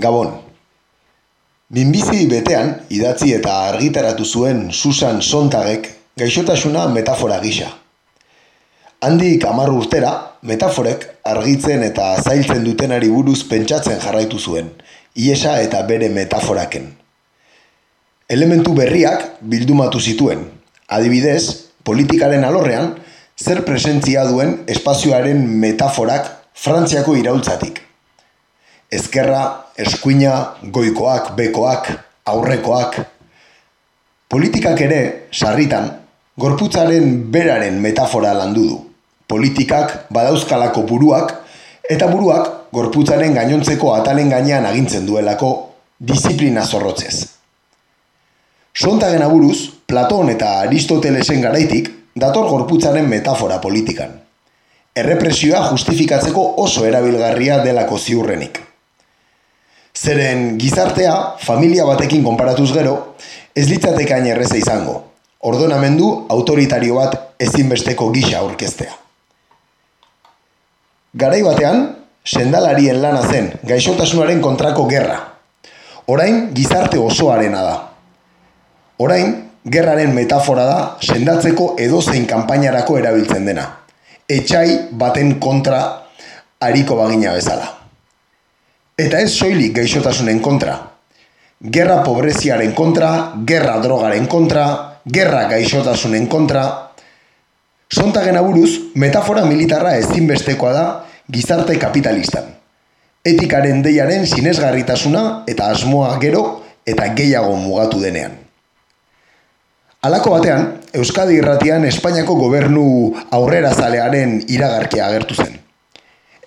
[0.00, 0.30] Gabon.
[1.68, 7.68] Minbizi betean idatzi eta argitaratu zuen Susan Sontagek gaixotasuna metafora gisa.
[9.04, 14.72] Handik hamar urtera, metaforek argitzen eta zailtzen dutenari buruz pentsatzen jarraitu zuen,
[15.14, 16.88] iesa eta bere metaforaken.
[18.32, 20.46] Elementu berriak bildumatu zituen,
[20.88, 22.94] adibidez, politikaren alorrean,
[23.36, 27.91] zer presentzia duen espazioaren metaforak Frantziako iraultzatik.
[28.92, 29.42] Ezkerra,
[29.80, 30.32] eskuina,
[30.68, 31.86] goikoak, bekoak,
[32.28, 32.98] aurrekoak.
[34.28, 34.98] Politikak ere,
[35.32, 35.86] sarritan,
[36.36, 38.80] gorputzaren beraren metafora landu du.
[39.32, 41.32] Politikak badauzkalako buruak,
[41.88, 45.52] eta buruak gorputzaren gainontzeko atalen gainean agintzen duelako
[45.98, 47.28] disiplina zorrotzez.
[48.76, 54.12] Sontagen aburuz, Platon eta Aristotelesen garaitik, dator gorputzaren metafora politikan.
[54.96, 58.60] Errepresioa justifikatzeko oso erabilgarria delako ziurrenik.
[59.92, 63.14] Zeren gizartea, familia batekin konparatuz gero,
[63.54, 65.02] ez litzatekain erreza izango.
[65.44, 68.94] Ordonamendu autoritario bat ezinbesteko gisa aurkeztea.
[71.12, 71.82] Garai batean,
[72.24, 75.18] sendalarien lana zen gaixotasunaren kontrako gerra.
[76.06, 77.74] Orain gizarte osoarena da.
[79.02, 79.34] Orain,
[79.64, 83.68] gerraren metafora da sendatzeko edozein kanpainarako erabiltzen dena.
[84.30, 85.82] Etxai baten kontra
[86.62, 87.81] hariko bagina bezala.
[88.98, 90.74] Eta ez soilik gaixotasunen kontra.
[91.72, 94.64] Gerra pobreziaren kontra, gerra drogaren kontra,
[95.08, 96.90] gerra gaixotasunen kontra.
[97.88, 100.84] Sontagen aburuz, metafora militarra ezinbestekoa da
[101.32, 102.50] gizarte kapitalistan.
[103.24, 108.34] Etikaren deiaren sinesgarritasuna eta asmoa gero eta gehiago mugatu denean.
[110.02, 115.54] Halako batean, Euskadi irratian Espainiako gobernu aurrera zalearen iragarkia agertu zen.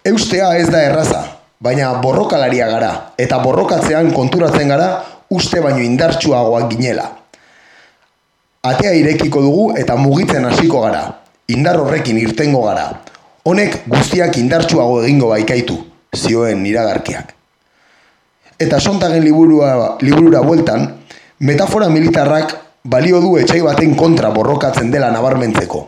[0.06, 1.22] Eustea ez da erraza,
[1.66, 4.90] baina borrokalaria gara, eta borrokatzean konturatzen gara
[5.34, 7.08] uste baino indartsuagoak ginela.
[8.66, 11.02] Atea irekiko dugu eta mugitzen hasiko gara,
[11.50, 12.86] indar horrekin irtengo gara.
[13.46, 15.78] Honek guztiak indartsuago egingo baikaitu,
[16.16, 17.34] zioen iragarkiak.
[18.62, 20.88] Eta sontagen liburua, liburura bueltan,
[21.40, 22.56] metafora militarrak
[22.86, 25.82] balio du etxai baten kontra borrokatzen dela nabarmentzeko.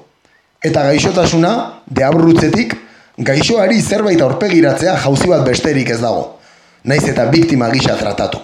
[0.65, 1.53] Eta gaixotasuna,
[1.85, 2.73] deabrutzetik,
[3.17, 6.37] gaixoari zerbait aurpegiratzea jauzi bat besterik ez dago,
[6.83, 8.39] naiz eta biktima gisa tratatu.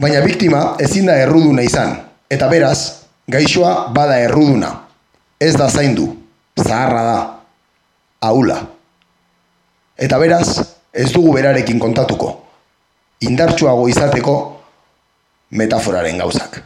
[0.00, 1.96] Baina biktima ezin da erruduna izan,
[2.30, 4.72] eta beraz, gaixoa bada erruduna.
[5.40, 6.06] Ez da zaindu,
[6.60, 7.18] zaharra da,
[8.28, 8.58] aula.
[9.96, 10.60] Eta beraz,
[10.92, 12.34] ez dugu berarekin kontatuko,
[13.24, 14.34] indartsuago izateko
[15.56, 16.60] metaforaren gauzak.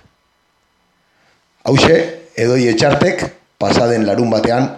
[1.64, 1.98] Hauxe,
[2.36, 3.24] edoi etxartek,
[3.58, 4.74] pasaden larun batean,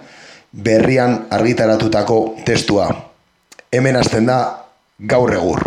[0.52, 2.88] berrian argitaratutako testua.
[3.72, 4.64] Hemen hasten da
[5.06, 5.60] gaur egur.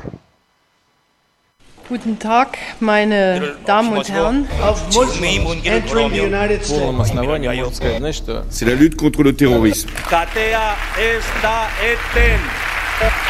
[1.89, 4.47] Guten Tag, meine Damen und Herren.
[4.61, 8.23] Auf Muslim entering the United States.
[8.49, 9.89] C'est la lutte contre le terrorisme.
[10.07, 12.39] Katea ez da eten.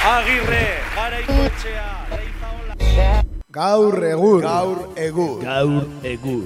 [0.05, 1.99] Agirre, garaikotxea.
[3.51, 4.41] Gaur egur.
[4.41, 5.41] Gaur egur.
[5.41, 6.43] Gaur egur.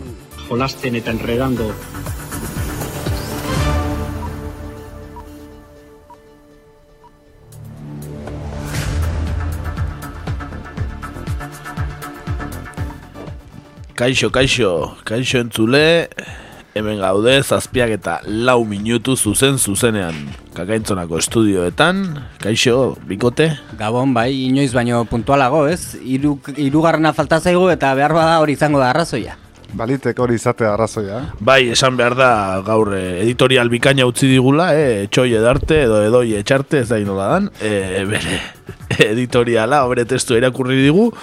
[0.50, 1.74] Jolasten eta enredando.
[14.04, 16.10] Kaixo, kaixo, kaixo entzule,
[16.76, 20.18] hemen gaude zazpiak eta lau minutu zuzen zuzenean
[20.58, 22.02] kakaintzonako estudioetan,
[22.44, 23.48] kaixo, bikote,
[23.80, 25.96] Gabon, bai, inoiz baino puntualago, ez?
[26.04, 29.38] Iru, irugarrena falta zaigu eta behar bada hori izango da arrazoia.
[29.72, 31.24] Balitek hori izatea arrazoia.
[31.40, 36.34] bai, esan behar da gaur eh, editorial bikaina utzi digula, eh, etxoi edarte edo edoi
[36.44, 38.42] etxarte, ez da inola dan, eh, bere
[39.14, 41.14] editoriala, bere testu irakurri digu,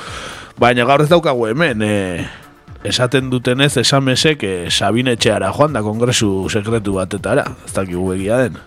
[0.57, 2.40] baina gaur ez daukagu hemen, eh,
[2.85, 8.61] esaten dutenez esamesek eh, Sabine etxeara joan da kongresu sekretu batetara, ez dakigu egia den.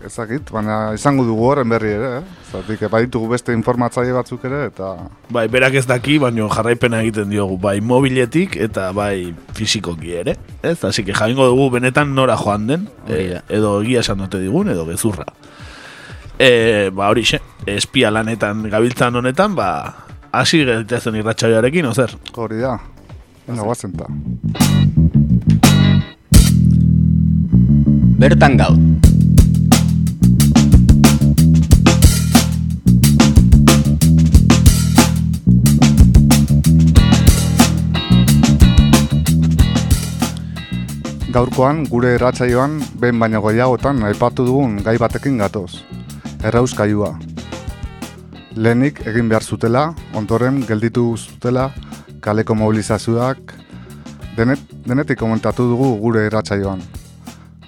[0.00, 2.38] Ezakit, baina izango dugu horren berri ere, eh?
[2.50, 4.94] Zatik, baditugu beste informatzaile batzuk ere, eta
[5.28, 10.38] Bai, berak ez daki, baino jarraipena egiten diogu, bai mobiletik eta bai fisikoki ere.
[10.62, 13.42] Ez, así que jaingo dugu benetan nora joan den, eh, da.
[13.52, 15.28] edo egia esan dute digun, edo gezurra.
[16.40, 22.14] E, ba hori xe, espia lanetan gabiltzan honetan, ba, hasi gaitezen irratxaioarekin, ozer?
[22.36, 22.78] hori da.
[23.46, 24.06] Venga, guazen ta.
[28.20, 28.76] Bertan gaur.
[41.30, 45.84] Gaurkoan, gure erratzaioan, behin baino gehiagotan aipatu dugun gai batekin gatoz.
[46.42, 47.14] Errauskailua.
[48.60, 51.70] Lehenik egin behar zutela, ondoren gelditu zutela
[52.20, 53.54] kaleko mobilizazioak
[54.36, 56.82] denet, denetik komentatu dugu gure eratsaioan.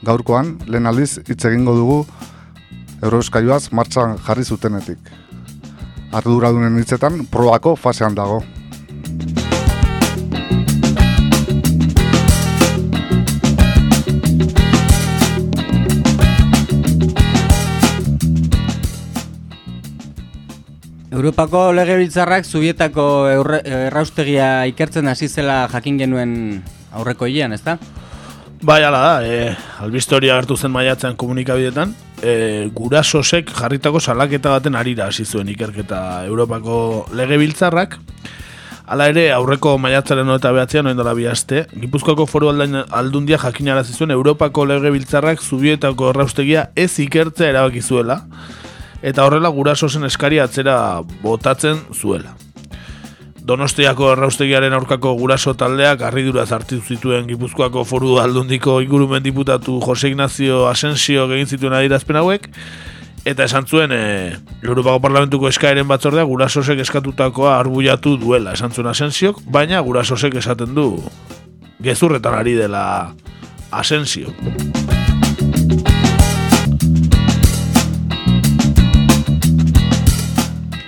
[0.05, 1.99] Gaurkoan, lehen aldiz hitz egingo dugu
[3.03, 4.99] Euroskailuaz martxan jarri zutenetik.
[6.12, 8.43] Arduradunen hitzetan probako fasean dago.
[21.12, 26.32] Europako legebiltzarrak zubietako erraustegia ikertzen hasi zela jakin genuen
[26.97, 27.76] aurreko hilean, ezta?
[28.62, 29.50] Bai, ala da, e,
[29.85, 31.93] albiste hori agertu zen maiatzen komunikabidetan,
[32.23, 37.99] e, gurasosek jarritako salaketa baten arira hasi zuen ikerketa Europako legebiltzarrak,
[38.93, 44.67] Hala ere, aurreko maiatzaren eta behatzean, noen dara bihazte, Gipuzkoako foru aldundia jakinarazi zuen Europako
[44.69, 48.19] legebiltzarrak zubietako erraustegia ez ikertzea erabakizuela,
[49.02, 52.37] eta horrela gurasosen eskari atzera botatzen zuela.
[53.43, 60.69] Donostiako erraustegiaren aurkako guraso taldeak harridura zartu zituen Gipuzkoako foru aldundiko ingurumen diputatu Jose Ignacio
[60.70, 62.46] Asensio egin zituen adirazpen hauek,
[63.25, 64.02] eta esan zuen e,
[64.62, 70.88] Europako Parlamentuko eskaeren batzordea gurasosek eskatutakoa arbuiatu duela esan zuen Asensiok, baina gurasosek esaten du
[71.82, 72.84] gezurretan ari dela
[73.72, 74.31] Asensio.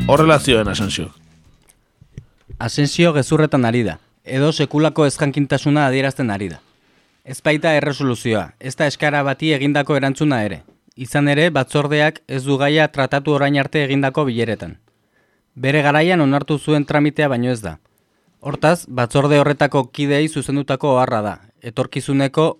[0.06, 1.15] Horrela zioen Asensio.
[2.59, 6.59] Asensio gezurretan ari da, edo sekulako ezkankintasuna adierazten ari da.
[7.25, 10.61] Ez baita erresoluzioa, ez da eskara bati egindako erantzuna ere.
[10.95, 14.77] Izan ere, batzordeak ez du gaia tratatu orain arte egindako bileretan.
[15.56, 17.79] Bere garaian onartu zuen tramitea baino ez da.
[18.41, 22.50] Hortaz, batzorde horretako kidei zuzendutako oharra da, etorkizuneko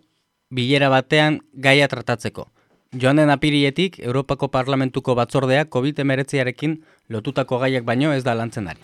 [0.49, 2.49] bilera batean gaia tratatzeko.
[3.01, 6.77] Joan den apirietik, Europako Parlamentuko batzordeak COVID-19arekin
[7.11, 8.79] lotutako gaiak baino ez da lantzen ari.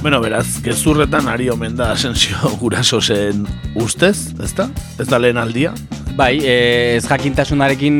[0.00, 3.44] Bueno, beraz, gezurretan ari omen da asensio guraso zen
[3.76, 4.70] ustez, ezta?
[4.98, 5.74] Ez da lehen aldia?
[6.16, 6.54] Bai, e,
[6.96, 7.98] ez jakintasunarekin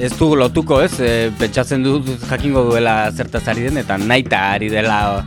[0.00, 0.94] ez du lotuko, ez?
[0.96, 5.26] E, pentsatzen dut jakingo duela zertaz ari den, eta naita ari dela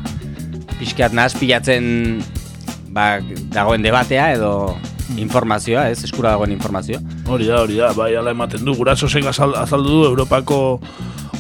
[0.79, 2.25] pixkat nahaz pilatzen
[2.95, 3.19] ba,
[3.53, 4.51] dagoen debatea edo
[5.21, 5.99] informazioa, ez?
[6.07, 7.01] Eskura dagoen informazioa.
[7.27, 8.73] Hori da, hori da, bai, ala ematen du.
[8.79, 10.79] Gurasosek azaldu du Europako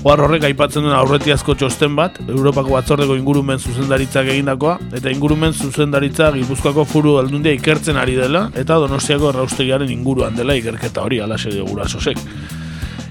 [0.05, 6.27] Oar horrek aipatzen duen aurretiazko txosten bat, Europako batzordeko ingurumen zuzendaritzak egindakoa, eta ingurumen zuzendaritza
[6.35, 11.65] Gipuzkoako furu aldundia ikertzen ari dela, eta donostiako erraustegiaren inguruan dela ikerketa hori, ala serio
[11.65, 12.21] gurasosek.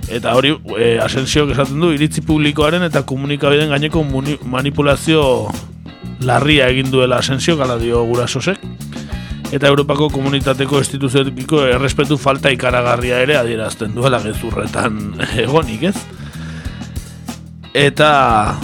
[0.06, 4.06] Eta hori, e, asensiok esaten du, iritzi publikoaren eta komunikabideen gaineko
[4.54, 5.24] manipulazio
[6.24, 8.60] larria egin duela asensiok, ala dio gurasosek.
[9.54, 15.96] Eta Europako komunitateko instituzioetiko errespetu falta ikaragarria ere adierazten duela gezurretan egonik, ez?
[17.74, 18.56] eta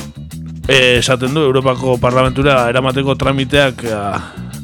[0.69, 3.85] e, esaten du Europako Parlamentura eramateko tramiteak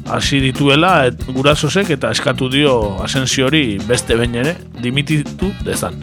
[0.07, 5.99] hasi dituela et, gurasosek eta eskatu dio asensio hori beste behin ere dimititu dezan.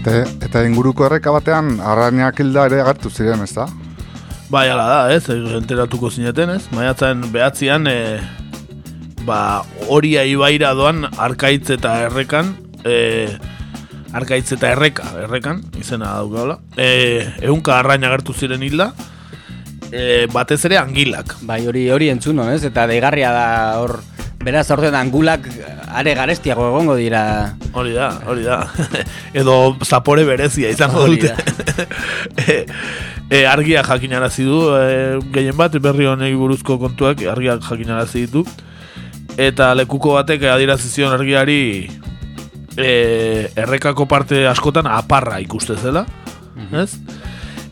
[0.00, 3.66] Eta, eta inguruko erreka batean arrainak hilda ere agertu ziren, ez da?
[4.48, 5.26] Bai, ala da, ez,
[5.58, 6.62] enteratuko zineten, ez?
[6.72, 8.16] Maiatzen behatzean, e,
[9.28, 9.60] ba,
[9.92, 13.28] horia ibaira doan arkaitz eta errekan, e,
[14.16, 16.88] arkaitz eta erreka, errekan, izena daukala, e,
[17.52, 18.94] eunka arrain agertu ziren hilda,
[19.92, 21.36] e, batez ere angilak.
[21.44, 22.64] Bai, hori hori entzuno, ez?
[22.64, 23.46] Eta deigarria da
[23.84, 23.98] hor,
[24.44, 25.44] beraz orden angulak
[25.92, 27.56] are garestiago egongo dira.
[27.72, 28.62] Hori da, hori da.
[29.40, 31.34] Edo zapore berezia izango dute.
[33.30, 38.44] e, argia jakinarazi du e, gehien bat berri honei buruzko kontuak argiak jakinarazi ditu
[39.38, 41.88] eta lekuko batek adierazi zion argiari
[42.76, 42.90] e,
[43.54, 46.04] errekako parte askotan aparra ikuste zela
[46.56, 46.74] mhm.
[46.82, 46.96] ez?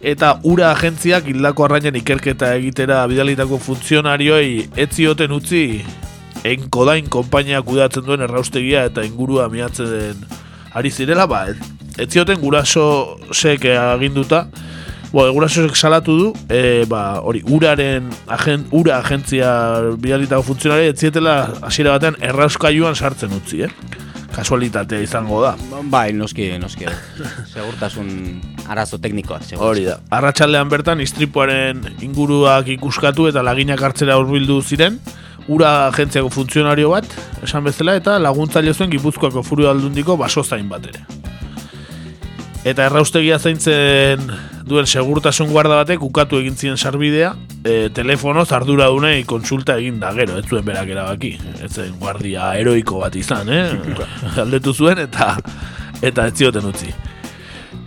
[0.00, 5.64] eta ura agentziak hildako arrainen ikerketa egitera bidalitako funtzionarioi ez zioten utzi
[6.44, 10.24] enkodain konpainia kudatzen duen erraustegia eta ingurua miatzen den
[10.78, 11.46] ari zirela, ba,
[11.98, 14.46] ez zioten guraso sek aginduta,
[15.08, 19.48] Bo, egurasosek salatu du, e, ba, hori, uraren, agent, ura agentzia
[19.96, 23.70] bidalitako funtzionari, etzietela, hasiera batean, errauskailuan sartzen utzi, eh?
[24.34, 25.54] Kasualitatea izango da.
[25.88, 26.84] Bai, noski, noski.
[27.54, 28.10] Segurtasun
[28.68, 29.40] arazo teknikoa.
[29.56, 29.96] Hori da.
[30.12, 35.00] Arratxaldean bertan, istripuaren inguruak ikuskatu eta laginak hartzera urbildu ziren,
[35.48, 37.08] ura agentziako funtzionario bat,
[37.42, 41.04] esan bezala, eta laguntzaile zuen gipuzkoako furu aldundiko baso zain bat ere.
[42.68, 44.24] Eta erraustegia zaintzen
[44.68, 47.32] duen segurtasun guarda batek ukatu egin zien sarbidea,
[47.64, 51.32] e, telefonoz arduradunei konsulta egin da gero, ez zuen berak erabaki.
[51.64, 53.64] Ez zen guardia heroiko bat izan, eh?
[54.36, 55.36] Galdetu zuen eta
[56.04, 56.92] eta ez zioten utzi.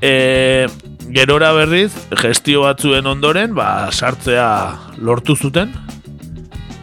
[0.01, 0.67] E,
[1.13, 1.91] gerora berriz,
[2.23, 4.49] gestio batzuen ondoren, ba, sartzea
[4.97, 5.75] lortu zuten,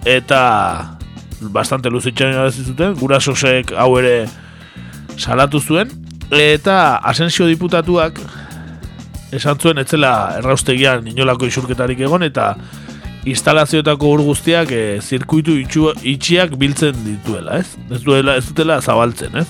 [0.07, 0.99] eta
[1.41, 4.27] bastante luzitxan zuten, gurasosek hau ere
[5.19, 5.91] salatu zuen,
[6.35, 8.21] eta asensio diputatuak
[9.35, 12.55] esan zuen etzela erraustegian inolako isurketarik egon, eta
[13.29, 17.75] instalazioetako ur guztiak e, zirkuitu itxu, itxiak biltzen dituela, ez?
[17.93, 19.47] Ez duela, ez dutela zabaltzen, ez?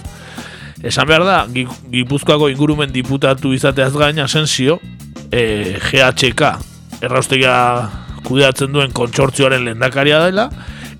[0.88, 4.78] Esan behar da, Gipuzkoako ingurumen diputatu izateaz gain asensio,
[5.30, 6.52] e, GHK,
[7.02, 7.56] erraustegia
[8.26, 10.48] kudeatzen duen kontsortzioaren lehendakaria dela,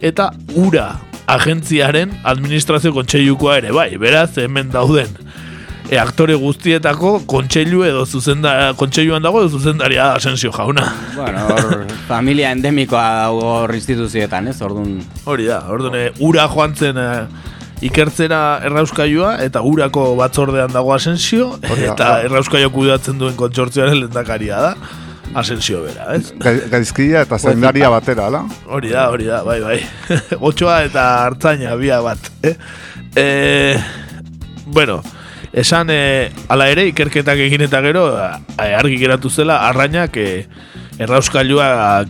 [0.00, 0.90] eta ura
[1.28, 5.10] agentziaren administrazio kontseilukoa ere bai, beraz hemen dauden
[5.90, 10.87] e, aktore guztietako kontseilu edo zuzenda, kontseiluan dago edo zuzendaria asensio jauna.
[11.16, 14.98] Bueno, hor, familia endemikoa hor instituzioetan, ez, orduan...
[15.28, 17.08] Hori da, orduan, e, ura joan zen e,
[17.88, 24.72] ikertzera errauskailua eta urako batzordean dago asensio eta errauskailua kudatzen duen kontsortzioaren lehendakaria da.
[25.35, 26.32] Asensio bera, ez?
[26.70, 28.44] Gaizkia eta zendaria batera, ala?
[28.66, 29.78] Hori da, hori da, bai, bai.
[30.50, 32.54] Otsoa eta hartzaina, bia bat, eh?
[33.16, 33.26] E,
[34.66, 35.02] bueno,
[35.52, 38.08] esan, e, ala ere, ikerketak egin eta gero,
[38.58, 40.28] argi geratu zela, arrainak e,
[40.99, 41.68] errauskailua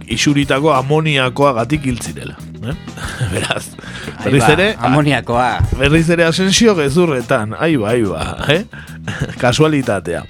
[0.08, 2.38] isuritako amoniakoa gatik hiltzirela.
[2.58, 2.74] Eh?
[3.34, 3.64] Beraz,
[4.24, 4.68] berriz ere...
[4.88, 5.50] Amoniakoa.
[5.78, 8.64] Berriz ere asensio gezurretan, aiba, aiba, eh?
[9.42, 10.24] Kasualitatea.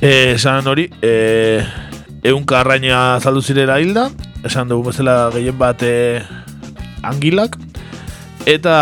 [0.00, 1.64] Esan hori, e,
[2.20, 4.10] egun karraina zaldu zirela hilda,
[4.44, 6.20] esan dugu bezala gehien bat e,
[7.00, 7.56] angilak,
[8.44, 8.76] eta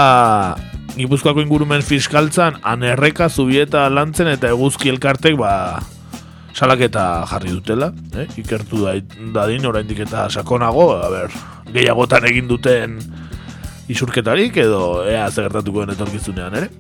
[0.95, 5.81] Gipuzkoako ingurumen fiskaltzan anerreka zubieta lantzen eta eguzki elkartek ba,
[6.55, 8.27] salaketa jarri dutela, eh?
[8.39, 8.95] ikertu da,
[9.35, 11.35] dadin oraindik eta sakonago, a ber,
[11.75, 12.99] gehiagotan egin duten
[13.91, 16.71] isurketarik edo ea zegertatuko den etorkizunean ere.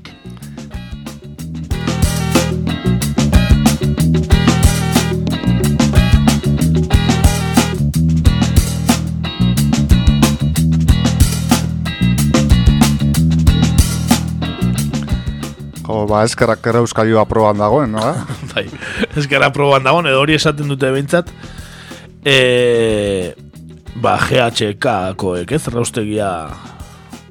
[15.94, 18.02] Jo, ba, eskerrak ere euskailua proban dagoen, no?
[18.52, 18.64] bai,
[19.14, 21.30] eskerrak proban dagoen, edo hori esaten dute behintzat,
[22.26, 22.38] e,
[24.02, 26.30] ba, GHK-koek, ez, raustegia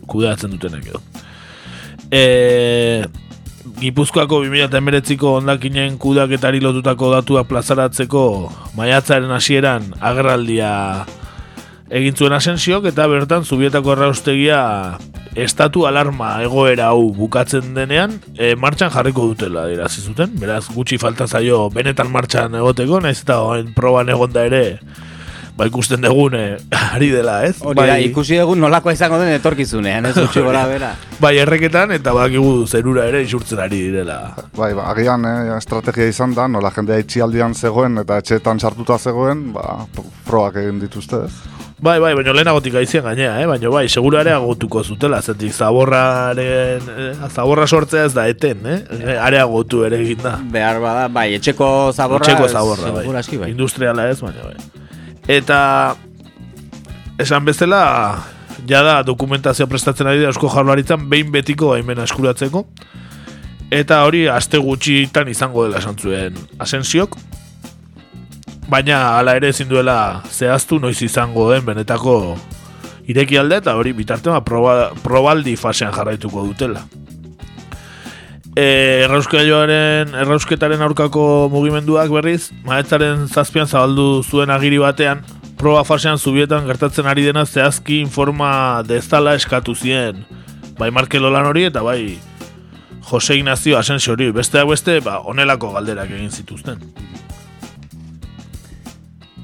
[0.07, 1.03] kudeatzen dutenek edo.
[2.13, 2.23] E,
[3.83, 8.23] Gipuzkoako 2008ko ondakinen kudaketari lotutako datua plazaratzeko
[8.77, 10.71] maiatzaren hasieran agerraldia
[11.93, 14.61] egin zuen asensiok eta bertan zubietako erraustegia
[15.37, 21.27] estatu alarma egoera hau bukatzen denean e, martxan jarriko dutela dira zuten, beraz gutxi falta
[21.27, 24.79] zaio benetan martxan egoteko, naiz eta oen proban egonda ere
[25.53, 26.57] ba ikusten degune
[26.95, 27.59] ari dela, ez?
[27.61, 30.95] Hori bai, ikusi dugun nolako izango den etorkizunean, ez gutxi gora bera.
[31.23, 34.17] Bai, erreketan eta bakigu zerura ere isurtzen ari direla.
[34.57, 39.51] Bai, ba, agian eh, estrategia izan da, nola jendea itxialdian zegoen eta etxeetan sartuta zegoen,
[39.53, 39.85] ba,
[40.25, 41.62] probak egin dituzte, ez?
[41.83, 43.47] Bai, bai, baina lehenagotik aizien gainea, eh?
[43.49, 47.09] baina bai, segura ere agotuko zutela, zetik zaborraren, eh?
[47.27, 49.17] zaborra sortzea ez da eten, eh?
[49.19, 50.37] areagotu ere egin da.
[50.53, 53.03] Behar bada, bai, etxeko zaborra, etxeko zaborra bai.
[53.41, 53.49] bai.
[53.51, 54.87] industriala ez, baina bai.
[55.35, 55.59] Eta,
[57.19, 57.83] esan bezala,
[58.69, 62.63] jada dokumentazioa prestatzen ari da eusko jarlaritzan, behin betiko baimena eskuratzeko,
[63.75, 67.19] eta hori aste gutxitan izango dela esan zuen asensiok,
[68.69, 72.35] baina hala ere ezin duela zehaztu noiz izango den benetako
[73.07, 76.83] ireki alde eta hori bitartema proba, probaldi fasean jarraituko dutela.
[78.53, 78.65] E,
[79.07, 85.23] errausketaren, errausketaren aurkako mugimenduak berriz, maetzaren zazpian zabaldu zuen agiri batean,
[85.57, 90.21] proba fasean zubietan gertatzen ari dena zehazki informa dezala eskatu zien.
[90.77, 92.17] Bai Markelo lan hori eta bai
[93.09, 96.79] Jose Ignacio Asensio hori, besteak beste, ba, onelako galderak egin zituzten.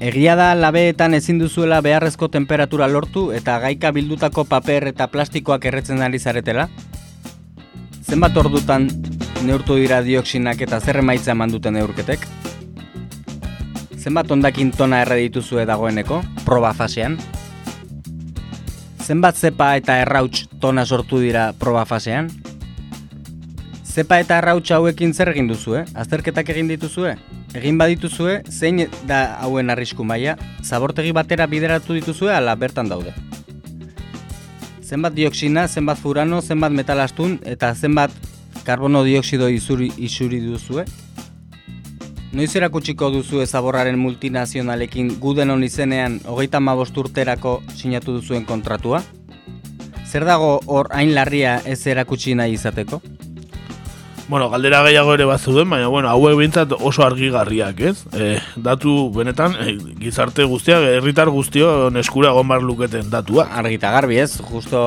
[0.00, 6.00] Egia da labeetan ezin duzuela beharrezko temperatura lortu eta gaika bildutako paper eta plastikoak erretzen
[6.00, 6.70] ari zaretela?
[8.08, 8.86] Zenbat ordutan
[9.44, 12.24] neurtu dira dioksinak eta zer emaitza eman duten neurketek?
[13.98, 17.18] Zenbat ondakin tona erre dituzue dagoeneko, proba fasean?
[19.04, 22.32] Zenbat zepa eta errauts tona sortu dira proba fasean?
[23.84, 25.84] Zepa eta errauts hauekin zer egin duzue?
[25.92, 27.18] Azterketak egin dituzue?
[27.50, 33.10] Egin badituzue, zein da hauen arrisku maila, zabortegi batera bideratu dituzue ala bertan daude.
[34.86, 38.14] Zenbat dioksina, zenbat furano, zenbat metalastun eta zenbat
[38.64, 40.84] karbono dioksido izuri, isuri duzue?
[42.30, 49.02] Noiz erakutsiko duzu ezaborraren multinazionalekin gudenon izenean hogeita urterako sinatu duzuen kontratua?
[50.06, 53.00] Zer dago hor hain larria ez erakutsi nahi izateko?
[54.30, 57.96] Bueno, galdera gehiago ere bat zuen, baina bueno, hauek bintzat oso argigarriak, ez?
[58.14, 63.48] E, datu benetan, e, gizarte guztiak, herritar guztio neskura gombar luketen datua.
[63.58, 64.36] Argita garbi, ez?
[64.52, 64.82] Justo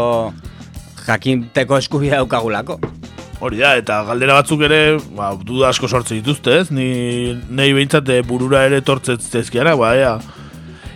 [1.04, 2.80] jakinteko eskubia daukagulako.
[3.44, 4.80] Hori da, eta galdera batzuk ere,
[5.12, 6.72] ba, duda asko sortze dituzte, ez?
[6.72, 10.16] Ni nahi behintzat eh, burura ere tortzetzezkiara, ba, ea,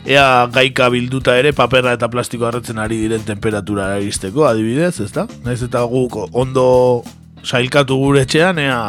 [0.07, 0.25] ea
[0.55, 5.27] gaika bilduta ere paperra eta plastiko harretzen ari diren temperatura iristeko, adibidez, ez da?
[5.43, 6.69] Naiz eta guk ondo
[7.47, 8.79] sailkatu gure etxean, ea,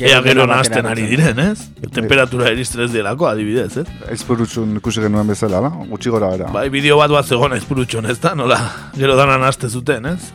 [0.00, 1.68] ea gero nazten ari diren, ez?
[1.94, 3.88] Temperatura iristen ez delako, adibidez, ez?
[4.10, 5.86] Aizpurutxun ikusi genuen bezala, no?
[5.90, 6.50] Gutxi gora era.
[6.54, 8.34] Bai, bideo bat bat zegoen aizpurutxun, ez da?
[8.38, 8.58] Nola,
[8.98, 10.32] gero dana nazte zuten, ez?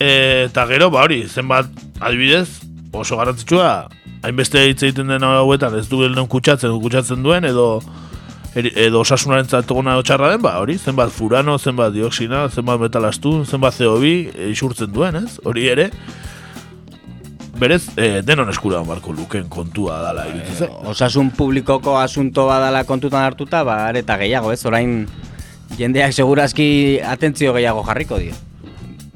[0.00, 1.68] eta gero, ba hori, zenbat
[2.00, 2.62] adibidez,
[2.96, 3.90] oso garrantzitsua,
[4.24, 7.82] hainbeste hitz egiten den hauetan ez du gelen kutsatzen, kutsatzen duen, edo
[8.56, 14.48] edo osasunaren zatogona txarra den, ba, hori, zenbat furano, zenbat dioksina, zenbat metalastun, zenbat CO2
[14.50, 15.36] isurtzen duen, ez?
[15.46, 15.90] Hori ere,
[17.60, 20.66] berez, e, denon eskura barko luken kontua dala iritze.
[20.66, 24.64] E, osasun publikoko asunto badala kontutan hartuta, ba, areta gehiago, ez?
[24.66, 25.04] Orain,
[25.78, 26.70] jendeak segurazki
[27.04, 28.38] atentzio gehiago jarriko dio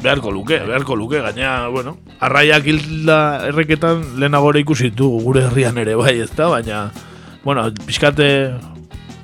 [0.04, 5.94] beharko luke, beharko luke, gaina, bueno, arraiak hilda erreketan lehenagore ikusi du gure herrian ere
[5.96, 6.80] bai, ez da, baina,
[7.44, 8.28] bueno, pixkate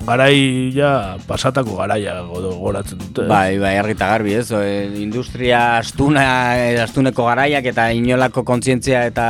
[0.07, 3.27] garai ja pasatako garaia goratzen dute.
[3.29, 4.51] Bai, bai, argita garbi, ez,
[5.01, 6.25] industria astuna,
[6.85, 9.27] astuneko garaiak eta inolako kontzientzia eta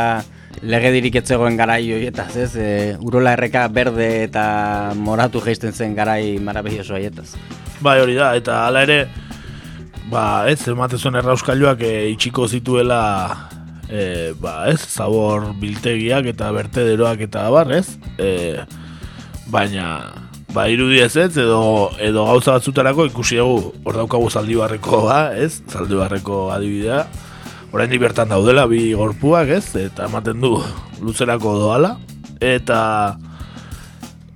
[0.63, 4.45] legedirik etzegoen garai horietaz, ez, e, urola erreka berde eta
[4.97, 7.33] moratu geisten zen garai marabilloso haietaz.
[7.81, 8.99] Bai, hori da, eta hala ere,
[10.13, 13.01] ba, ez, emate zuen errauskailuak e, itxiko zituela
[13.89, 17.97] e, ba, ez, zabor biltegiak eta bertederoak eta bar, ez?
[18.21, 18.61] E,
[19.51, 25.21] baina, ba, irudi ez edo, edo gauza batzutarako ikusi dugu hor daukagu zaldi barreko, ba,
[25.37, 25.63] ez?
[25.71, 27.05] Zaldi barreko adibidea.
[27.71, 29.77] Orain bertan daudela bi gorpuak, ez?
[29.79, 30.57] Eta ematen du
[31.01, 31.97] luzerako doala.
[32.41, 33.17] Eta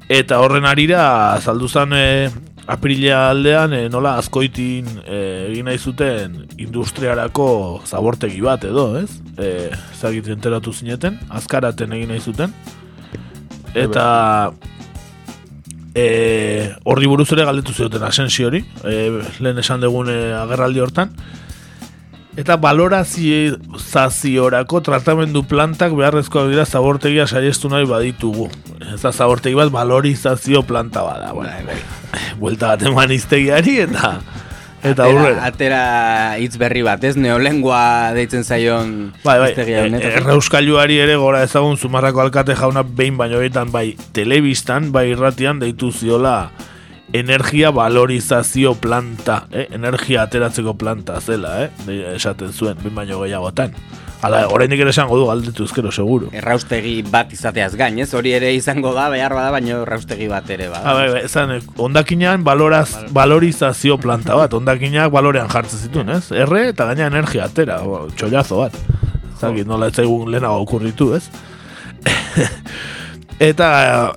[0.08, 2.06] eta horren arira zalduzan e,
[2.70, 5.18] Aprilia aldean e, nola azkoitin e,
[5.50, 7.48] egin nahi zuten industriarako
[7.84, 9.18] zabortegi bat edo, ez?
[9.36, 12.54] E, zagit enteratu zineten, azkaraten egin nahi zuten.
[13.74, 14.06] Eta
[15.94, 21.10] e, horri buruz ere galdetu zioten asensi hori, e, lehen esan dugun e, agerraldi hortan.
[22.34, 28.50] Eta valoraziorako tratamendu plantak beharrezkoak dira zabortegia saiestu nahi baditugu.
[28.90, 31.30] Ez da zabortegi bat valorizazio planta bada.
[31.32, 31.52] Bueno.
[32.40, 34.18] Buelta bat eman iztegiari eta
[34.84, 35.46] eta aurrera.
[35.48, 35.80] Atera
[36.40, 37.16] hitz berri bat, ez?
[37.16, 38.94] Neolengua deitzen zaion
[39.24, 39.50] bai, bai.
[39.52, 43.40] iztegia e, Errauskailuari ere gora ezagun zumarrako alkate jauna behin baino
[43.72, 46.50] bai telebistan, bai irratian deitu ziola
[47.14, 49.68] energia valorizazio planta, eh?
[49.70, 51.70] energia ateratzeko planta zela, eh?
[52.16, 53.70] esaten zuen, bin baino gehiagotan.
[54.24, 56.30] Hala, oraindik ere esango du galdetu ezkero, seguro.
[56.32, 58.08] Erraustegi bat izateaz gain, ez?
[58.16, 60.94] Hori ere izango da, behar bada, baino erraustegi bat ere bada.
[60.96, 61.52] Bai, bai, ezan,
[61.84, 66.30] ondakinean valoraz, valorizazio planta bat, ondakinak balorean jartzen zituen, ez?
[66.32, 67.82] Erre eta gaina energia atera,
[68.16, 68.78] txollazo bat.
[69.42, 71.26] Zagit, nola ez zaigun lehenago okurritu, ez?
[73.44, 73.68] Eta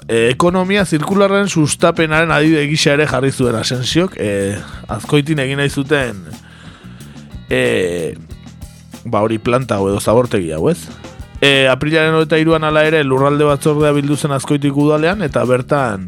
[0.05, 4.29] e, ekonomia zirkularren sustapenaren adibide gisa ere jarri zuen asensiok, e,
[4.93, 6.21] azkoitin egin nahi zuten
[7.49, 7.61] e,
[9.11, 10.79] ba hori planta hau edo zabortegi hau ez.
[11.41, 16.07] E, aprilaren eta iruan ala ere lurralde batzordea bildu zen azkoitik udalean eta bertan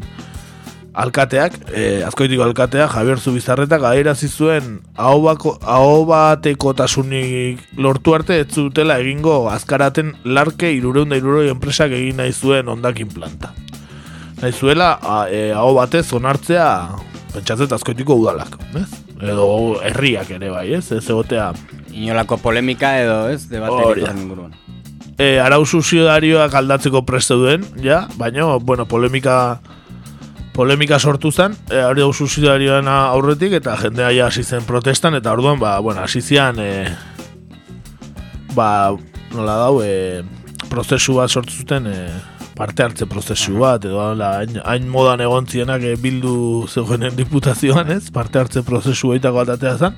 [0.92, 4.80] alkateak, e, azkoitiko alkatea, Javier Zubizarretak adierazi zuen
[6.06, 12.68] bateko tasunik lortu arte ez zutela egingo azkaraten larke irureunda iruroi enpresak egin nahi zuen
[12.68, 13.52] ondakin planta.
[14.40, 14.98] Nahi zuela
[15.30, 16.88] e, hau batez onartzea
[17.32, 18.88] pentsatzet azkoitiko udalak, ez?
[19.20, 20.90] Edo herriak ere bai, ez?
[20.92, 21.52] Ez egotea...
[21.92, 23.48] Inolako polemika edo, ez?
[23.50, 24.54] Debate inguruan.
[25.20, 29.60] E, arau susiodarioak aldatzeko preste duen, ja, baina, bueno, polemika
[30.56, 32.12] polemika sortu zen, e, hori dau
[32.90, 36.86] aurretik, eta jendea ja hasi zen protestan, eta orduan, ba, bueno, hasi zian, e,
[38.54, 38.96] ba,
[39.32, 40.22] nola dau, e,
[40.68, 42.08] prozesu bat sortu zuten, e,
[42.56, 48.10] parte hartze prozesu bat, edo hain, hain modan egon zienak e, bildu zegoenen diputazioan, ez,
[48.10, 49.96] parte hartze prozesu egitako atatea zen,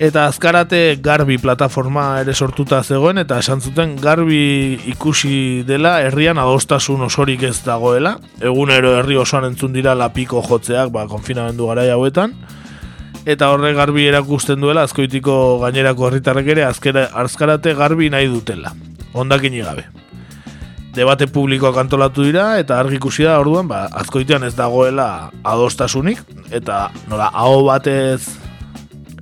[0.00, 7.04] Eta azkarate garbi plataforma ere sortuta zegoen eta esan zuten garbi ikusi dela herrian adostasun
[7.04, 8.14] osorik ez dagoela.
[8.40, 12.32] Egunero herri osoan entzun dira lapiko jotzeak ba, konfinamendu gara hauetan.
[13.26, 18.72] eta horre garbi erakusten duela azkoitiko gainerako herritarrek ere azkera, azkarate garbi nahi dutela.
[19.12, 19.84] Ondakin gabe.
[20.94, 26.88] Debate publikoak antolatu dira eta argi ikusi da orduan ba, azkoitean ez dagoela adostasunik eta
[27.06, 28.49] nola aho batez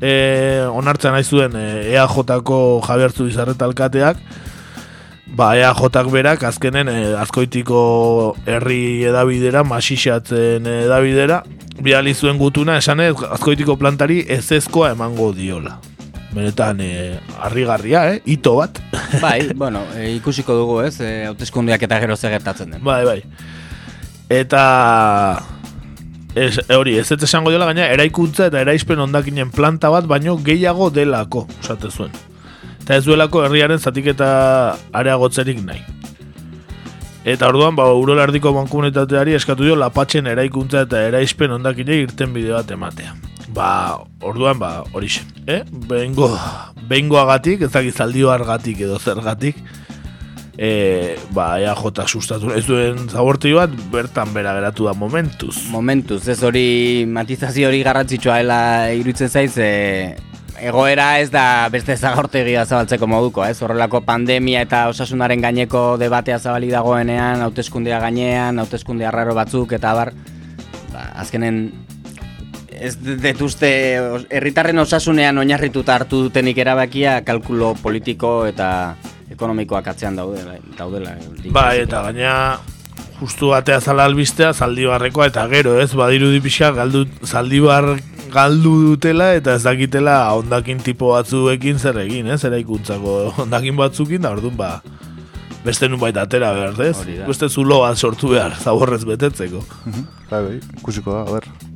[0.01, 4.21] e, onartzen nahi zuen e, EAJ-ko Jabertzu Bizarreta alkateak
[5.39, 11.43] ba EAJ-ak berak azkenen e, azkoitiko herri edabidera, masixatzen edabidera
[11.83, 15.79] bidali zuen gutuna esanez azkoitiko plantari ez ezkoa emango diola.
[16.29, 18.19] Benetan, e, harrigarria, eh?
[18.29, 18.83] Ito bat.
[19.25, 20.99] Bai, bueno, e, ikusiko dugu, ez?
[21.01, 22.85] E, eta gero gertatzen den.
[22.85, 23.23] Bai, bai.
[24.29, 25.58] Eta...
[26.39, 30.91] Ez, hori, ez ez esango dela gaina, eraikuntza eta eraizpen ondakinen planta bat, baino gehiago
[30.95, 32.13] delako, osate zuen.
[32.83, 34.29] Eta ez duelako herriaren zatik eta
[34.97, 35.83] areagotzerik nahi.
[37.29, 42.71] Eta orduan, ba, urolardiko bankomunitateari eskatu dio lapatxen eraikuntza eta eraizpen ondakine irten bide bat
[42.71, 43.17] ematea.
[43.53, 43.73] Ba,
[44.23, 45.27] orduan, ba, horixe.
[45.51, 45.65] Eh?
[45.91, 46.31] Bengo,
[46.89, 49.59] bengo agatik, ez dakit zaldio argatik edo zergatik,
[50.59, 55.55] e, ba, ea jota sustatu ez duen zabortei bat, bertan bera geratu da momentuz.
[55.71, 60.17] Momentuz, ez hori matizazio hori garrantzitsua dela iruditzen zaiz, e,
[60.59, 63.61] egoera ez da beste zagortegia zabaltzeko moduko, ez?
[63.63, 70.11] Horrelako pandemia eta osasunaren gaineko debatea zabali dagoenean, hauteskundea gainean, hauteskunde arraro batzuk eta bar,
[70.91, 71.69] ba, azkenen
[72.79, 73.69] ez detuzte
[74.31, 78.69] herritarren osasunean oinarrituta hartu dutenik erabakia kalkulo politiko eta
[79.39, 80.59] ekonomikoak atzean daudela.
[80.79, 81.15] daudela
[81.55, 82.35] ba, eta gaina
[83.21, 85.91] justu batea zala albistea, zaldibarrekoa eta gero, ez?
[85.95, 87.97] Badiru dipixa, galdu, zaldibar
[88.33, 92.43] galdu dutela eta ez dakitela ondakin tipo batzuekin zer egin, ez?
[92.45, 94.73] Eraikuntzako ondakin batzukin, da orduan ba,
[95.65, 97.25] beste nun baita atera behar, ez?
[97.27, 99.65] Beste zulo bat sortu behar, zaborrez betetzeko.
[100.29, 101.68] Bai, bai, ikusiko da, a ber.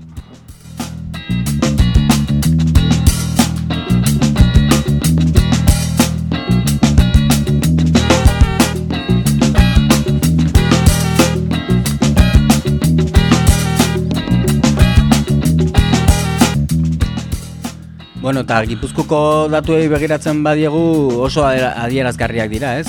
[18.23, 20.81] Bueno, eta gipuzkuko datuei begiratzen badiegu
[21.25, 22.87] oso adierazgarriak dira, ez?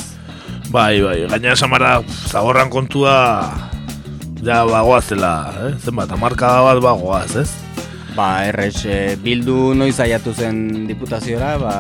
[0.70, 1.96] Bai, bai, gaina esamara
[2.30, 3.16] zaborran kontua
[4.46, 5.72] ja bagoazela, eh?
[5.82, 7.48] zenbat, amarka bat bagoaz, ez?
[8.14, 11.76] Ba, errex, eh, bildu noiz aiatu zen diputaziora, ba,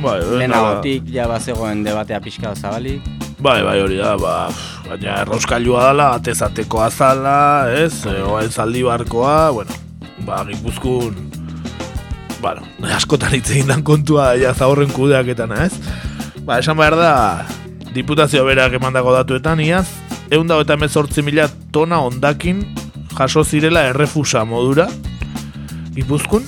[0.00, 3.02] bai, lehenagotik ja bazegoen debatea pixka zabali.
[3.36, 4.36] Bai, bai, hori da, ba,
[4.88, 8.06] baina erroskailua dela, atezateko azala, ez?
[8.08, 9.76] E, oain zaldi barkoa, bueno,
[10.24, 11.28] ba, gipuzkun
[12.48, 15.72] bueno, askotan hitz egin dan kontua ja zaurren kudeaketan, ez?
[16.46, 17.12] Ba, esan behar da,
[17.94, 19.86] diputazio berak emandako datuetan, iaz,
[20.30, 22.62] egun dago eta emezortzi mila tona ondakin
[23.18, 24.88] jaso zirela errefusa modura,
[25.98, 26.46] ipuzkun,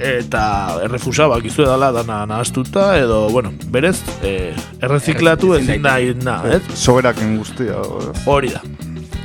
[0.00, 0.42] eta
[0.86, 6.62] errefusa bakizu edala dana nahaztuta, edo, bueno, berez, e, erreziklatu ezin da, na, ez?
[6.74, 7.82] Soberak guztia.
[8.26, 8.64] Hori da.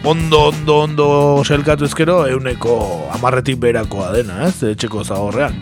[0.03, 1.07] Ondo, ondo, ondo
[1.45, 2.75] selkatu ezkero, euneko
[3.15, 4.61] amarretik berakoa dena, ez?
[4.63, 5.55] Etxeko zagorrean.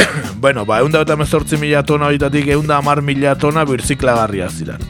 [0.40, 4.48] bueno, ba, egun da eta mezortzi mila tona horitatik egun da amar mila tona birziklagarria
[4.48, 4.84] ziren.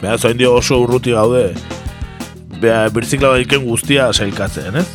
[0.00, 1.50] Beha, zoin dio oso urruti gaude,
[2.60, 4.88] beha, birziklagarriken guztia sailkatzen, ez?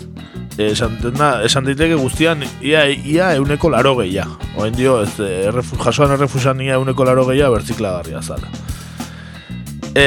[0.61, 4.27] Esan, tena, esan diteke guztian ia, ia euneko laro gehia.
[4.59, 8.51] Oen dio, ez, errefu, jasoan errefusan ia euneko laro gehia birziklagarria zala.
[9.95, 10.05] E,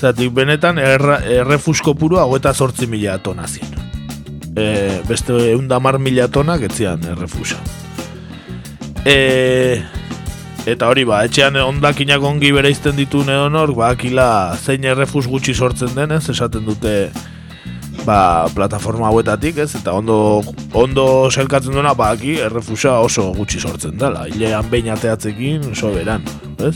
[0.00, 3.76] zatik, benetan, erra, errefusko puru hau eta sortzi mila tona zien.
[4.56, 4.66] E,
[5.08, 7.60] beste egun da mar mila tona getzian errefusa.
[9.04, 9.80] E,
[10.68, 15.54] eta hori ba, etxean ondakinak ongi bere izten ditu neonor, ba, akila zein errefus gutxi
[15.54, 16.94] sortzen denez, esaten dute
[18.04, 19.74] ba, plataforma hauetatik, ez?
[19.78, 20.40] Eta ondo,
[20.76, 24.26] ondo selkatzen duena, ba, aki, errefusa oso gutxi sortzen dela.
[24.30, 26.24] Ilean behin ateatzekin, oso beran,
[26.64, 26.74] ez?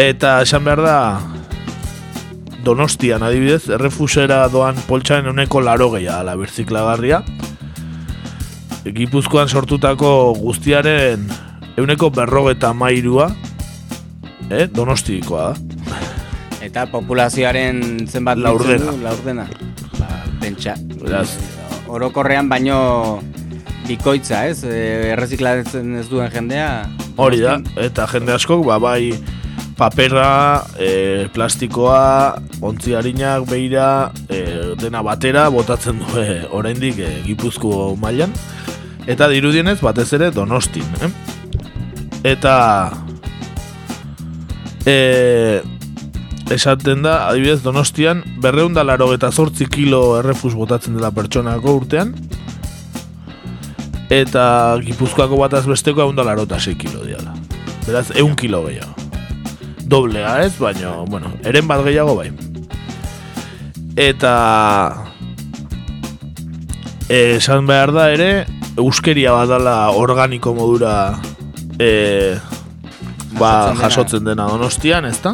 [0.00, 0.96] Eta esan behar da,
[2.64, 7.22] donostian adibidez, errefusera doan poltsaen uneko laro gehiago, la berziklagarria.
[8.84, 11.26] Gipuzkoan sortutako guztiaren
[11.80, 13.30] euneko berrogeta mairua,
[14.50, 14.66] eh?
[14.72, 15.98] donostikoa da.
[16.60, 18.92] Eta populazioaren zenbat laurdena.
[19.02, 19.46] laurdena.
[19.98, 20.08] Ba,
[20.40, 20.76] pentsa.
[21.90, 23.20] Orokorrean baino
[23.88, 24.62] bikoitza, ez?
[24.64, 26.70] E, erreziklatzen ez duen jendea.
[27.20, 29.14] Hori da, eta jende askok, ba, bai
[29.80, 37.94] papera, e, plastikoa, ontzi harinak, beira, e, dena batera, botatzen du e, oraindik e, gipuzko
[38.00, 38.34] mailan
[39.08, 41.10] eta dirudienez batez ere donostin, eh?
[42.28, 42.54] Eta
[44.84, 45.62] e,
[46.52, 52.12] esaten da, adibidez donostian, berreunda laro eta zortzi kilo errefus botatzen dela pertsonako urtean,
[54.12, 54.44] eta
[54.84, 57.32] Gipuzkoako bataz besteko egun dalarota 6 kilo diala.
[57.86, 58.99] Beraz, egun kilo gehiago.
[59.90, 62.30] Doblea ez, baina, bueno, eren bat gehiago bai.
[63.98, 64.34] Eta...
[67.10, 68.46] Esan behar da ere,
[68.78, 70.92] euskeria badala organiko modura
[71.74, 72.36] e,
[73.34, 73.80] ba, Jasotzen dena.
[73.82, 75.32] jasotzen dena donostian, ezta?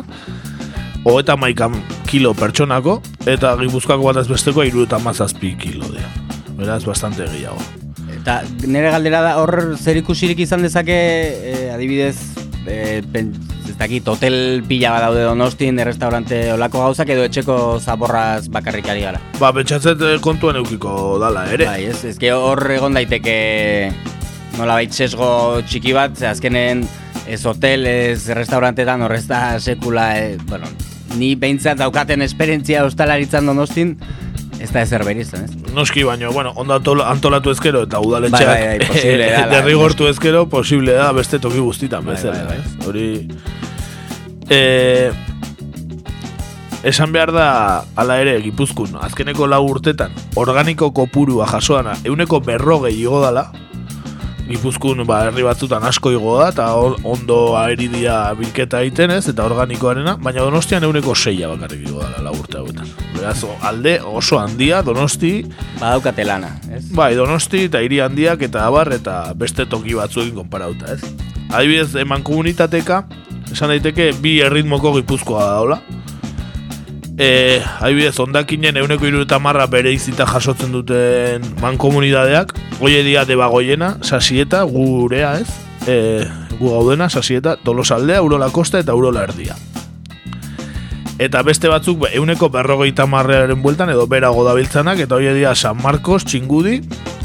[1.04, 1.76] Hogeita maikan
[2.08, 6.08] kilo pertsonako, eta gipuzkoako bataz besteko iru eta mazazpi kilo dira.
[6.56, 7.60] Beraz, bastante gehiago.
[8.16, 12.16] Eta nire galdera da hor zer ikusirik izan dezake, eh, adibidez,
[12.64, 13.34] eh, pen,
[13.76, 19.02] ez dakit, hotel pila bat daude donostin, errestaurante olako gauzak edo etxeko zaborraz bakarrik ari
[19.04, 19.20] gara.
[19.36, 21.66] Ba, pentsatzet eh, kontuan eukiko dala ere.
[21.68, 23.36] Bai, ez, ez hor egon daiteke
[24.56, 26.86] nola sesgo txiki bat, azkenen
[27.28, 30.72] ez hotel, ez restaurantetan horrez da sekula, e, bueno,
[31.20, 33.98] ni behintzat daukaten esperientzia ostalaritzan donostin,
[34.66, 35.72] ez da ezer berizten, ez?
[35.76, 40.10] Noski baino, bueno, ondo antol- antolatu ezkero eta udaletxeak Bai, bai, bai, posible da, derrigortu
[40.10, 42.44] ezkero, posible da beste toki guztitan Bai, bezala.
[42.50, 42.88] bai, bai.
[42.90, 43.06] Hori...
[44.48, 45.10] Eh,
[46.86, 47.46] esan behar da,
[47.98, 53.48] ala ere, gipuzkun, azkeneko lau urtetan, organiko kopurua jasoana, euneko berrogei igo dala,
[54.46, 60.14] Gipuzkun ba, herri batzutan asko igo da, eta ondo aeridia bilketa egiten ez, eta organikoarena,
[60.22, 62.92] baina donostian euneko seia bakarrik igo dala lau urte hauetan.
[63.16, 65.32] Beraz, alde oso handia, donosti,
[65.80, 66.84] Badaukate lana, ez?
[66.94, 71.02] bai, donosti eta hiri handiak eta abar eta beste toki batzuekin konparauta, ez?
[71.50, 73.02] Adibidez, eman komunitateka,
[73.50, 75.80] esan daiteke bi erritmoko gipuzkoa daula.
[77.18, 84.60] E, adibidez, ondakinen euneko iruruta marra bere izita jasotzen duten mankomunidadeak, goie dia debagoiena, sasieta,
[84.68, 85.48] gurea ez,
[85.88, 86.26] e,
[86.58, 89.56] gu gaudena, sasieta, tolosaldea, urola kosta eta urola erdia.
[91.16, 95.80] Eta beste batzuk ba, euneko berrogeita marrearen bueltan edo berago dabiltzanak eta hori dira San
[95.80, 96.82] Marcos, Txingudi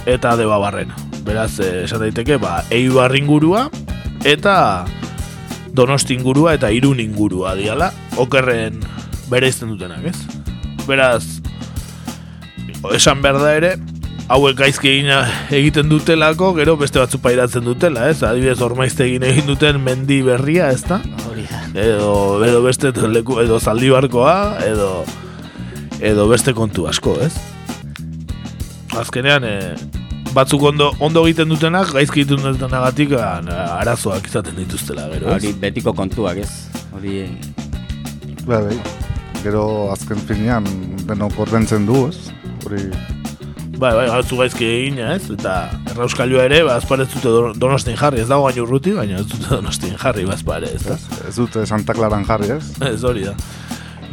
[0.07, 0.95] eta Debabarrena.
[1.27, 3.67] Beraz, eh, esan daiteke, ba, Eibar ingurua
[4.23, 4.85] eta
[5.75, 8.79] Donosti ingurua eta Irun ingurua diala, okerren
[9.31, 10.17] bere izten dutenak, ez?
[10.87, 11.23] Beraz,
[12.95, 13.71] esan behar da ere,
[14.31, 15.21] hauek gaizki egina
[15.53, 18.21] egiten dutelako, gero beste batzu pairatzen dutela, ez?
[18.27, 20.99] Adibidez, ormaizte egin egin duten mendi berria, ez da?
[21.29, 21.61] Hori da.
[21.79, 22.11] edo,
[22.47, 24.35] edo beste leku, edo zaldibarkoa,
[24.67, 24.91] edo
[26.01, 27.33] edo beste kontu asko, ez?
[28.97, 29.75] Azkenean, e,
[30.35, 33.37] batzuk ondo, ondo egiten dutenak, gaizki egiten dutenagatik a-
[33.77, 35.37] arazoak izaten dituztela, gero, ez?
[35.43, 36.49] Hori betiko kontuak, ez?
[36.95, 37.21] Hori
[38.41, 38.77] Bai, bai.
[39.41, 40.67] Gero azken finean
[41.09, 42.29] denok ordentzen du, ez?
[42.65, 42.85] Hori
[43.81, 45.23] Bai, bai, batzu gaizki egina, ez?
[45.33, 45.55] Eta
[45.89, 49.25] errauskailua ere, ba, azpare ez dute don- donostin jarri, ez dago gaino urruti, baina ez
[49.25, 50.99] dute donostin jarri, bazpare, ez da?
[50.99, 52.69] ez, ez dute Santa Claran jarri, ez?
[52.91, 53.33] Ez hori da.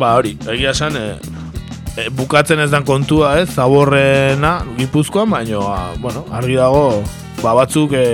[0.01, 1.19] Ba, hori, egia esan, e,
[2.01, 7.03] e, bukatzen ez dan kontua, ez, zaborrena gipuzkoan, baina, a, bueno, argi dago,
[7.43, 8.07] ba, batzuk e,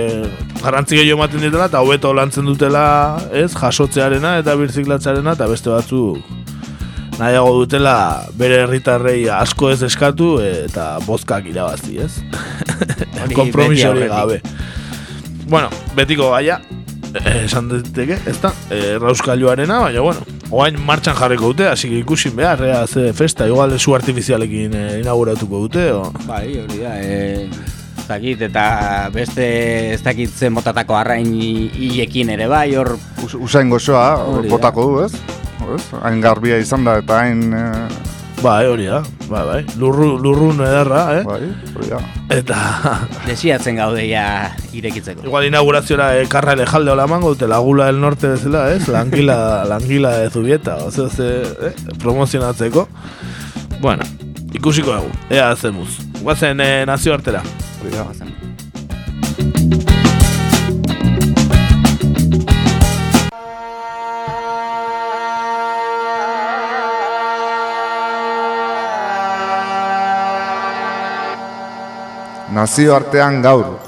[0.59, 2.87] garrantzi gehiago ematen ditela, eta hobeto lantzen dutela,
[3.31, 6.34] ez, jasotzearena eta birziklatzearena, eta beste batzuk
[7.19, 7.95] nahiago dutela
[8.35, 12.17] bere herritarrei asko ez eskatu eta bozkak irabazi, ez?
[13.39, 14.41] Kompromiso hori gabe.
[15.47, 16.59] Bueno, betiko gaia,
[17.13, 21.99] eh, esan daiteke, ez da, eh, rauskailuarena, baina, bueno, oain martxan jarriko dute, hasi que
[22.01, 26.11] ikusin behar, ea, ze festa, igual su artifizialekin eh, inauguratuko dute, o...
[26.25, 28.65] Bai, hori da, e, ez dakit, eta
[29.13, 29.45] beste
[29.93, 34.09] ez dakit zen motatako arrain hi- hilekin ere bai, hor Us, usain gozoa
[34.49, 35.13] botako du, ez?
[35.75, 35.81] Ez?
[36.03, 37.49] Hain garbia izan da eta hain...
[37.53, 38.99] Eh, Bai, hori da,
[39.29, 41.21] bai, bai, lurru, lurrun ederra, eh?
[41.25, 41.39] bai,
[41.71, 42.01] hori da.
[42.35, 42.57] Eta,
[43.29, 45.23] desiatzen gaude ja irekitzeko.
[45.25, 48.87] igual inaugurazioa eh, karra elejalde hola mango, dute lagula del norte bezala, ez?
[48.95, 51.31] Langila, langila de zubieta, oze, ze,
[51.69, 51.73] eh?
[52.03, 52.87] promozionatzeko.
[53.79, 54.03] Bueno,
[54.53, 56.01] ikusiko dugu, ea zemuz.
[56.21, 57.43] Guazen eh, nazio artera.
[57.81, 58.34] Hori da.
[72.55, 73.84] Nazio artean gaur.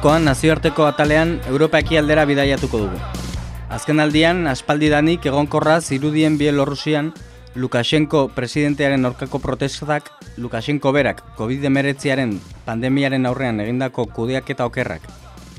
[0.00, 3.00] Gaurkoan nazioarteko atalean Europa ekialdera bidaiatuko dugu.
[3.68, 7.10] Azken aldian, aspaldidanik egonkorra zirudien Bielorrusian
[7.54, 10.08] Lukashenko presidentearen aurkako protestak,
[10.40, 12.32] Lukashenko berak COVID-19aren
[12.64, 15.04] pandemiaren aurrean egindako kudeaketa okerrak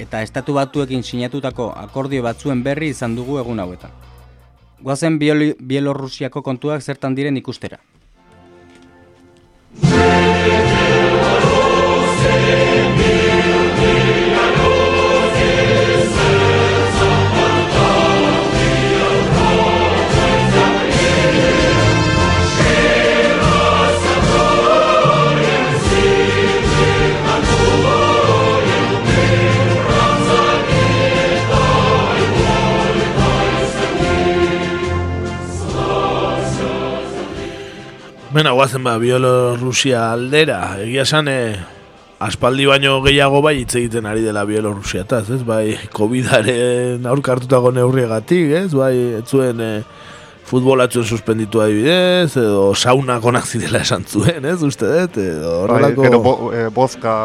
[0.02, 3.94] eta estatu batuekin sinatutako akordio batzuen berri izan dugu egun hauetan.
[4.82, 7.78] Goazen Bielorrusiako kontuak zertan diren ikustera.
[38.32, 41.58] Bena, guazen ba, Bielorrusia aldera, egia esan, eh,
[42.24, 48.54] aspaldi baino gehiago bai hitz egiten ari dela Bielorrusia, eta ez, bai, COVID-aren aurkartutako neurriegatik,
[48.62, 49.84] ez, bai, ez zuen eh,
[50.48, 56.08] futbolatzen suspenditu adibidez, edo sauna konak zidela esan zuen, ez, uste dut, edo Bai, horrelako...
[56.08, 57.20] gero bo, e, bozka...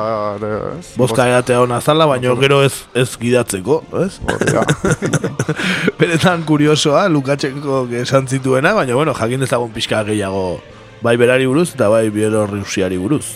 [0.75, 4.17] Ez, Bozka edatea hona zala, baina gero ez, ez gidatzeko, ez?
[6.03, 10.49] Beretan kuriosoa, Lukatxenko esan zituena, baina bueno, jakin dezagun pixka gehiago
[11.03, 13.27] bai berari buruz eta bai Bielorrusiari buruz.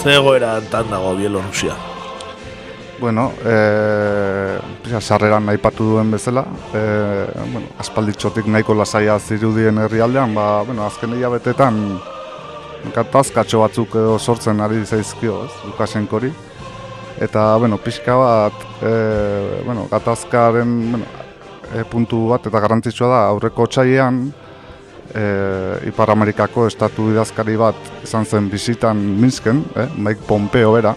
[0.00, 1.74] Ze egoera tan dago Bielorrusia?
[3.00, 6.82] Bueno, e, sarreran aipatu duen bezala, e,
[7.52, 11.80] bueno, aspalditxotik nahiko lasaia zirudien herrialdean, ba, bueno, azken hilabetetan
[12.94, 16.32] gatazkatxo batzuk edo sortzen ari zaizkio, ez, Lukasenkori.
[17.20, 21.04] Eta, bueno, pixka bat, e, bueno, gatazkaren bueno,
[21.74, 24.22] e, puntu bat eta garrantzitsua da, aurreko txaian,
[25.14, 25.24] e,
[25.90, 30.94] Ipar Amerikako estatu idazkari bat izan zen bizitan Minsken, eh, Mike Pompeo bera.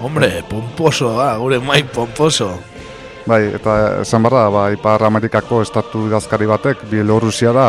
[0.00, 2.52] Hombre, pomposo, ba, gure Mike pomposo.
[3.26, 7.68] Bai, eta esan barra, ba, Ipar Amerikako estatu idazkari batek, Bielorrusia da,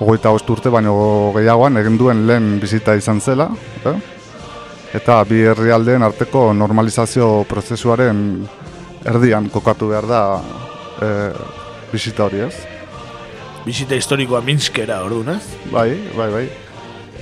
[0.00, 3.50] hogeita urte, baino gehiagoan egin duen lehen bizita izan zela.
[3.84, 4.19] Eh?
[4.94, 8.24] Eta bi herrialdeen arteko normalizazio prozesuaren
[9.06, 10.22] erdian kokatu behar da
[11.02, 11.36] eh,
[11.92, 12.54] bizita hori ez.
[13.64, 15.70] Bizita historikoa Minskera, orduan, ez?
[15.70, 16.44] Bai, bai, bai.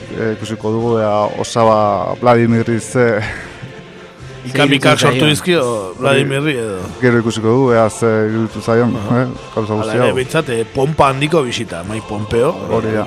[0.08, 3.08] E, ikusiko dugu, ea, osaba Vladimir ze
[4.48, 5.62] Ikamikak sortu dizkio
[5.98, 6.78] Vladimirri edo.
[7.02, 9.26] Gero ikusiko dugu, ea ze iruditu zaion, eh?
[9.54, 10.16] Gauza Hala guzti ere, hau.
[10.16, 12.54] bintzat, eh, pompa handiko bisita, Mike Pompeo.
[12.70, 13.04] Hori da.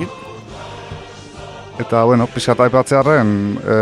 [1.80, 3.30] Eta, bueno, pixat aipatzearen,
[3.64, 3.78] e,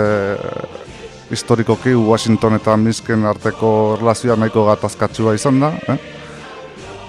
[1.32, 5.73] historikoki Washington eta Minsken arteko relazioa nahiko gatazkatsua izan da.
[5.88, 5.97] Eh?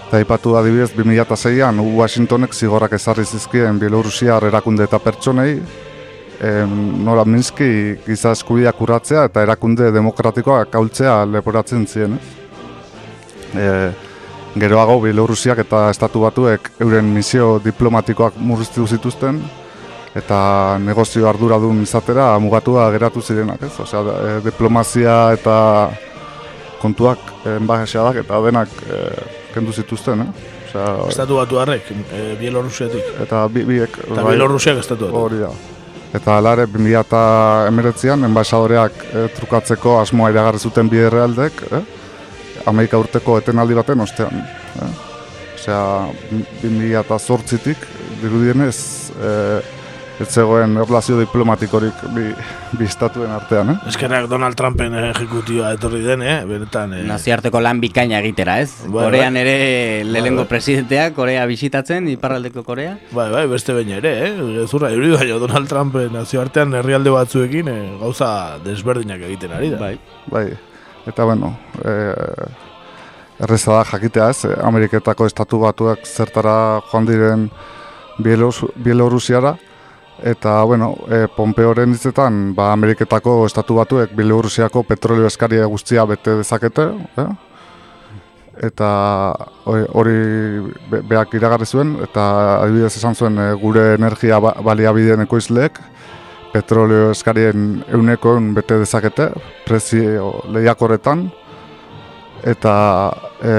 [0.09, 5.61] Eta aipatu adibidez 2006an Washingtonek zigorrak ezarri zizkien Bielorrusia erakunde eta pertsonei,
[6.41, 12.19] em, nola Minski giza eskubideak urratzea eta erakunde demokratikoak kaultzea leporatzen ziren.
[12.19, 13.61] Ez?
[13.61, 13.69] E,
[14.59, 19.39] geroago Bielorrusiak eta estatu batuek euren misio diplomatikoak murriztu zituzten
[20.17, 23.73] eta negozio arduradun izatera mugatua geratu zirenak, ez?
[23.81, 25.57] Osea, e, diplomazia eta
[26.81, 29.03] kontuak enbaixadak eta denak e,
[29.55, 30.49] kendu zituzten, eh?
[30.71, 33.15] Osea, Estatu batu harrek, e, Bielorrusiatik.
[33.23, 34.01] eta bi, biek...
[34.07, 35.23] Eta Bielorrusiak estatu batu.
[35.25, 35.51] Hori da.
[36.15, 41.85] Eta alare 2019an enbaixadoreak e, trukatzeko asmoa iragarri zuten bi herrialdek, eh?
[42.67, 44.43] Amerika urteko etenaldi baten ostean.
[44.83, 44.91] Eh?
[45.55, 45.83] Osea,
[46.63, 47.87] 2008tik
[48.23, 48.77] dirudienez
[49.15, 49.31] e,
[50.21, 52.27] ez zegoen erlazio diplomatikorik bi,
[52.77, 53.77] bi estatuen artean, eh?
[53.89, 56.37] Eskerrak Donald Trumpen ejekutioa etorri den, eh?
[56.49, 57.03] Benetan, eh?
[57.09, 58.75] Nazioarteko lan bikaina egitera, ez?
[58.85, 59.45] Bai, Korean bai.
[59.45, 59.55] ere
[60.05, 60.51] lehenengo bai.
[60.53, 62.99] presidentea, Korea bisitatzen, iparraldeko Korea.
[63.17, 64.33] Bai, bai, beste behin ere, eh?
[64.59, 69.81] Gezurra, hori baina Donald Trump nazioartean herrialde batzuekin eh, gauza desberdinak egiten ari da.
[69.81, 69.95] Bai.
[70.31, 70.45] Bai,
[71.09, 71.95] eta bueno, e,
[73.41, 76.55] erreza da jakitea ez, eh, Ameriketako estatu batuak zertara
[76.91, 77.49] joan diren
[78.21, 79.57] Bielos, Bielorrusiara,
[80.25, 86.89] eta bueno, e, Pompeoren hitzetan, ba, Ameriketako estatu batuek Bielorrusiako petrolio eskaria guztia bete dezakete,
[87.23, 87.29] eh?
[88.67, 88.89] eta
[89.65, 95.81] hori- be- beak iragarri zuen, eta adibidez esan zuen e, gure energia ba, baliabideen ekoizleek,
[96.53, 99.31] petroleo eskarien euneko eun bete dezakete,
[99.65, 101.31] prezio lehiakorretan,
[102.45, 102.75] eta
[103.41, 103.55] e,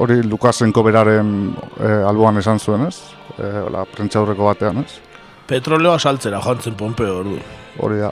[0.00, 1.32] hori Lukasenko beraren
[1.78, 2.98] e, alboan esan zuen, ez?
[3.38, 5.00] E, la, prentxaurreko batean, ez?
[5.52, 7.38] Petroleoa saltzera joan zen Pompeo ordu.
[7.82, 8.10] Hori da.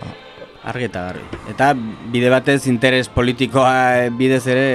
[0.71, 1.39] Argi eta garbi.
[1.49, 1.71] Eta
[2.13, 3.71] bide batez interes politikoa
[4.03, 4.67] eh, bidez ere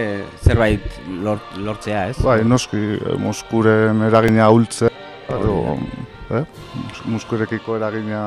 [0.42, 0.82] zerbait
[1.22, 2.16] lort, lortzea, ez?
[2.26, 4.90] Bai, noski, e, Moskuren eragina hultze,
[5.30, 5.76] edo,
[6.34, 6.42] eh?
[6.82, 8.24] Mos- Moskurekiko eragina...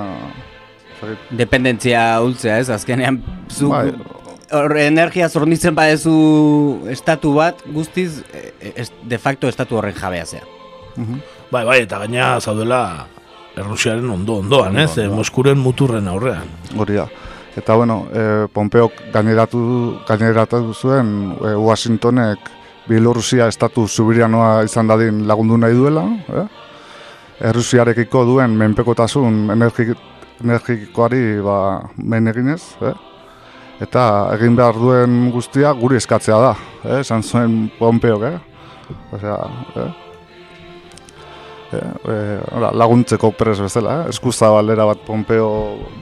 [1.34, 2.70] Dependentzia hultzea, ez?
[2.74, 3.20] Azkenean
[3.50, 3.90] zu Bai.
[4.54, 6.14] hor energia zornitzen badezu
[6.94, 10.46] estatu bat, guztiz eh, de facto estatu horren jabea zea.
[11.50, 13.06] Bai, bai, eta gaina zaudela
[13.58, 14.92] Errusiaren ondo ondoan, ez?
[14.98, 16.46] Eh, Moskuren muturren aurrean.
[16.76, 17.08] Hori da.
[17.58, 19.60] Eta bueno, e, Pompeok gaineratu,
[20.06, 21.08] gaineratu zuen
[21.42, 22.52] e, Washingtonek
[22.88, 26.46] Bielorrusia estatu subirianoa izan dadin lagundu nahi duela, eh?
[27.50, 29.92] Errusiarekiko duen menpekotasun energi,
[30.40, 31.58] energikoari ba,
[31.98, 32.94] men eginez, eh?
[33.84, 34.02] eta
[34.38, 37.00] egin behar duen guztia guri eskatzea da, eh?
[37.02, 38.36] esan zuen Pompeok, eh?
[39.18, 39.40] Osea,
[39.84, 40.07] eh?
[41.68, 41.80] E,
[42.56, 44.14] ora, laguntzeko pres bezala, eh?
[44.14, 45.50] eskuza balera bat Pompeo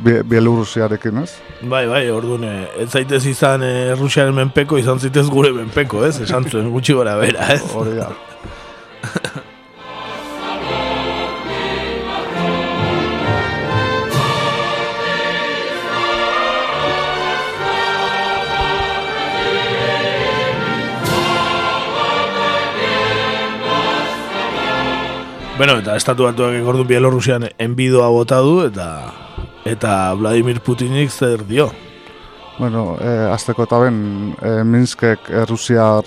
[0.04, 1.32] Bielorrusiarekin, ez?
[1.62, 2.46] Bai, bai, orduan,
[2.78, 6.20] ez zaitez izan eh, Rusiaren menpeko, izan zaitez gure menpeko, ez?
[6.22, 7.64] Esan zuen gutxi gora bera, ez?
[7.74, 8.12] Hori da.
[25.56, 28.86] Bueno, eta estatu batuak egordu Bielorrusian enbidoa bota du eta
[29.64, 31.70] eta Vladimir Putinik zer dio.
[32.58, 36.04] Bueno, eh, azteko eta ben, eh, Minskek eh, Rusiar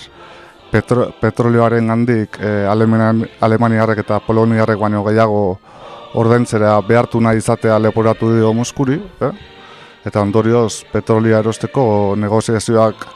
[0.70, 5.42] petro, petrolioaren gandik eh, Alemaniarrek eta Poloniarrek baino gehiago
[6.14, 9.32] ordentzera behartu nahi izatea leporatu dio Moskuri, eh?
[10.06, 13.08] eta ondorioz petrolia erosteko negoziazioak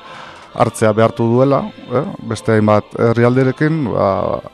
[0.54, 2.04] hartzea behartu duela, eh?
[2.30, 4.10] beste hainbat herrialderekin, ba,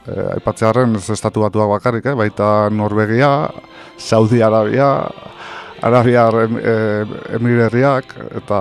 [0.08, 2.16] eh, aipatzearen ez estatu batuak bakarrik, eh?
[2.16, 3.50] baita Norvegia,
[3.98, 4.94] Saudi Arabia,
[5.82, 8.60] Arabiar em, eh, emirerriak eta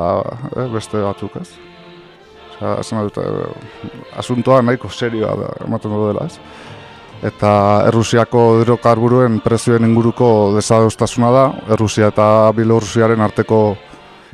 [0.55, 1.49] eh, beste batzuk ez.
[2.59, 6.39] Osea, esan dut, eh, asuntoa nahiko serioa da, ematen du dela ez.
[7.23, 7.51] Eta
[7.89, 13.63] Errusiako hidrokarburuen prezioen inguruko desadostasuna da, Errusia eta Bielorrusiaren arteko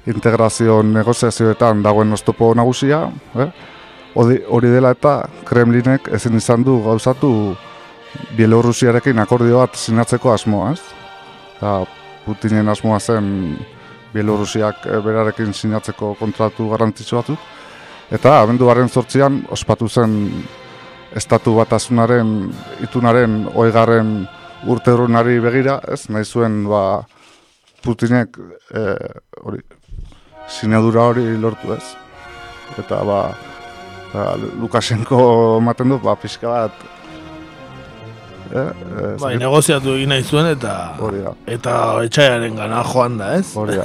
[0.07, 3.07] integrazio negoziazioetan dagoen oztopo nagusia,
[3.41, 3.49] eh?
[4.15, 7.31] hori dela eta Kremlinek ezin izan du gauzatu
[8.37, 10.83] Bielorrusiarekin akordio bat sinatzeko asmoa, ez?
[11.57, 11.81] Eta
[12.25, 13.57] Putinen asmoa zen
[14.15, 17.51] Bielorrusiak berarekin sinatzeko kontratu garrantzitsu batzuk.
[18.15, 20.15] Eta abenduaren zortzian ospatu zen
[21.17, 22.53] estatu batasunaren
[22.87, 24.29] itunaren oigarren
[24.67, 24.95] urte
[25.43, 26.09] begira, ez?
[26.09, 27.03] Nahi zuen ba,
[27.83, 28.39] Putinek
[29.43, 29.61] hori
[30.49, 31.85] sinadura hori lortu ez.
[32.79, 33.21] Eta ba,
[34.13, 35.21] ba Lukashenko
[35.61, 36.91] ematen du, ba, pixka bat
[38.55, 40.73] Eh, eh, bai, negoziatu egin nahi zuen eta
[41.51, 41.77] eta
[42.07, 43.49] etxaiaren gana joan da, ez?
[43.59, 43.79] Hori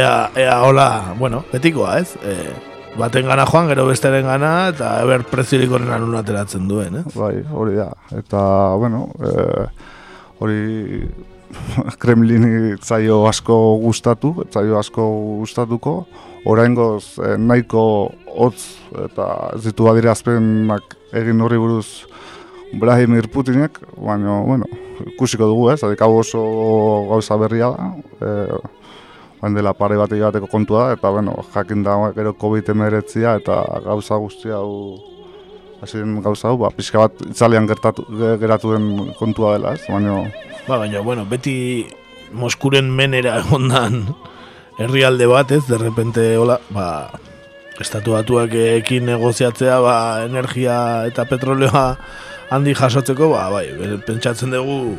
[0.00, 2.12] ea, ea, hola, bueno, betikoa, ez?
[2.20, 2.34] E,
[3.00, 7.04] baten gana joan, gero besteren gana, eta eber preziorik horren anun ateratzen duen, eh?
[7.14, 7.88] Bai, hori da.
[8.18, 8.42] Eta,
[8.80, 9.64] bueno, e,
[10.42, 10.60] hori
[12.02, 15.04] Kremlini zaio asko gustatu, zaio asko
[15.40, 15.94] gustatuko,
[16.48, 17.82] oraingoz eh, nahiko
[18.38, 18.62] hotz
[19.06, 21.88] eta ez ditu adirazpenak egin horri buruz
[22.72, 24.66] Vladimir Putinek, baina, bueno,
[25.14, 26.42] ikusiko dugu ez, adik hau oso
[27.08, 27.86] gauza berria da,
[28.20, 28.58] e,
[29.40, 33.62] baina dela pare bat bateko kontua da, eta, bueno, jakin da gero COVID emeretzia eta
[33.86, 34.98] gauza guztia hau,
[35.80, 38.04] hasien gauza hau, ba, pixka bat itzalean gertatu,
[38.40, 40.26] geratu den kontua dela ez, baina...
[40.68, 41.86] Ba, baina, bueno, beti
[42.36, 44.02] Moskuren menera egondan
[44.76, 47.08] herrialde bat ez, derrepente, hola, ba,
[47.80, 49.94] estatu batuak ekin negoziatzea, ba,
[50.26, 51.86] energia eta petroleoa
[52.52, 53.64] handi jasotzeko, ba, bai,
[54.04, 54.98] pentsatzen dugu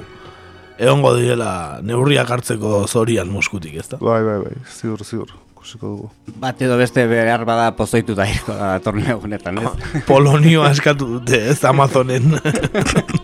[0.81, 1.51] egongo direla
[1.85, 4.01] neurriak hartzeko zorian muskutik, ezta?
[4.01, 6.11] Bai, bai, bai, ziur, ziur, kusiko dugu.
[6.41, 10.03] Bat edo beste behar bada pozoitu da irko da torneo gunetan, ez?
[10.09, 12.33] Polonio askatu dute, ez, Amazonen.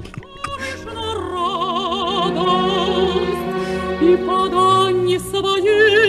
[4.16, 6.05] Под подание своей.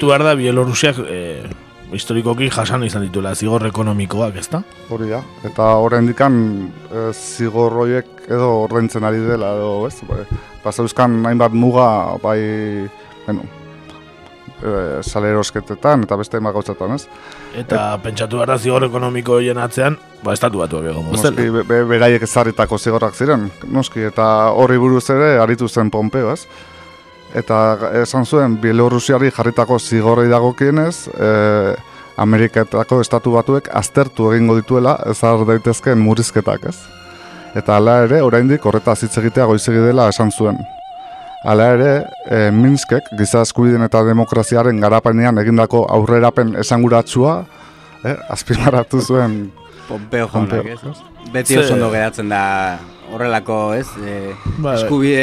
[0.00, 1.42] Gogoratu behar da Bielorrusiak e,
[1.92, 4.62] historikoki jasan izan dituela zigor ekonomikoak, ezta?
[4.88, 10.00] Hori da, eta horren dikan e, zigor horiek edo ordaintzen ari dela edo, ez?
[10.08, 10.24] Bai,
[10.62, 12.88] Pasauzkan hainbat muga, bai,
[13.26, 13.44] bueno,
[14.62, 17.06] e, salerosketetan eta beste ema gautzetan, ez?
[17.56, 22.22] Eta pentsatu behar da zigor ekonomiko hien atzean, ba, estatu batu egon Noski, be, beraiek
[22.22, 26.46] ezarritako zigorrak ziren, noski, eta horri buruz ere aritu zen Pompeo, ez?
[27.34, 27.56] Eta
[28.02, 31.30] esan zuen Bielorrusiari jarritako zigorrei dagokienez, e,
[32.20, 36.76] Ameriketako estatu batuek aztertu egingo dituela ezar daitezkeen murrizketak, ez?
[37.56, 40.58] Eta hala ere, oraindik horretaz hitz egitea goizegi dela esan zuen.
[41.44, 41.92] Hala ere,
[42.28, 47.38] e, Minskek giza eskubideen eta demokraziaren garapenean egindako aurrerapen esanguratsua,
[48.04, 49.40] eh, azpimarratu zuen
[49.88, 51.09] Pompeo jaunak, ez?
[51.30, 52.78] Beti oso ondo geratzen da
[53.10, 53.86] horrelako, ez?
[54.02, 55.22] E, ba, eskubide,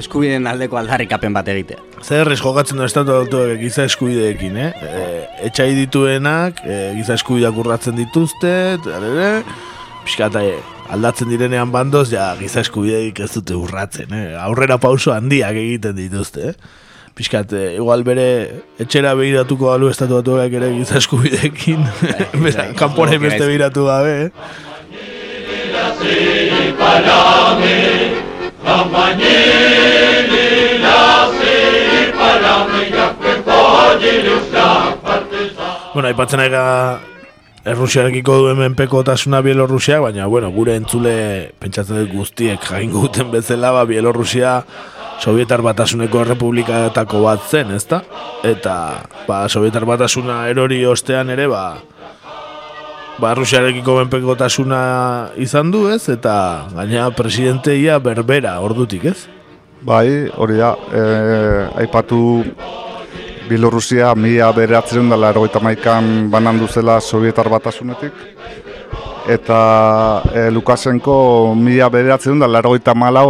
[0.00, 1.80] eskubideen aldeko aldarrikapen bat egitea.
[2.04, 4.70] Zer jokatzen du estatu autoek giza eskubideekin, eh?
[4.84, 5.02] E,
[5.50, 8.54] etxai dituenak, e, giza eskubideak urratzen dituzte,
[8.98, 9.32] ere,
[10.04, 10.56] pixkata e,
[10.94, 14.32] aldatzen direnean bandoz, ja, giza eskubideik ez dute urratzen, eh?
[14.40, 16.80] Aurrera pauso handiak egiten dituzte, eh?
[17.14, 18.24] Piskat, eh, igual bere
[18.82, 21.84] etxera behiratuko alu estatu batuak ere giza eskubidekin.
[22.42, 24.72] Bera, kanpone beste behiratu gabe, eh?
[35.94, 36.62] Bueno, aipatzen ega
[37.64, 41.14] Errusiarekiko duen menpeko tasuna Bielorrusia, baina, bueno, gure entzule
[41.62, 44.58] pentsatzen dut guztiek jaingo guten bezala, ba, Bielorrusia
[45.22, 48.02] Sovietar Batasuneko Republikatako bat zen, ezta?
[48.44, 48.74] Eta,
[49.28, 51.78] ba, Sovietar Batasuna erori ostean ere, ba,
[53.18, 54.80] ba, Rusiarekiko menpeko tasuna
[55.40, 56.08] izan du, ez?
[56.12, 56.34] Eta,
[56.74, 59.18] gaina presidenteia berbera, ordutik, ez?
[59.84, 61.04] Bai, hori da, e,
[61.84, 62.20] aipatu
[63.44, 68.14] Bielorrusia mila beratzen dela erogeita maikan banan duzela Sovietar batasunetik.
[69.28, 69.58] Eta
[70.32, 73.28] e, Lukasenko mila beratzen dela erogeita malau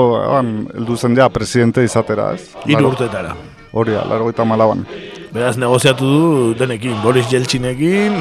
[0.70, 2.52] eldu zen ja presidente izatera ez.
[2.70, 3.34] Iru urtetara.
[3.74, 4.86] Hori da, erogeita malauan.
[5.34, 8.20] Beraz negoziatu du denekin, Boris Jeltzinekin,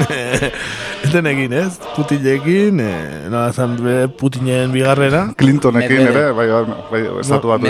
[1.12, 2.88] denekin ez, Putinekin, e,
[3.30, 3.76] nola zan
[4.18, 5.20] Putinen bigarrera.
[5.38, 7.62] Clintonekin ere, bai, bai, bai, estatu bat.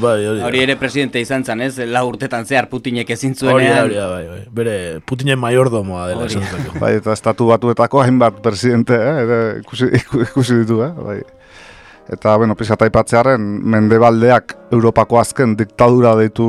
[0.00, 0.16] bai,
[0.48, 3.82] hori ere presidente izan zan ez, la urtetan zehar Putinek ezin zuenean.
[3.84, 6.48] Hori, bai, bai, bere Putinen maiordomoa dela esan
[6.80, 9.92] Bai, eta estatu batuetako hainbat presidente, eh, ere, ikusi,
[10.30, 11.20] ikusi ditu, eh, bai.
[12.12, 16.46] Eta, bueno, pixat aipatzearen, mendebaldeak Europako azken diktadura deitu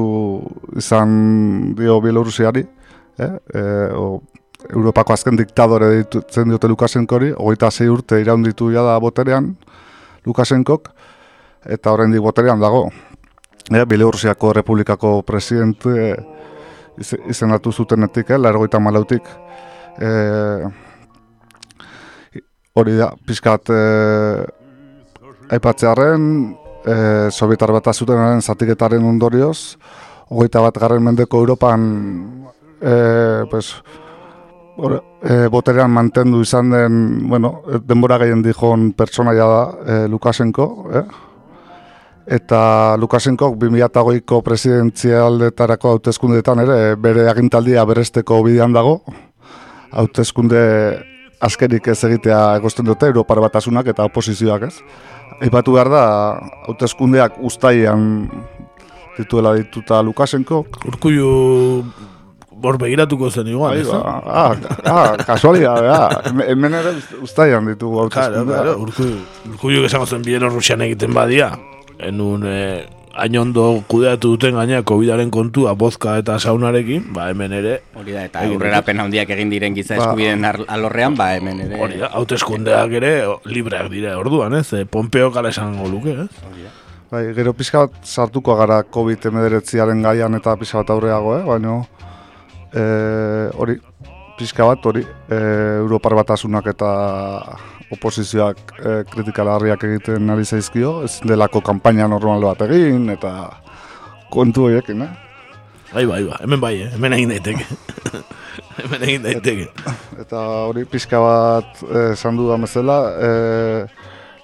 [0.76, 2.66] izan dio Bielorusiari,
[3.24, 3.30] eh?
[3.53, 3.62] e,
[3.95, 4.20] o,
[4.68, 9.53] Europako azken diktadore deitu zen diote Lukasenkori, hogeita zei urte iraunditu da boterean
[10.26, 10.89] Lukasenkok,
[11.64, 12.89] eta horrendik boterean dago.
[13.72, 16.18] E, Bielorusiako Republikako presidente
[17.30, 18.38] izendatu zutenetik, eh?
[18.38, 19.24] largoita malautik.
[20.01, 20.12] E,
[22.76, 23.72] hori da, pixkat...
[23.72, 24.64] E,
[25.51, 26.95] aipatzearen e,
[27.31, 29.77] Sovietar bat azutenaren zatiketaren ondorioz,
[30.29, 31.85] hogeita bat garren mendeko Europan
[32.81, 32.95] e,
[33.51, 33.75] pues,
[34.77, 41.05] or, e, boterean mantendu izan den, bueno, denbora gehien dijon pertsonaia da e, Lukasenko, eh?
[42.25, 42.59] eta
[42.97, 49.01] Lukasenko 2008ko presidentzialdetarako hauteskundeetan ere bere agintaldia beresteko bidean dago,
[49.93, 50.63] hauteskunde
[51.45, 54.75] askerik ez egitea egosten dute Europar batasunak eta oposizioak ez.
[55.43, 56.05] Aipatu behar da,
[56.67, 58.29] hauteskundeak ustaian
[59.17, 60.63] dituela dituta Lukasenko.
[60.88, 61.83] Urkullu
[62.55, 63.88] bor begiratuko zen igual, ez?
[63.89, 64.55] Ba, ah,
[64.88, 65.75] ah, kasualia,
[66.49, 68.47] hemen ere ustaian ditugu hauteskundeak.
[68.47, 69.15] Claro, claro,
[69.51, 71.51] urkullu esango zen Bielorrusian egiten badia,
[71.99, 72.47] en un...
[73.16, 78.26] Eh, ainondo kudeatu duten gaina COVIDaren kontua bozka eta saunarekin, ba hemen ere hori da
[78.28, 80.03] eta aurrera pena handiak egin diren giza ba.
[80.03, 83.11] eskubideen alorrean, ba hemen ere hori da hauteskundeak ere
[83.45, 84.74] libreak dira orduan, ez?
[84.74, 86.30] E, Pompeo kala esango luke, ez?
[87.11, 91.43] Bai, gero pixka bat sartuko gara COVID-19 gaian eta pixka bat aurreago, eh?
[91.45, 91.78] baina
[92.74, 92.84] e,
[93.55, 93.80] hori,
[94.38, 95.39] pixka bat hori, e,
[95.86, 96.91] Europar batasunak eta
[97.93, 103.33] oposizioak e, kritikalarriak egiten ari zaizkio, ez delako kanpaina normal bat egin, eta
[104.33, 105.11] kontu horiekin, eh?
[105.93, 106.89] Bai, bai, bai, hemen bai, eh?
[106.95, 107.65] hemen egin daiteke.
[108.81, 109.69] hemen egin daiteke.
[110.19, 113.31] Eta, hori pixka bat eh, esan dudan bezala, e,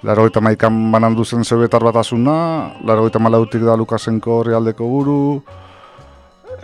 [0.02, 4.88] Laro eta maikan banan duzen Sovietar bat asuna, laro eta malautik da Lukasenko horri aldeko
[4.90, 5.18] buru,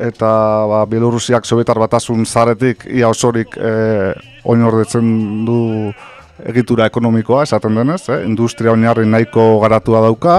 [0.02, 0.30] eta
[0.70, 3.74] ba, Bielorusiak Sovietar bat asun zaretik, ia osorik e,
[4.44, 4.66] oin
[5.46, 5.60] du
[6.46, 8.24] egitura ekonomikoa esaten denez, eh?
[8.26, 10.38] industria oinarri nahiko garatua dauka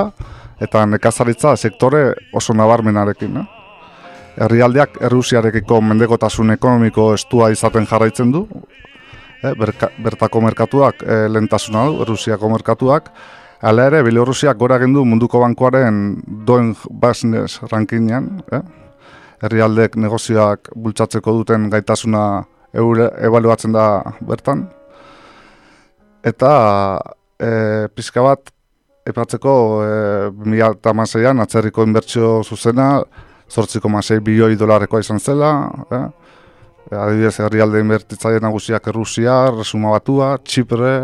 [0.61, 3.37] eta nekazaritza sektore oso nabarmenarekin.
[3.37, 3.47] Eh?
[4.45, 8.47] Herrialdeak Errusiarekiko mendekotasun ekonomiko estua izaten jarraitzen du,
[9.43, 9.55] eh?
[10.05, 13.13] bertako merkatuak eh, lentasuna du, Errusiako merkatuak,
[13.59, 15.97] Hala ere, Bielorrusiak gora gendu munduko bankoaren
[16.47, 18.61] doen business rankingean, eh?
[19.43, 22.45] herrialdek negozioak bultzatzeko duten gaitasuna
[22.75, 23.89] ebaluatzen da
[24.23, 24.69] bertan,
[26.27, 26.53] eta
[27.39, 28.51] e, pizka bat
[29.09, 29.55] epatzeko
[29.85, 29.91] e,
[30.45, 32.99] 2006an atzerriko inbertsio zuzena
[33.49, 35.53] 8,6 bilioi dolarrekoa izan zela,
[35.95, 36.07] eh?
[36.93, 40.95] adibidez herrialde inbertitzaile nagusiak Errusia, Resuma Batua, Txipre,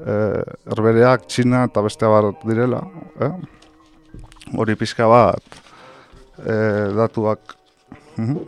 [0.00, 0.16] e,
[0.70, 2.80] Herbereak, Txina eta beste bat direla.
[3.20, 3.32] Eh?
[4.56, 5.60] Hori pixka bat
[6.44, 6.54] e,
[6.96, 7.56] datuak.
[8.16, 8.40] Mhm.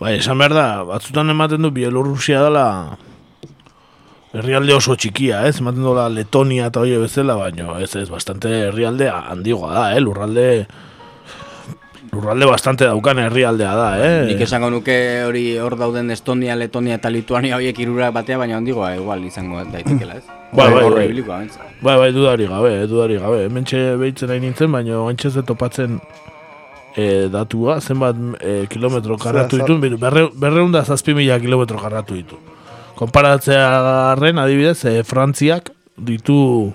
[0.00, 2.66] Bai, esan behar da, batzutan ematen du Bielorrusia dela
[4.32, 5.58] herrialde oso txikia, ez?
[5.60, 10.00] Ematen dola Letonia eta hori bezala, baina ez ez, bastante herrialde handigoa da, eh?
[10.02, 10.46] Lurralde
[12.10, 14.14] lurralde bastante daukan herrialdea da, eh?
[14.32, 18.94] Nik esango nuke hori hor dauden Estonia, Letonia eta Lituania horiek irura batea, baina handigoa
[18.98, 20.26] igual izango daitekela, ez?
[20.50, 21.04] Bai, bai, bai.
[21.06, 23.44] Ibiliko, bai, bai, dudari gabe, dudari gabe.
[23.46, 26.00] Hementxe behitzen nahi nintzen, baina gantxe ze topatzen
[26.96, 32.40] e, datua, zenbat e, kilometro karratu ditu, berre, berreunda zazpi mila kilometro karratu ditu.
[33.00, 36.68] Konparatzea garren, adibidez, e, Frantziak ditu...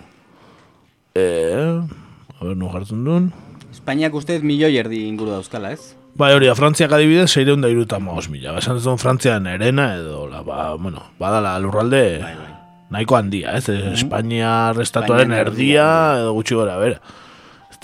[1.13, 3.27] E, a ber, no jartzen duen...
[3.69, 5.93] Espainiak ustez milioi erdi inguru dauzkala, ez?
[6.17, 8.55] Bai, hori, Frantziak adibidez, seireun da iruta maos mila.
[8.57, 12.49] Esan ez duen Frantzian erena edo, la, ba, bueno, badala lurralde bai, bai.
[12.95, 13.69] nahiko handia, ez?
[13.69, 15.85] Mm Espainia restatuaren erdia
[16.23, 16.97] edo gutxi gora, bera.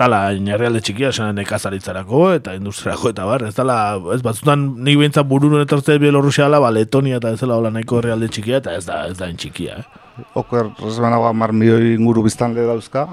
[0.02, 3.44] Ez tala, inerrealde txikia, esan nekazaritzarako eta industriako eta bar.
[3.46, 3.76] Ez tala,
[4.16, 8.00] ez batzutan nik bintzat burun etortze Bielorrusia ala, ba, Letonia eta ez dela hola nahiko
[8.00, 10.24] herrialde txikia eta ez da, ez da txikia, eh?
[10.42, 13.04] Oker, resbanagoa mar milioi inguru biztanle dauzka.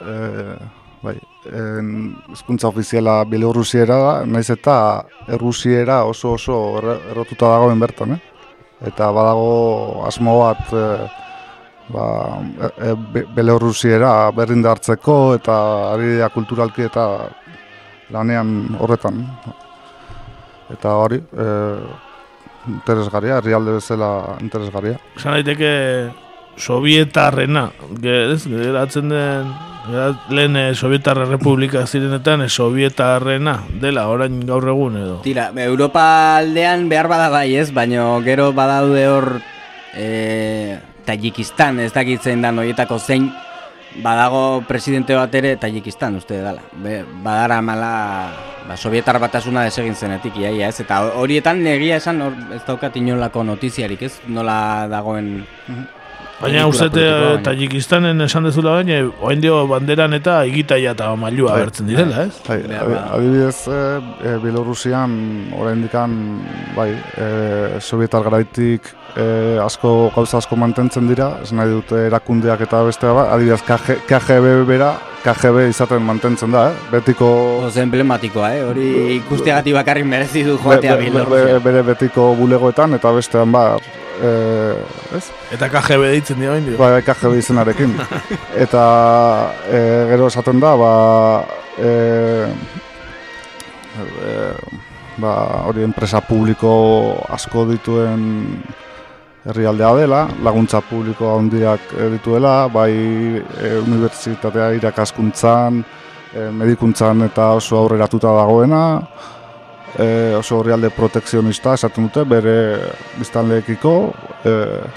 [0.00, 0.54] Eh,
[1.04, 1.14] bai,
[1.52, 1.90] en,
[2.32, 4.78] eskuntza ofiziala Bielorrusiera da, naiz eta
[5.28, 6.62] Errusiera oso oso
[6.94, 8.48] errotuta dagoen bertan, eh?
[8.88, 10.88] Eta badago asmo bat e,
[11.92, 12.06] ba,
[12.40, 15.58] e, e, Bielorrusiera berrindartzeko eta
[15.92, 17.06] ari kulturalki eta
[18.14, 19.20] lanean horretan.
[20.72, 21.50] Eta hori, e,
[22.72, 24.10] interesgarria, herrialde bezala
[24.40, 24.98] interesgarria.
[25.18, 25.74] Esan daiteke
[26.56, 27.68] sovietarrena,
[28.00, 29.54] geratzen den
[30.30, 35.18] lehen eh, Sovietarra Republika zirenetan eh, Sovietarrena dela orain gaur egun edo.
[35.24, 39.28] Tira, Europa aldean behar bada bai ez, baina gero badaude hor
[39.94, 43.30] e, Tajikistan ez dakitzen da noietako zein
[44.02, 46.62] badago presidente bat ere Tajikistan uste dela.
[46.82, 47.92] Be, badara mala
[48.68, 53.44] ba, Sovietar batasuna desegin zenetik iaia ez, eta horietan negia esan hor, ez daukat inolako
[53.44, 55.36] notiziarik ez, nola dagoen...
[55.68, 55.84] Mhm.
[56.34, 56.90] Baina uste
[57.46, 62.40] Tajikistanen esan dezula baina oain dio banderan eta egitaia eta mailua bai, agertzen direla, ez?
[62.48, 63.78] Bai, adibidez, e,
[64.18, 65.14] e, Bielorrusian
[65.54, 66.18] orain dikan,
[66.74, 67.28] bai, e,
[67.78, 73.26] sovietar garaitik e, asko gauza asko mantentzen dira, ez nahi dute erakundeak eta bestea ba,
[73.34, 74.92] adibidez KGB bera,
[75.24, 76.78] KGB izaten mantentzen da, eh?
[76.92, 77.28] betiko...
[77.68, 78.62] Oze emblematikoa, eh?
[78.68, 78.88] hori
[79.18, 83.64] ikusteagati bakarrik merezi du joatea be, be, Bere betiko bulegoetan eta bestean ba,
[84.20, 85.24] eh, ez?
[85.54, 87.94] Eta KGB ditzen dira bain Bai, KGB izenarekin.
[88.66, 88.86] eta
[89.70, 90.94] eh, gero esaten da, ba,
[91.78, 92.48] eh,
[94.02, 94.80] eh,
[95.22, 95.34] ba,
[95.70, 96.74] hori enpresa publiko
[97.32, 98.24] asko dituen
[99.44, 105.84] herrialdea dela, laguntza publiko handiak dituela, bai e, unibertsitatea irakaskuntzan,
[106.32, 108.84] e, medikuntzan eta oso aurreratuta dagoena,
[109.98, 112.56] e, oso horrialde protekzionista esaten dute bere
[113.18, 113.94] biztanleekiko
[114.44, 114.54] e,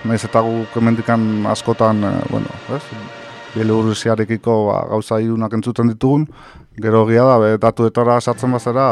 [0.10, 2.84] naiz eta guk hemendikan askotan e, bueno, ez?
[3.56, 6.28] Bielorrusiarekiko ba, gauza irunak entzuten ditugun
[6.82, 8.88] gero gia da, be, datuetara esatzen bazera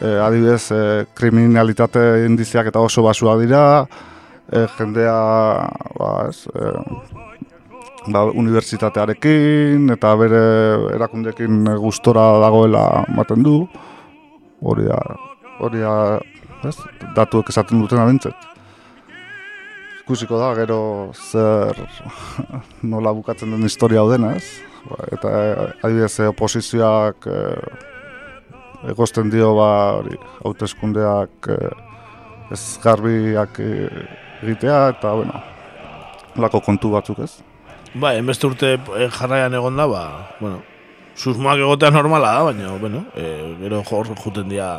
[0.00, 0.82] e, adibidez e,
[1.16, 3.64] kriminalitate indiziak eta oso basua dira
[4.52, 5.16] e, jendea
[5.98, 6.72] ba, ez, e,
[8.10, 10.42] ba, unibertsitatearekin eta bere
[10.96, 13.56] erakundekin gustora dagoela ematen du
[14.60, 15.00] hori da,
[15.60, 15.94] hori da,
[16.68, 16.76] ez,
[17.16, 18.48] datuek esaten duten abintzet.
[20.02, 20.80] Ikusiko da, gero
[21.14, 21.78] zer
[22.92, 24.44] nola bukatzen den historia hau ez?
[24.88, 25.30] Ba, eta
[25.84, 27.38] adibidez oposizioak e,
[28.90, 29.70] egosten dio ba,
[30.00, 31.58] hori, hauteskundeak e,
[32.50, 33.70] ez garbiak e,
[34.42, 35.42] egitea, eta, bueno,
[36.36, 37.32] lako kontu batzuk ez.
[37.94, 38.76] Ba, enbeste urte
[39.18, 40.02] jarraian egon da, ba,
[40.40, 40.62] bueno,
[41.16, 44.70] susmoak egotea normala da, baina, bueno, e, gero jor juten dira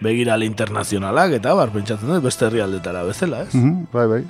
[0.00, 3.54] begira internazionalak eta bar pentsatzen dut beste herrialdetara bezala, ez?
[3.54, 4.24] Mm bai, bai.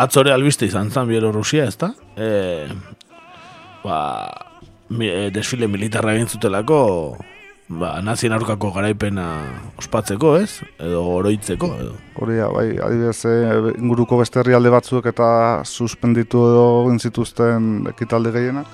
[0.00, 1.90] Atzore albiste izan zan Bielorrusia, ez da?
[2.16, 2.68] E,
[3.84, 3.98] ba,
[4.96, 6.80] e, desfile militarra egin zutelako
[7.70, 9.26] ba, nazien aurkako garaipena
[9.78, 10.60] ospatzeko, ez?
[10.80, 11.96] Edo oroitzeko, edo.
[12.20, 13.34] Hori, bai, adibidez, e,
[13.78, 15.28] inguruko beste herrialde batzuek eta
[15.64, 18.72] suspenditu edo zituzten ekitalde gehienak.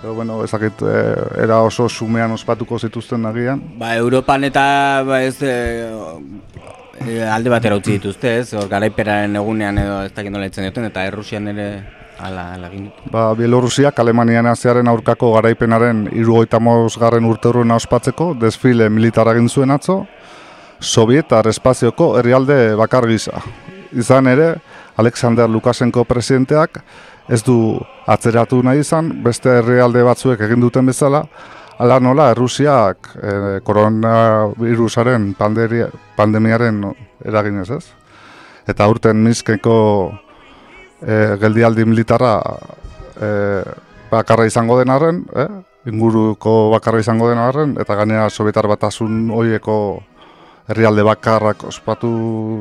[0.00, 0.98] Pero bueno, ezakit, e,
[1.42, 3.64] era oso sumean ospatuko zituzten nagian.
[3.80, 5.88] Ba, Europan eta ba, ez, e,
[7.06, 8.52] e, alde batera utzi dituzte, ez?
[8.54, 11.68] Hor garaiperaren egunean edo ez dakit nola itzen eta Errusian ere
[12.18, 13.02] ala, egin dut.
[13.12, 16.58] Ba, Bielorusiak Alemanian aziaren aurkako garaipenaren irugoita
[16.98, 20.06] garren urte ospatzeko desfile militara egin zuen atzo,
[20.80, 23.40] Sovietar espazioko herrialde bakar gisa.
[23.92, 24.54] Izan ere,
[24.96, 26.78] Alexander Lukasenko presidenteak
[27.28, 31.24] ez du atzeratu nahi izan, beste herrialde batzuek egin duten bezala,
[31.78, 33.32] ala nola Errusiak e,
[33.66, 36.82] koronavirusaren pandemiaren
[37.24, 37.84] eraginez ez.
[38.68, 39.76] Eta urten Minskeko
[41.00, 42.34] e, geldialdi militarra
[43.14, 43.30] e,
[44.10, 45.46] bakarra izango den arren, e,
[45.88, 49.78] inguruko bakarra izango den arren, eta gainera Sovietar batasun horieko
[50.68, 52.10] herrialde bakarrak ospatu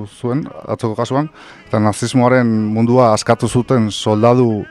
[0.07, 1.27] zuen, atzoko kasuan,
[1.67, 4.63] eta nazismoaren mundua askatu zuten soldadu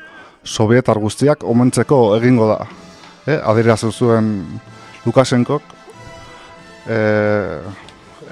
[0.47, 2.86] sovietar guztiak omentzeko egingo da.
[3.27, 4.29] E, Adirazu zuen
[5.05, 5.62] Lukasenkok,
[6.87, 6.99] e,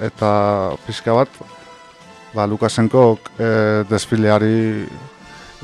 [0.07, 0.31] eta
[0.85, 1.41] pixka bat,
[2.35, 3.49] ba, Lukasenkok e,
[3.89, 4.85] desfileari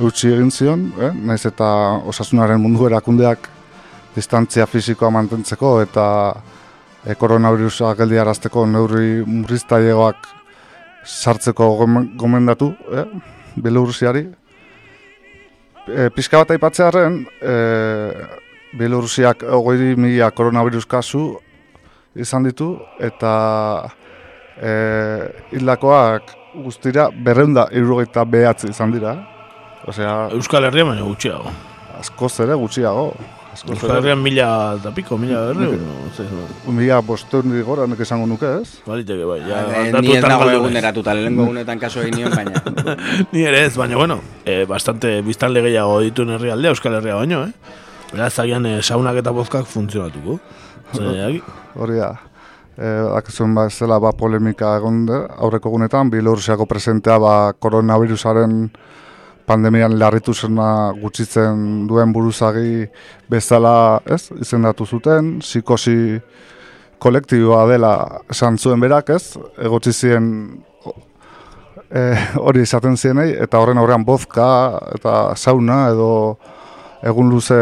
[0.04, 1.68] utzi egin zion, e, naiz eta
[2.12, 3.50] osasunaren mundu erakundeak
[4.16, 6.06] distantzia fisikoa mantentzeko eta
[7.06, 10.28] e, koronavirusa geldi arazteko neurri murriztailegoak
[11.06, 13.06] sartzeko gomendatu, eh,
[13.56, 14.28] Belorusiari.
[15.88, 17.54] E, pizka bat aipatzearen, e,
[18.78, 21.26] Belorusiak ogoi mila koronavirus kasu
[22.16, 23.34] izan ditu, eta
[24.56, 24.72] e,
[25.52, 26.32] hildakoak
[26.64, 29.18] guztira berreunda irrogeita behatzi izan dira.
[29.88, 31.52] Osea, Euskal Herria baina gutxiago.
[32.00, 33.12] Askoz ere gutxiago.
[33.52, 34.48] Euskal Herrian mila
[34.78, 36.72] eta piko, mila berri, no?
[36.72, 38.80] Mila bosteun digora, nek esango nuke, ez?
[38.86, 42.62] Baliteke, bai, ja, ba, Ni ez dago egun eratuta, lehenko egunetan kaso egin nion, baina...
[43.34, 47.44] Ni ere ez, baina, bueno, eh, bastante biztan legeiago ditu herri aldea, Euskal Herria baino,
[47.50, 47.90] eh?
[48.12, 50.40] Beraz, agian, eh, saunak eta bozkak funtzionatuko.
[51.80, 52.12] Hori da.
[52.78, 58.66] Eh, Akizuen ba, ez dela, ba, polemika egon aurreko egunetan, Bielorrusiako presentea, ba, koronavirusaren
[59.48, 62.86] pandemian larritu zena gutxitzen duen buruzagi
[63.32, 66.20] bezala, ez, izendatu zuten, psikosi
[67.02, 67.94] kolektiboa dela
[68.32, 70.28] esan zuen berak, ez, egotzi ziren
[71.90, 72.02] e,
[72.40, 74.48] hori izaten zienei, eta horren aurrean bozka
[74.96, 76.12] eta sauna edo
[77.04, 77.60] egun luze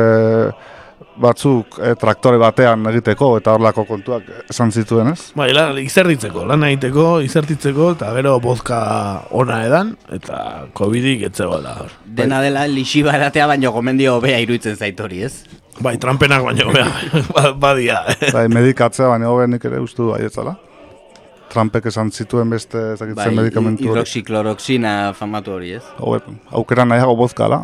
[1.19, 5.31] batzuk e, traktore batean egiteko eta horlako kontuak esan zituen, ez?
[5.37, 8.79] Bai, lan izerditzeko, lan egiteko, izerditzeko, eta gero bozka
[9.35, 11.75] ona edan, eta COVID-ik etzego da.
[12.05, 15.33] Dena dela, lixi baratea baino gomendio bea iruditzen zaitori, ez?
[15.83, 16.87] Bai, trampenak baino bea,
[17.35, 18.01] ba, badia.
[18.31, 20.55] Bai, medikatzea baino bea nik ere ustu bai etzala.
[21.49, 23.95] Trampek esan zituen beste ezakitzen bai, medikamentu hori.
[23.95, 25.85] Hidroxikloroxina famatu hori, ez?
[25.97, 26.19] Hau,
[26.61, 27.63] aukera nahiago bozkala.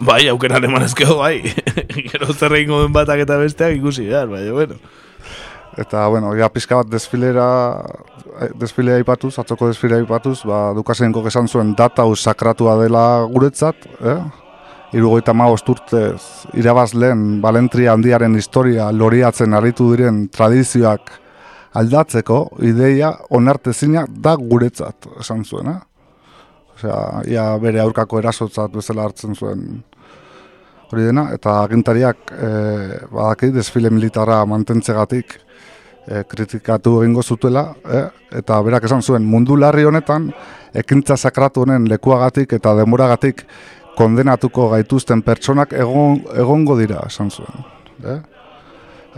[0.00, 1.42] Bai, aukera aleman ezkeo, bai.
[2.10, 4.78] Gero zer egin den batak eta besteak ikusi behar, bai, bueno.
[5.78, 7.46] Eta, bueno, ja pizka bat desfilera,
[8.58, 14.20] desfilea ipatuz, atzoko desfilea ipatuz, ba, Dukasenko esan zuen data sakratua dela guretzat, eh?
[14.96, 21.12] Irugoita ma urtez, irabaz lehen Balentria handiaren historia loriatzen aritu diren tradizioak
[21.74, 25.89] aldatzeko ideia onartezina da guretzat, esan zuen, eh?
[26.80, 29.82] Osea, ia bere aurkako erasotzat bezala hartzen zuen
[30.90, 32.48] hori dena, eta agintariak e,
[33.12, 38.02] badaki desfile militara mantentzegatik e, kritikatu egingo zutela, e,
[38.40, 40.30] eta berak esan zuen mundu larri honetan,
[40.74, 43.44] ekintza sakratu honen lekuagatik eta demoragatik
[43.98, 47.64] kondenatuko gaituzten pertsonak egon, egongo dira, esan zuen.
[48.02, 48.18] E?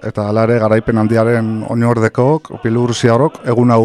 [0.03, 3.85] Eta alare garaipen handiaren oinordekok, piluruzia horok, egun hau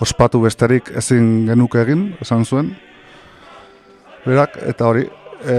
[0.00, 2.70] ospatu besterik ezin genuke egin, esan zuen,
[4.24, 5.06] berak, eta hori,
[5.44, 5.56] e,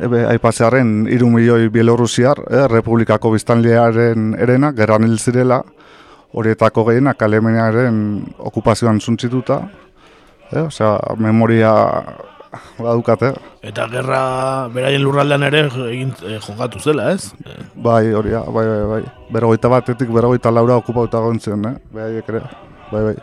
[0.00, 5.62] ebe, aipatzearen iru milioi Bielorrusiar, e, Republikako biztanlearen erena, gerran hil zirela,
[6.32, 8.00] horietako gehienak Alemaniaren
[8.50, 9.62] okupazioan zuntzituta,
[10.50, 11.72] e, osea, memoria
[12.80, 13.32] badukate.
[13.62, 14.22] Eta gerra
[14.74, 17.30] beraien lurraldean ere egin e, jokatu zela, ez?
[17.74, 19.04] Bai, hori, bai, bai, bai.
[19.30, 21.76] Berrogeita batetik, berrogeita laura okupauta gontzen, eh?
[21.94, 22.42] Bai, ere,
[22.90, 23.16] bai, bai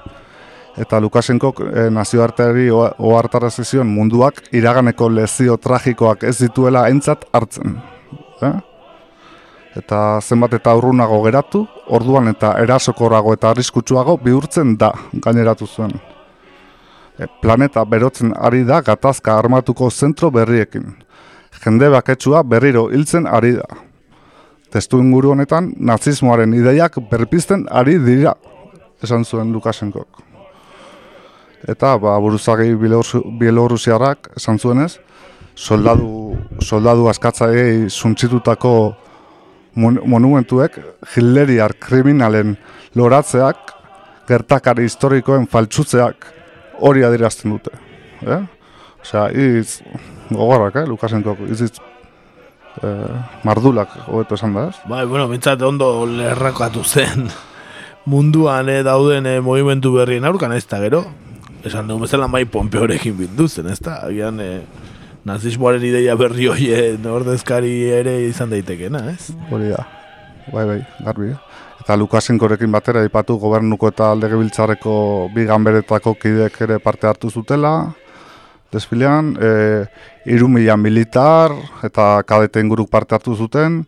[0.78, 7.78] eta Lukasenko e, nazioarteari ohartara zion munduak iraganeko lezio tragikoak ez dituela entzat hartzen.
[8.42, 8.54] Eh?
[9.78, 15.98] Eta zenbat eta urrunago geratu, orduan eta erasokorago eta arriskutsuago bihurtzen da gaineratu zuen.
[17.18, 20.94] E, planeta berotzen ari da gatazka armatuko zentro berriekin.
[21.64, 23.66] Jende baketsua berriro hiltzen ari da.
[24.70, 28.36] Testu inguru honetan, nazismoaren ideiak berpizten ari dira,
[29.02, 30.27] esan zuen Lukasenkok
[31.68, 32.74] eta ba, buruzagi
[33.40, 34.98] Bielorrusiarrak esan zuenez,
[35.56, 38.74] soldadu, soldadu askatzaiei zuntzitutako
[39.78, 40.80] monumentuek
[41.14, 42.56] Hilleriar kriminalen
[42.96, 43.74] loratzeak
[44.28, 46.32] gertakari historikoen faltsutzeak
[46.84, 47.74] hori adirazten dute.
[48.26, 48.42] Eh?
[49.02, 49.82] Osea, iz
[50.30, 51.78] gogorrak, eh, Lukasenko, iz iz
[52.84, 54.82] eh, mardulak, hobeto esan da, ez?
[54.90, 57.30] Bai, bueno, bintzat ondo lerrakatu zen
[58.08, 61.04] munduan eh, dauden eh, movimentu berrien aurkan ez da gero.
[61.68, 63.98] Esan dugu bezala mai pompeorekin bilduzen, ez da?
[64.08, 64.62] Agian eh,
[65.28, 69.34] nazismoaren ideia berri hoien ordezkari ere izan daitekena, ez?
[69.52, 69.84] Hori da,
[70.54, 71.34] bai, bai, garbi.
[71.34, 71.64] eh?
[71.84, 74.96] Eta Lukasenkorekin batera ipatu gobernuko eta legebiltzarreko
[75.36, 77.74] bi ganberetako kideek ere parte hartu zutela,
[78.72, 79.52] desfilean, e,
[80.36, 81.54] iru mila militar
[81.88, 83.84] eta kadete inguruk parte hartu zuten,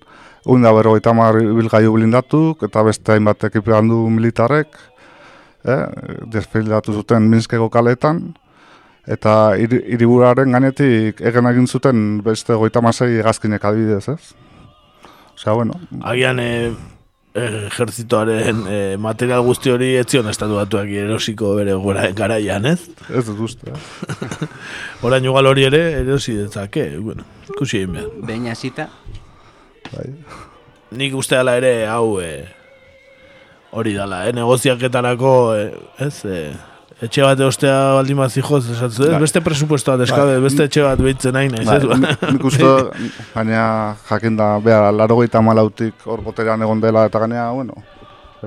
[0.50, 4.78] Uin da berrogeita hamar ibilgailu blindatuk eta beste hainbat ekipandu militarrek,
[5.66, 5.86] eh,
[6.32, 8.34] desfilatu zuten Minskeko kaletan,
[9.08, 14.34] eta hiri- hiriburaren gainetik egen egin zuten beste goita masei egazkinek adibidez, ez?
[15.36, 16.72] Osea, bueno, Agian eh,
[17.40, 22.90] ejertzitoaren eh, material guzti hori etzion estatu batuak erosiko bere gora, garaian, ez?
[23.10, 23.72] ez dut uste.
[23.72, 24.48] Eh?
[25.08, 28.10] Orain ugal hori ere erosi dezake, bueno, ikusi egin behar.
[28.28, 28.90] Behin hasita,
[29.90, 30.10] Bai.
[31.00, 32.46] Nik uste dela ere hau eh,
[33.72, 36.54] hori dala, eh, negoziaketarako, eh, ez, eh,
[37.02, 39.20] etxe bat eostea baldin bat zijoz, esatzu, ez, Bai.
[39.22, 42.72] beste presupuesto bat eskabe, beste etxe bat behitzen nahi nahi, Bai, ez, nik- nik uste,
[43.36, 47.74] gaina jakin da, behar, laro gehieta malautik hor boterean egon dela, eta gaina, bueno,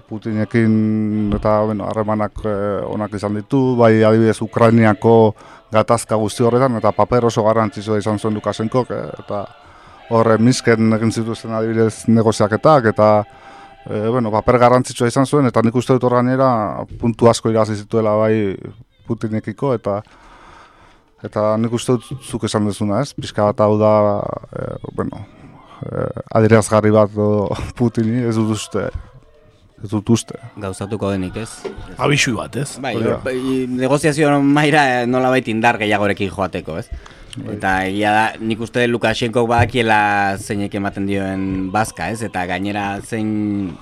[0.09, 5.35] Putinekin eta, bueno, harremanak eh, onak izan ditu, bai adibidez Ukrainiako
[5.73, 9.43] gatazka guzti horretan, eta paper oso garrantzitsua izan zuen Lukasenkok, eh, eta
[10.17, 13.11] horre misken egin zituzten adibidez negoziaketak, eta
[13.87, 16.49] e, bueno, paper garrantzitsua izan zuen, eta nik uste dut hor gainera
[17.01, 18.57] puntu asko irazi zituela bai
[19.07, 20.01] Putinekiko, eta
[21.23, 23.13] eta nik uste dut zuk esan dezuna, ez?
[23.15, 23.95] Pizka bat hau da,
[24.51, 24.69] e,
[24.99, 25.23] bueno,
[25.87, 26.07] e,
[26.39, 28.89] adierazgarri bat do Putini, ez dut uste,
[29.83, 30.39] ez dut uste.
[30.63, 31.51] gauzatuko denik, ez?
[31.99, 32.79] Abixu bat, ez?
[32.83, 33.37] Bai, bai,
[33.69, 36.89] negoziazio maira nola baita indar gehiagorekin joateko, ez?
[37.33, 42.21] Eta egia da, nik uste Lukashenko badakiela zeinek ematen dioen bazka, ez?
[42.23, 43.73] Eta gainera zein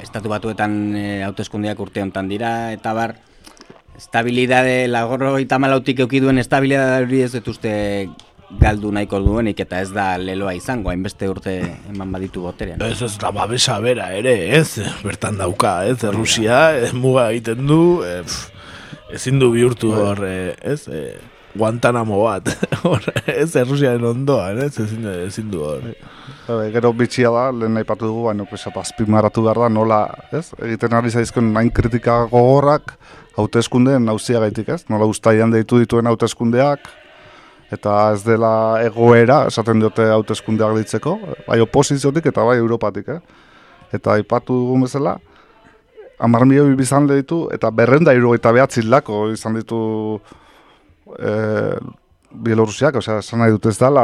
[0.00, 3.16] estatu batuetan e, hauteskundeak urte hontan dira, eta bar,
[3.98, 7.72] estabilidade, lagorro eta malautik eukiduen estabilidade hori ez dut uste
[8.56, 11.54] galdu nahiko duenik, eta ez da leloa izango, hainbeste urte
[11.90, 12.82] eman baditu boterean.
[12.86, 14.80] Ez ez da babesa bera ere, ez?
[15.04, 16.00] Bertan dauka, ez?
[16.14, 16.60] Rusia,
[16.96, 17.80] muga egiten du,
[18.24, 18.38] pf,
[19.18, 20.86] ezin du bihurtu hor, eh, ez?
[20.88, 21.18] Eh,
[21.58, 22.48] Guantanamo bat,
[22.86, 23.50] hor, ez?
[23.56, 24.74] Errusiaren ondoan, ez?
[24.80, 25.84] Ezin, ezin du hor.
[26.48, 30.46] Bai, gero bitxia da, lehen aipatu dugu, baina pues, eta azpimarratu behar da, nola, ez?
[30.64, 32.94] Egiten ari zaizkon nain kritika gogorrak,
[33.36, 34.84] hauteskundeen nauzia gaitik, ez?
[34.92, 36.88] Nola ustaian deitu dituen hauteskundeak,
[37.72, 38.52] eta ez dela
[38.84, 41.16] egoera, esaten diote hauteskundeak ditzeko,
[41.46, 43.20] bai oposiziotik eta bai Europatik, eh?
[43.92, 45.16] Eta aipatu dugun bezala,
[46.18, 49.80] hamar milioi bizan ditu, eta berrenda irugaita behatzi lako izan ditu
[51.16, 51.32] e,
[52.28, 54.02] Bielorusiak, osea, esan nahi dut ez dela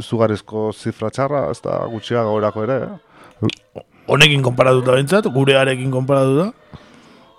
[0.00, 3.82] izugarrizko zifra txarra, ez da gutxia gaurako ere, eh?
[4.12, 6.78] Honekin konparatuta bintzat, gurearekin konparatuta.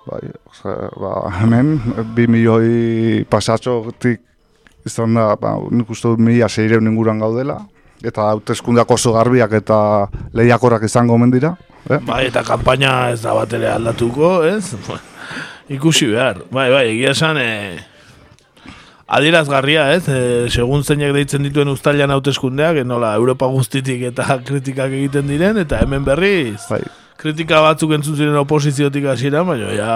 [0.04, 1.76] Bai, osea, ba, hemen,
[2.16, 4.22] bi milioi pasatxotik
[4.86, 7.62] izan da, ba, nik uste dut mila seireun inguruan gaudela,
[8.04, 9.78] eta hauteskundeak oso garbiak eta
[10.36, 11.56] lehiakorrak izango omen dira.
[11.90, 12.00] Eh?
[12.04, 14.76] Bai, eta kanpaina ez da bat ere aldatuko, ez?
[15.76, 16.44] Ikusi behar.
[16.52, 17.80] Bai, bai, egia esan, eh,
[19.08, 20.04] adierazgarria, ez?
[20.12, 25.60] Eh, segun zeinek deitzen dituen ustailan hauteskundeak, eh, nola Europa guztitik eta kritikak egiten diren,
[25.64, 26.84] eta hemen berriz, Bai,
[27.20, 29.94] kritika batzuk entzun ziren oposiziotik hasiera, baina ja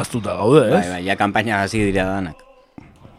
[0.00, 0.74] aztuta gaude, ez?
[0.80, 2.45] Bai, bai, ja kanpaina hasi dira danak.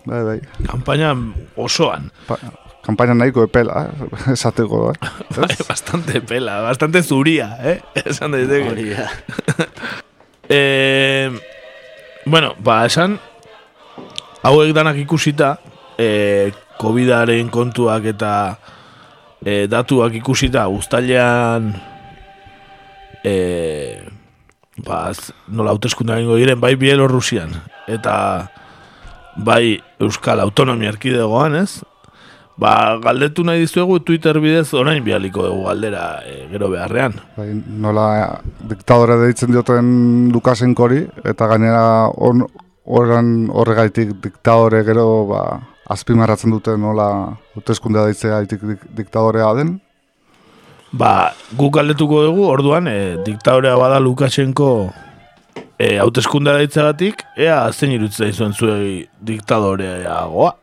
[0.08, 0.40] Bai, bai.
[0.66, 1.12] Kanpaina
[1.60, 2.10] osoan.
[2.28, 2.40] Pa,
[2.86, 4.10] kampaina nahiko epela, eh?
[4.36, 5.14] esateko, eh?
[5.36, 7.80] Bai, bastante pela, bastante zuria, eh?
[8.06, 8.74] Esan daiteke.
[8.74, 9.08] Hori da.
[10.48, 11.28] Eh,
[12.24, 13.18] bueno, ba, esan,
[14.48, 15.58] hauek danak ikusita,
[16.00, 18.32] eh, COVID-aren kontuak eta
[19.44, 21.74] eh, datuak ikusita, ustailean
[23.28, 24.08] eh,
[24.86, 25.12] ba,
[25.52, 27.52] nola hauteskunde egingo diren, bai Bielorrusian,
[27.92, 28.16] eta
[29.38, 31.84] bai Euskal Autonomia Erkidegoan, ez?
[32.58, 37.14] Ba, galdetu nahi dizuegu Twitter bidez orain bialiko dugu galdera eh, gero beharrean.
[37.36, 38.08] Bai, nola
[38.70, 39.92] diktadore deitzen dioten
[40.34, 42.48] Lukasenkori, eta gainera on,
[42.88, 45.44] oran horregaitik diktadore gero ba,
[45.94, 47.10] azpimarratzen dute nola
[47.56, 49.78] hauteskundea deitzea dik, dik, diktadorea den.
[50.98, 54.72] Ba, guk galdetuko dugu, orduan, e, diktadorea bada Lukashenko
[55.80, 60.54] e, hauteskundea deitzagatik, ea zein irutzen zuen zuei diktadoreagoa.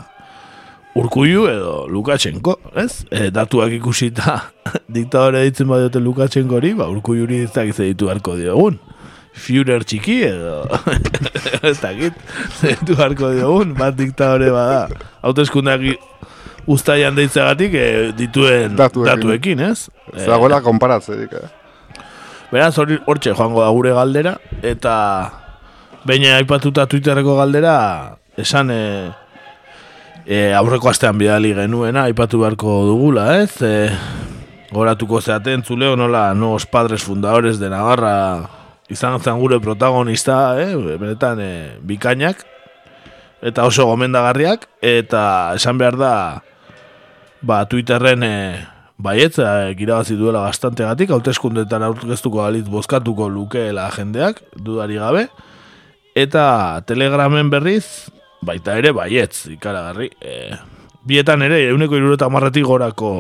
[0.95, 3.03] Urkullu edo Lukashenko, ez?
[3.11, 4.37] E, datuak ikusita
[4.95, 8.79] diktadore deitzen badiote Lukashenko hori, ba, urkulluri ez dakiz ditu beharko diogun.
[9.35, 10.61] Führer txiki edo
[11.67, 12.15] ez dakit
[12.61, 14.85] zentu harko diogun bat diktadore bada
[15.27, 15.83] hauteskundak
[16.71, 19.09] ustaian deitzagatik eh, dituen Datuekin.
[19.11, 19.89] datuekin, ez?
[20.15, 21.51] Dagoela konparatzerik, eh?
[22.53, 24.95] Beraz, hori hortxe joango da gure galdera, eta
[26.05, 27.77] behin aipatuta Twitterreko galdera,
[28.37, 28.83] esan e,
[30.27, 33.57] e, aurreko astean bidali genuena, aipatu beharko dugula, ez?
[33.65, 33.89] E,
[34.75, 38.15] goratuko zeaten zuleo nola nuevos padres fundadores de Navarra
[38.91, 40.75] izan zen gure protagonista, eh?
[40.77, 42.45] benetan e, bikainak,
[43.45, 46.15] eta oso gomendagarriak, eta esan behar da,
[47.41, 48.35] ba, Twitterren e,
[48.99, 55.29] baietz, e, irabazi duela bastantegatik, hauteskundetan aurkeztuko galit bozkatuko lukeela jendeak, dudari gabe,
[56.15, 58.11] eta telegramen berriz,
[58.45, 60.11] baita ere baietz, ikaragarri.
[60.21, 60.57] E,
[61.05, 63.15] bietan ere, euneko irureta marretik gorako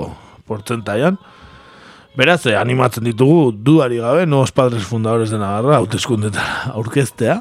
[0.46, 1.18] portzentaian,
[2.14, 7.40] Beraz, eh, animatzen ditugu dudari gabe, nuevos padres fundadores de Navarra, hauteskundetan aurkeztea.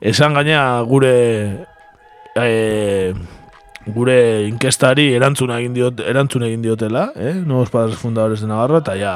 [0.00, 1.14] Esan gaina gure
[2.38, 3.14] e,
[3.86, 7.34] gure inkestari erantzuna egin diot, erantzuna egin diotela, eh?
[7.34, 9.14] nuevos padres fundadores de Navarra, eta ja,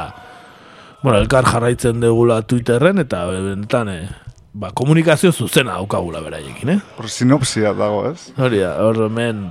[1.03, 4.09] bueno, elkar jarraitzen degula Twitterren, eta benetan, eh,
[4.53, 6.81] ba, komunikazio zuzena daukagula beraiekin, eh?
[6.99, 8.33] Hor sinopsia dago, ez?
[8.41, 9.47] Hori da, hor hemen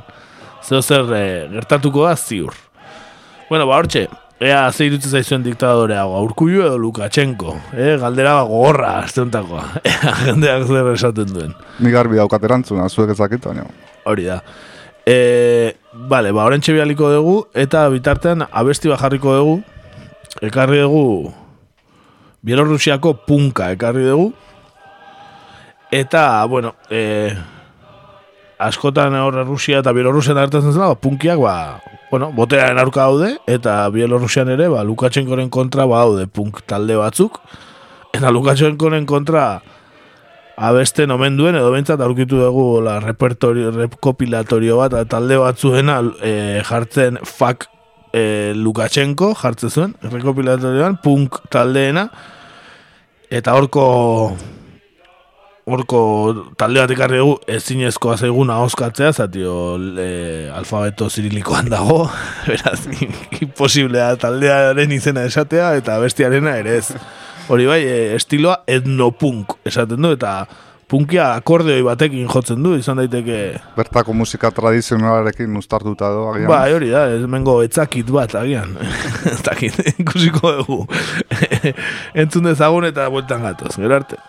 [0.66, 2.54] zeo zer eh, gertatuko da ziur.
[3.50, 4.08] Bueno, ba, hortxe,
[4.44, 7.96] ea ze irutzen zaizuen diktadorea, Urkullu edo Lukashenko, eh?
[8.02, 11.60] galdera ba, gogorra, azteuntakoa, ea jendeak zer esaten duen.
[11.80, 13.70] Ni garbi daukat erantzuna, zuek ezakit, baina.
[14.06, 14.42] Hori da.
[15.06, 19.58] E, bale, ba, orentxe bialiko dugu, eta bitartean abesti bat jarriko dugu,
[20.42, 21.34] ekarri dugu
[22.46, 24.32] Bielorrusiako punka ekarri dugu,
[25.94, 27.30] eta, bueno, e,
[28.58, 31.56] askotan horre Rusia eta Bielorrusian hartzen zela, ba, punkiak, ba,
[32.10, 37.38] bueno, botearen aurka daude, eta Bielorrusian ere, ba, Lukashenkoren kontra ba, daude punk talde batzuk,
[38.10, 39.62] eta Lukashenkoren kontra
[40.56, 47.20] abesten omen duen, edo bentsat aurkitu dugu la repertorio, rekopilatorio bat, talde batzuena e, jartzen
[47.24, 47.68] fuck
[48.16, 52.08] e, Lukashenko, jartzen zuen, rekopilatorioan, punk taldeena,
[53.34, 53.86] eta horko
[55.66, 56.00] horko
[56.62, 59.56] talde bat ekarri dugu ezinezkoa zaigun ahoskatzea, zatio
[60.00, 60.10] e,
[60.54, 62.04] alfabeto zirilikoan dago,
[62.48, 62.80] beraz,
[63.42, 66.90] imposiblea taldearen izena esatea, eta bestiarena ere ez.
[67.50, 70.46] Hori bai, e, estiloa etnopunk esaten du, eta
[70.90, 73.40] punkia akordeoi batekin jotzen du, izan daiteke...
[73.78, 76.50] Bertako musika tradizionalarekin ustartuta do, agian.
[76.50, 78.78] Ba, hori da, ez mengo etzakit bat, agian.
[79.36, 80.80] etzakit, ikusiko dugu.
[82.26, 84.22] Entzun dezagun eta bueltan gatoz, gero arte.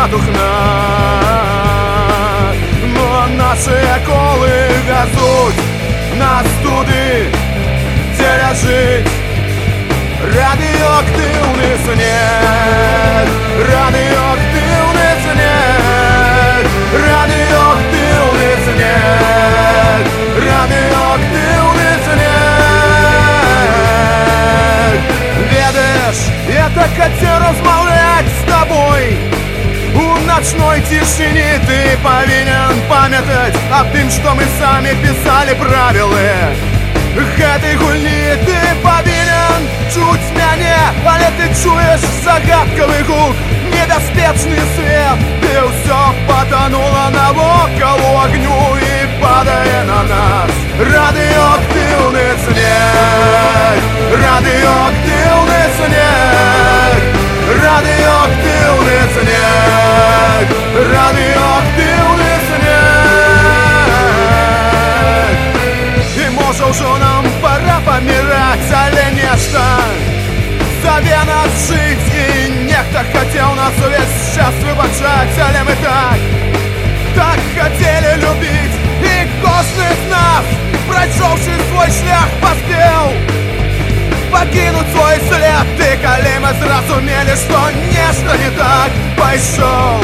[0.00, 0.50] натухна,
[2.94, 3.70] но наші
[4.06, 5.60] коли в'язуть
[6.18, 7.26] нас туди,
[8.18, 9.06] де лежить
[10.34, 12.49] радіоактивний снег.
[31.09, 36.17] ночной тишине ты повинен памятать Об тем, что мы сами писали правила
[37.15, 40.75] Гэтай гульні ты павінен чуць мяне,
[41.07, 43.35] але ты чуеш загадкавы гук
[43.71, 53.79] Небяспечны свет, ты ўсё патанула навокал у агню і падае на нас Радыёактыўны снег,
[54.11, 56.68] радыёактыўны снег
[57.69, 60.47] Радыёактыўны снег,
[60.93, 62.95] радыёактыўны снег
[66.17, 69.61] І можа ўжо нам пора паміраць, але нешта
[70.81, 72.25] Заве нас жыць і
[72.65, 76.19] нехта хацеў нас увесь час выбачаць, але мы так
[77.13, 80.45] Так хацелі любіць і кожны з нас
[80.89, 83.35] Прайшоўшы свой шлях паспеў
[84.39, 87.59] Пакінуць свой след Ты калі мы зразумелі, што
[87.91, 90.03] нешта не так пайшоў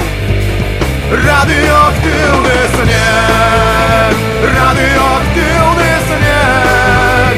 [1.11, 4.15] Radioaktywny śnieg
[4.57, 7.35] Radioaktywny śnieg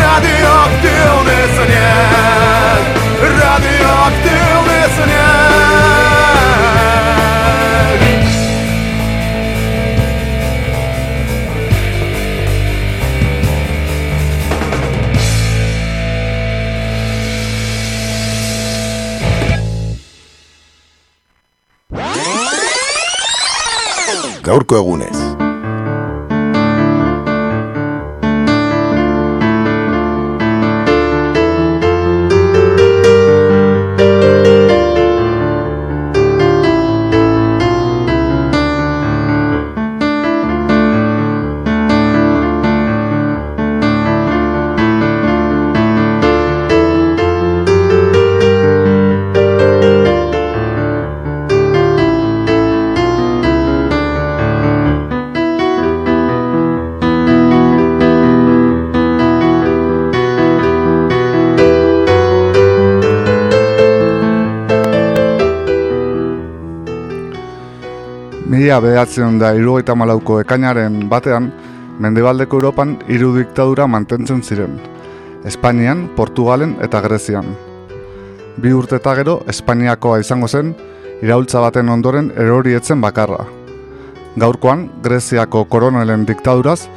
[0.00, 2.82] Radioaktywny śnieg
[3.20, 5.40] Radioaktywny śnieg
[24.45, 25.24] Gaurko egunez.
[68.65, 71.51] Mila behatzen da irugaita malauko ekainaren batean,
[72.01, 74.79] Mendebaldeko Europan hiru diktadura mantentzen ziren.
[75.45, 77.51] Espainian, Portugalen eta Grezian.
[78.57, 80.71] Bi urte eta gero, Espainiakoa izango zen,
[81.21, 83.45] iraultza baten ondoren erorietzen bakarra.
[84.35, 86.87] Gaurkoan, Greziako koronelen diktaduraz,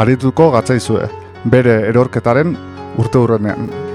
[0.00, 1.10] arituko gatzaizue,
[1.44, 2.56] bere erorketaren
[2.96, 3.87] urte hurrenean.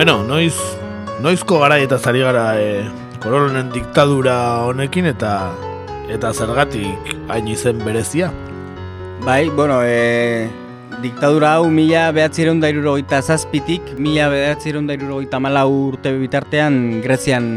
[0.00, 0.54] Beno, noiz,
[1.20, 2.86] noizko garai eta zari gara e,
[3.20, 5.32] koronen diktadura honekin eta
[6.08, 8.30] eta zergatik hain izen berezia.
[9.26, 10.48] Bai, bueno, e,
[11.04, 17.50] diktadura hau mila behatzireun da irurogeita zazpitik, mila behatzireun da irurogeita malau urte bitartean Grezian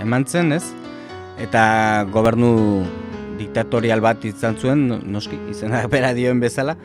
[0.00, 0.64] eman zen, ez?
[1.36, 1.66] Eta
[2.08, 2.54] gobernu
[3.36, 6.78] diktatorial bat izan zuen, noski, izena bera dioen bezala.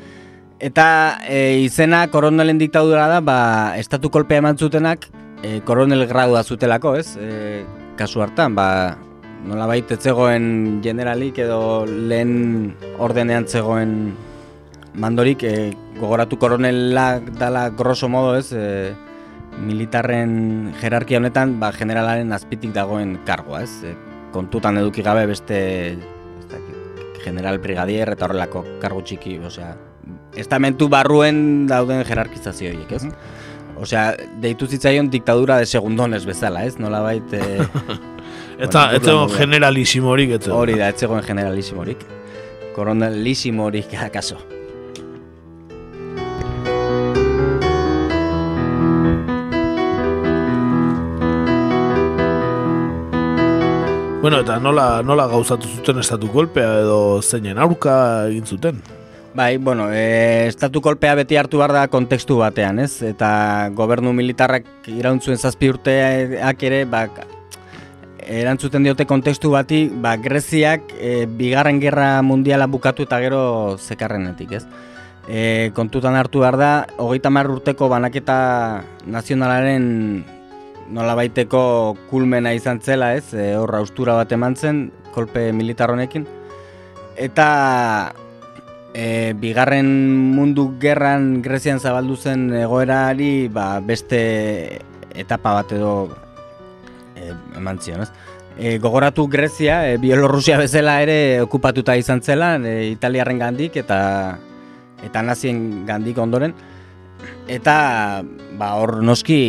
[0.61, 3.37] Eta e, izena koronelen diktadura da, ba,
[3.81, 5.07] estatu kolpea eman zutenak
[5.41, 7.15] e, koronel gradua zutelako, ez?
[7.17, 7.63] E,
[7.97, 8.67] kasu hartan, ba,
[9.49, 14.13] nola baita zegoen generalik edo lehen ordenean zegoen
[14.93, 18.93] mandorik e, gogoratu koronelak dala grosso modo ez e,
[19.65, 23.95] militarren jerarkia honetan ba, generalaren azpitik dagoen kargoa ez e,
[24.31, 25.61] kontutan eduki gabe beste
[25.97, 29.73] ez dakit, general brigadier eta horrelako kargu txiki osea
[30.37, 33.05] estamentu barruen dauden jerarkizazio horiek ez
[33.81, 36.75] Osea, deitu zitzaion diktadura de segundones bezala, ez?
[36.77, 37.33] Nola bait...
[37.33, 37.57] E,
[38.61, 42.05] Eta ez zegoen generalisimorik ez Hori da, ez zegoen generalisimorik.
[42.75, 44.37] Koronalisimorik, akaso.
[54.21, 58.83] Bueno, eta nola, nola gauzatu zuten estatu kolpea edo zeinen aurka egin zuten?
[59.33, 62.99] Bai, bueno, e, estatu kolpea beti hartu behar da kontekstu batean, ez?
[63.07, 67.05] Eta gobernu militarrak irauntzuen zazpi urteak ere, ba,
[68.27, 73.43] erantzuten diote kontestu bati, ba, Greziak e, bigarren gerra mundiala bukatu eta gero
[73.79, 74.65] zekarrenetik, ez?
[75.29, 78.35] E, kontutan hartu behar da, hogeita mar urteko banaketa
[79.07, 79.85] nazionalaren
[80.91, 81.61] nolabaiteko
[82.09, 83.31] kulmena izan zela, ez?
[83.31, 86.27] E, horra austura bat eman zen, kolpe militar honekin.
[87.15, 87.47] Eta
[88.93, 89.87] e, bigarren
[90.35, 94.81] mundu gerran Grezian zabaldu zen egoerari ba, beste
[95.15, 95.93] etapa bat edo
[97.15, 98.11] e, eman zion, ez?
[98.57, 103.99] E, gogoratu Grezia, e, Bielorrusia bezala ere okupatuta izan zela, e, Italiarren gandik eta
[105.01, 106.53] eta nazien gandik ondoren.
[107.49, 108.23] Eta
[108.57, 109.41] ba, hor noski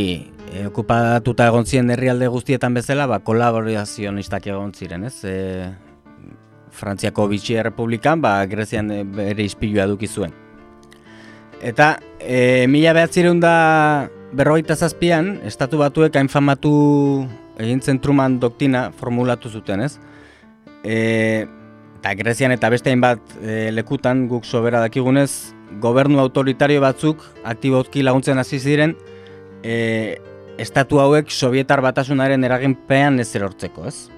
[0.52, 5.19] e, okupatuta egon ziren herrialde guztietan bezala, ba, kolaborazionistak egon ziren, ez?
[5.24, 5.36] E,
[6.72, 10.32] Frantziako Bitxia Republikan, ba, Grezian e, bere izpilua duki zuen.
[11.62, 16.72] Eta e, mila behatzireun da berrogeita zazpian, estatu batuek hainfamatu
[17.62, 19.98] egin Truman doktina formulatu zuten, ez?
[20.82, 21.46] E,
[22.00, 28.38] eta Grezian eta beste hainbat e, lekutan guk sobera dakigunez, gobernu autoritario batzuk aktibotki laguntzen
[28.38, 28.96] hasi ziren,
[29.62, 30.18] e,
[30.58, 34.08] estatu hauek sovietar batasunaren eraginpean ez erortzeko, ez?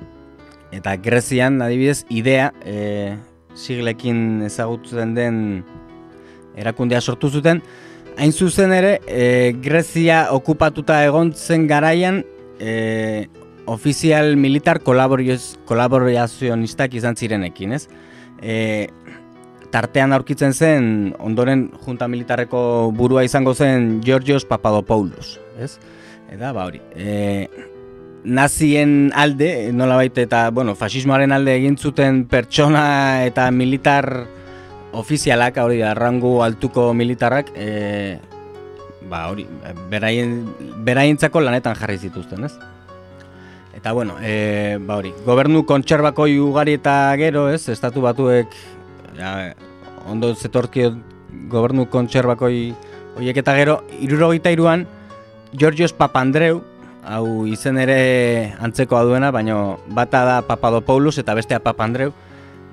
[0.74, 3.14] Eta Grezian, adibidez, idea, e,
[3.54, 5.62] siglekin ezagutzen den
[6.58, 7.62] erakundea sortu zuten,
[8.18, 12.24] hain zuzen ere, e, Grezia okupatuta egon zen garaian,
[12.58, 13.28] e,
[13.70, 17.88] ofizial militar kolaborazionistak izan zirenekin, ez?
[18.42, 18.88] E,
[19.74, 25.78] tartean aurkitzen zen, ondoren junta militarreko burua izango zen Georgios Papadopoulos, ez?
[26.30, 27.48] Eta, ba hori, e,
[28.24, 34.08] nazien alde, nola baita, eta, bueno, fasismoaren alde egin zuten pertsona eta militar
[34.96, 38.18] ofizialak, hori da, rangu altuko militarrak, e,
[39.10, 39.44] ba hori,
[39.90, 40.38] beraien,
[40.86, 42.54] beraientzako lanetan jarri zituzten, ez?
[43.74, 48.48] Eta bueno, e, ba hori, gobernu kontserbako ugari eta gero, ez, estatu batuek
[49.18, 49.52] ja,
[50.08, 50.88] ondo zetorki
[51.52, 52.48] gobernu kontserbako
[53.18, 54.86] horiek eta gero, irurogeita iruan,
[55.52, 56.62] Georgios Papandreu,
[57.06, 62.12] hau izen ere antzekoa duena, baina bata da Papadopoulos eta bestea Papandreu,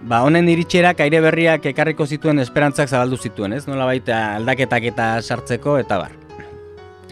[0.08, 3.68] ba honen iritxerak aire berriak ekarriko zituen esperantzak zabaldu zituen, ez?
[3.68, 6.16] Nola baita aldaketak eta sartzeko eta bar.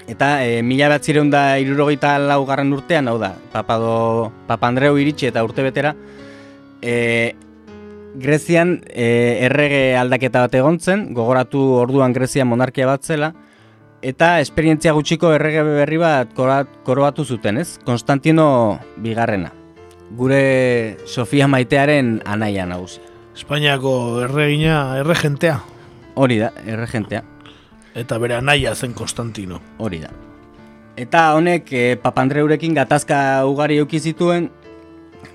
[0.10, 5.44] Eta e, mila bat zireun da irurogeita laugarren urtean, hau da, Papado, Papandreu iritsi eta
[5.46, 5.94] urte betera,
[6.82, 7.36] e,
[8.20, 13.36] Grezian e, errege aldaketa bat egontzen, gogoratu orduan Grezia monarkia bat zela,
[14.02, 17.80] eta esperientzia gutxiko errege berri bat koroatu zuten, ez?
[17.86, 19.52] Konstantino bigarrena.
[20.18, 23.04] Gure Sofia Maitearen anaia nagusia.
[23.36, 25.60] Espainiako erregina, erregentea.
[26.16, 27.22] Hori da, erregentea.
[27.96, 29.62] Eta bere anaia zen Konstantino.
[29.78, 30.10] Hori da.
[31.00, 34.50] Eta honek e, Papandreurekin gatazka ugari euki zituen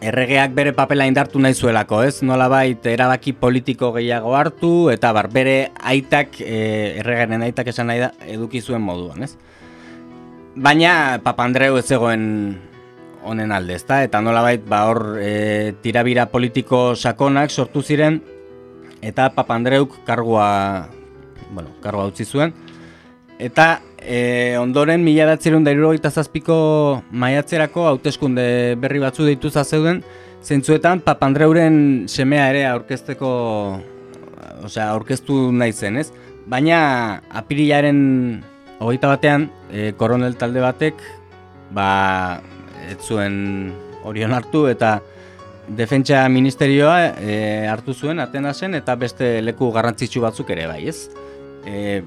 [0.04, 2.22] erregeak bere papela indartu nahi zuelako, ez?
[2.26, 8.12] Nolabait erabaki politiko gehiago hartu eta bar bere aitak e, erregaren aitak esan nahi da
[8.28, 9.34] eduki zuen moduan, ez?
[10.54, 12.26] Baina Papandreu ez zegoen
[13.24, 14.02] honen alde, ezta?
[14.04, 18.20] Eta nolabait ba hor e, tirabira politiko sakonak sortu ziren
[19.04, 20.88] eta Papandreuk kargua
[21.50, 22.54] bueno, kargua utzi zuen.
[23.38, 30.02] Eta e, ondoren mila datzerun da zazpiko maiatzerako hauteskunde berri batzu dituza zeuden,
[30.42, 33.30] zentzuetan Papandreuren semea ere aurkezteko,
[34.64, 36.12] osea, aurkeztu nahi zen, ez?
[36.46, 38.44] Baina apirilaren
[38.78, 41.00] hogeita batean, e, koronel talde batek,
[41.72, 42.40] ba,
[42.90, 43.72] ez zuen
[44.04, 44.98] orion hartu eta
[45.68, 47.36] defentsa ministerioa e,
[47.72, 51.08] hartu zuen Atenasen eta beste leku garrantzitsu batzuk ere bai, ez?
[51.64, 52.02] E,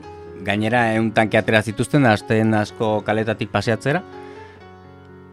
[0.45, 4.03] gainera egun tanke atera zituzten asteen asko kaletatik paseatzera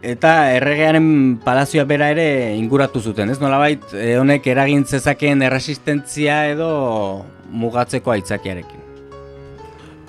[0.05, 1.07] eta erregearen
[1.45, 2.27] palazioa bera ere
[2.59, 6.69] inguratu zuten, ez nolabait e, honek eragin zezakeen erresistentzia edo
[7.51, 8.83] mugatzeko aitzakiarekin.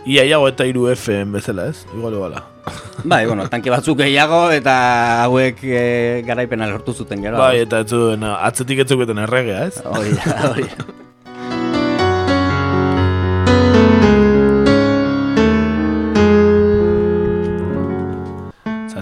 [0.05, 2.43] Ia iago eta iru FM bezala ez, igual bala.
[3.11, 4.75] bai, bueno, tanke batzuk gehiago eta
[5.23, 5.87] hauek e,
[6.27, 7.39] garaipena lortu zuten gero.
[7.41, 9.81] Bai, eta ez zuen, atzetik ez zuketen erregea ez.
[9.85, 10.13] Hori,
[10.51, 10.69] hori.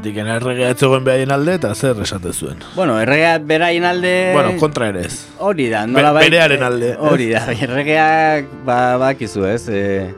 [0.04, 2.58] Zatik, erregea ez zegoen behaien alde eta zer esate zuen.
[2.76, 4.34] Bueno, erregea beraien alde...
[4.34, 5.22] Bueno, kontra ere ez.
[5.40, 6.26] Hori da, nola bai...
[6.28, 6.90] Berearen alde.
[7.00, 9.70] Hori da, erregeak ba, bakizu ez.
[9.72, 10.10] E,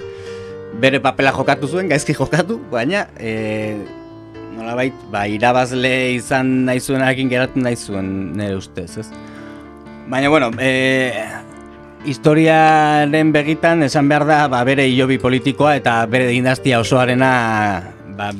[0.81, 3.05] bere papela jokatu zuen, gaizki jokatu, baina...
[3.19, 3.77] E,
[4.55, 9.07] nola bai, ba, irabazle izan nahi zuen geratu nahi zuen nire ustez, ez?
[10.09, 11.13] Baina, bueno, e,
[12.09, 17.35] historiaren begitan esan behar da ba, bere hilobi politikoa eta bere dinastia osoarena
[18.17, 18.33] ba,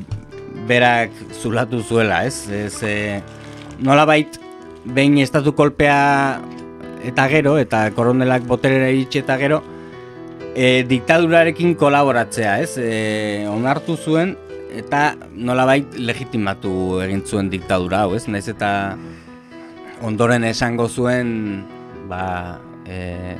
[0.68, 2.50] berak zulatu zuela, ez?
[2.50, 3.22] Ez e,
[3.80, 4.40] nolabait
[4.86, 6.42] behin estatu kolpea
[7.06, 9.62] eta gero eta koronelak boterera itxe eta gero
[10.56, 12.78] e, diktadurarekin kolaboratzea, ez?
[12.78, 14.36] E, onartu zuen
[14.76, 18.26] eta nolabait legitimatu egin zuen diktadura hau, ez?
[18.28, 18.72] Naiz eta
[20.06, 21.64] ondoren esango zuen
[22.10, 23.36] ba, e,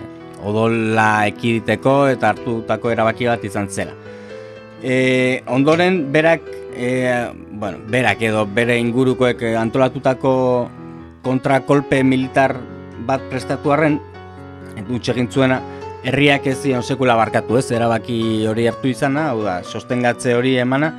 [0.46, 3.96] odola ekiditeko eta hartutako erabaki bat izan zela.
[4.84, 6.46] E, ondoren berak
[6.76, 10.34] e, bueno, berak edo bere ingurukoek antolatutako
[11.24, 12.56] kontrakolpe militar
[13.08, 13.98] bat prestatu arren,
[14.88, 15.62] dutxe egin zuena,
[16.06, 20.92] herriak ez zion sekula barkatu ez, erabaki hori hartu izana, hau da, sostengatze hori emana,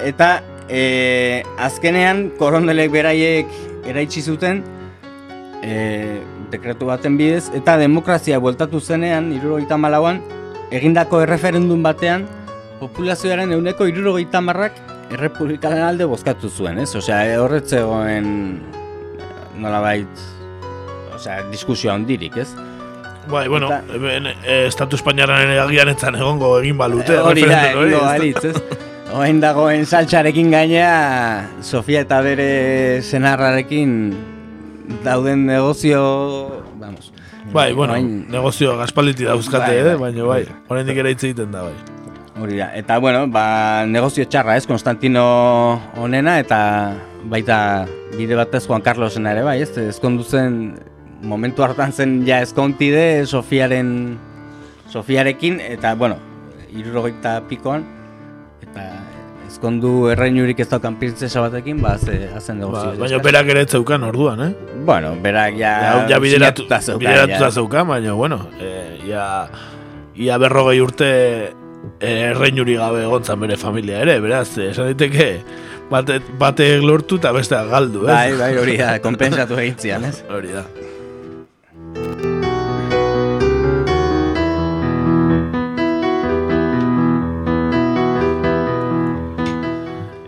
[0.00, 0.38] eta
[0.70, 3.52] e, azkenean korondelek beraiek
[3.88, 4.62] eraitsi zuten,
[5.60, 6.18] e,
[6.52, 10.22] dekretu baten bidez, eta demokrazia bueltatu zenean, irurogeita malauan,
[10.72, 12.24] egindako erreferendun batean,
[12.80, 14.76] populazioaren euneko irurogeita marrak
[15.14, 16.90] errepublikaren alde bozkatu zuen, ez?
[16.98, 18.26] Osea, horretzegoen
[19.58, 20.24] nolabait,
[21.16, 22.48] osea, diskusioa ondirik, ez?
[23.28, 27.12] Bai, bueno, e, Estatu Espainiaren agian etzan egongo egin balute.
[27.12, 28.86] E, hori da, egingo balitz, ez?
[29.16, 30.88] Oain dagoen saltxarekin gaina,
[31.64, 32.48] Sofia eta bere
[33.04, 33.94] senarrarekin
[35.04, 36.02] dauden negozio,
[36.80, 37.12] vamos.
[37.52, 39.84] Bai, bueno, negozio gaspaliti dauzkate, bai, eh?
[39.84, 40.98] bai, baina bai, horrein bai.
[41.04, 41.97] ere hitz egiten da, bai.
[42.38, 45.24] Hori da, eta bueno, ba, negozio txarra ez, Konstantino
[45.98, 46.58] honena, eta
[47.26, 47.58] baita
[48.14, 49.72] bide batez Juan Carlosen ere bai, ez?
[49.82, 50.78] Ezkondu zen
[51.22, 53.90] momentu hartan zen ja ezkontide Sofiaren
[54.88, 56.16] Sofiarekin eta bueno,
[56.70, 57.84] 70 pikoan
[58.62, 58.86] eta
[59.48, 62.76] ezkondu erreinurik ez daukan printzesa batekin, ba ze hazen dugu.
[62.76, 64.52] Ba, baina berak ere ez zeukan orduan, eh?
[64.86, 67.50] Bueno, berak ja ja, ja bideratu, zeukan, bideratuta ja.
[67.50, 69.48] zeukan, baina bueno, eh, ja
[70.14, 71.08] ia berrogei urte
[72.00, 75.28] erreinuri gabe egontzan bere familia ere, beraz, esan diteke
[75.90, 78.12] bate, bate lortu eta bestea galdu, ez?
[78.12, 80.22] Bai, bai, hori da, konpensatu egin zian, ez?
[80.34, 80.66] Hori da.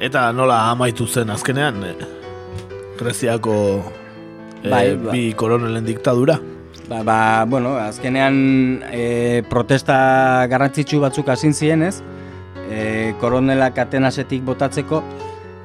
[0.00, 1.84] Eta nola amaitu zen azkenean,
[2.98, 3.54] Greziako
[4.64, 5.12] Bai, ba.
[5.12, 6.38] bi koronelen diktadura.
[6.90, 12.00] Ba, ba, bueno, azkenean e, protesta garrantzitsu batzuk hasi ziren, ez?
[12.66, 14.98] E, koronelak Atenasetik botatzeko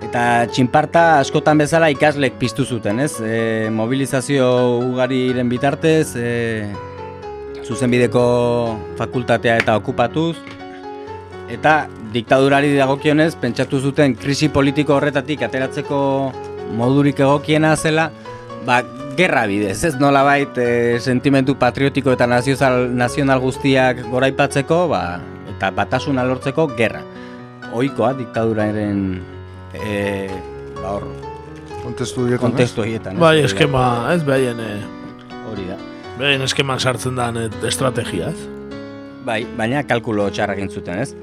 [0.06, 3.16] eta txinparta askotan bezala ikaslek piztu zuten, ez?
[3.26, 4.46] E, mobilizazio
[4.84, 6.68] ugariren bitartez, e,
[7.66, 8.26] zuzenbideko
[9.00, 10.36] fakultatea eta okupatuz
[11.50, 16.04] eta diktadurari dagokionez pentsatu zuten krisi politiko horretatik ateratzeko
[16.78, 18.12] modurik egokiena zela,
[18.70, 18.84] ba,
[19.18, 25.04] gerra bidez, ez nolabait e, sentimentu patriotiko eta nazional, nazional guztiak goraipatzeko, ba,
[25.56, 27.04] eta batasuna lortzeko gerra.
[27.76, 29.00] Ohikoa diktaduraren
[29.76, 30.28] e,
[30.82, 31.08] ba, hor,
[31.86, 33.02] Kontestu dietan, kontestu ez?
[33.22, 35.76] Bai, eskema, ez behaien, eh, Hori da.
[36.18, 37.30] behaien eskeman sartzen da
[37.68, 38.48] estrategia, ez?
[39.26, 41.14] Bai, baina kalkulo txarra egin zuten, ez?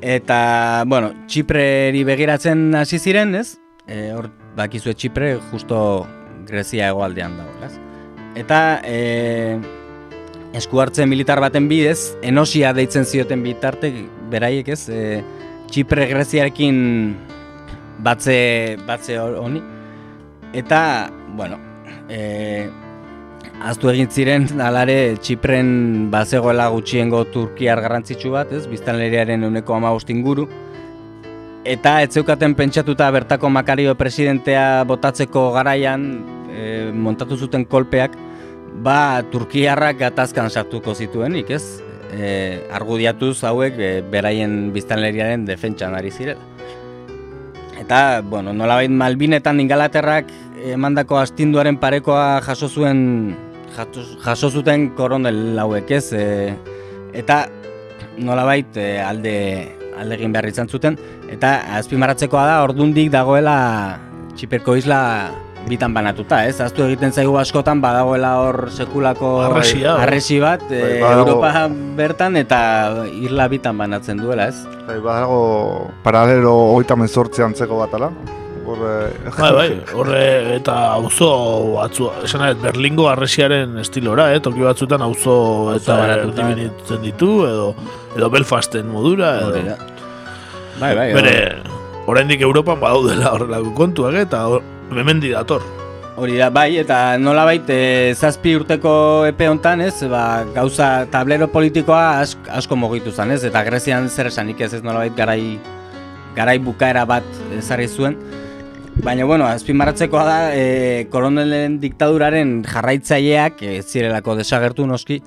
[0.00, 3.56] Eta, bueno, Txipreri begiratzen hasi ziren, ez?
[3.88, 6.06] E, hor, bakizue Txipre justo
[6.46, 7.70] Grezia hegoaldean dago?
[8.34, 9.58] Eta, e,
[10.58, 13.92] esku hartzen militar baten bidez, enosia deitzen zioten bitarte,
[14.30, 15.22] beraiek ez, e,
[15.70, 16.76] Txipre Greziarekin
[18.04, 19.62] batze, batze honi.
[20.54, 21.58] Eta, bueno,
[22.08, 22.68] e,
[23.62, 30.48] Aztu egin ziren, alare, Txipren bazegoela gutxiengo Turkiar garrantzitsu bat, ez, biztanleriaren euneko amabost inguru.
[31.64, 36.02] Eta ez zeukaten pentsatuta bertako Makario presidentea botatzeko garaian
[36.52, 38.18] e, montatu zuten kolpeak,
[38.84, 41.80] ba Turkiarrak gatazkan sartuko zituenik, ez?
[42.12, 46.44] E, argudiatuz hauek e, beraien biztanleriaren defentsan ari zirela.
[47.80, 50.28] Eta, bueno, nolabait Malbinetan Ingalaterrak
[50.68, 53.32] emandako astinduaren parekoa jaso zuen
[53.72, 56.12] jaso zuten koronel hauek, ez?
[56.12, 56.52] E,
[57.16, 57.46] eta
[58.20, 59.34] nolabait e, alde
[59.98, 60.98] alde egin behar izan zuten
[61.30, 63.56] eta azpimarratzekoa da ordundik dagoela
[64.34, 65.00] Txiperko isla
[65.68, 66.58] bitan banatuta, ez?
[66.60, 70.02] Aztu egiten zaigu askotan badagoela hor sekulako Harresia, bai.
[70.04, 71.28] harresi bat Bai, badago.
[71.30, 71.66] Europa
[71.96, 72.60] bertan eta
[73.14, 74.64] isla bitan banatzen duela, ez?
[74.86, 77.96] Bai, badago paralelo hogeita mezortzi antzeko bat
[78.72, 79.10] ala.
[79.10, 81.30] Hor, eh, Bai, bai, horre eta auzo
[81.76, 84.40] batzu, esan nahi, Berlingo arresiaren estilora, eh?
[84.40, 86.42] Toki batzutan auzo eta banatuta.
[86.48, 87.74] erdibinitzen ditu, edo,
[88.16, 89.76] edo Belfasten modura, edo...
[90.80, 91.38] Bai, bai, Bere,
[92.10, 95.62] oraindik Europan badaudela horrelako kontuak, eta hor, memendi dator.
[96.16, 102.20] Hori da, bai, eta nolabait e, zazpi urteko epe hontan, ez, ba, gauza tablero politikoa
[102.20, 105.58] ask, asko mogitu zen, ez, eta Grezian zer esanik ez, ez nolabait garai,
[106.36, 107.26] garai bukaera bat
[107.58, 108.14] ezarri zuen.
[109.02, 115.18] Baina, bueno, azpimarratzekoa da, e, koronelen diktaduraren jarraitzaileak, e, ez zirelako desagertu noski,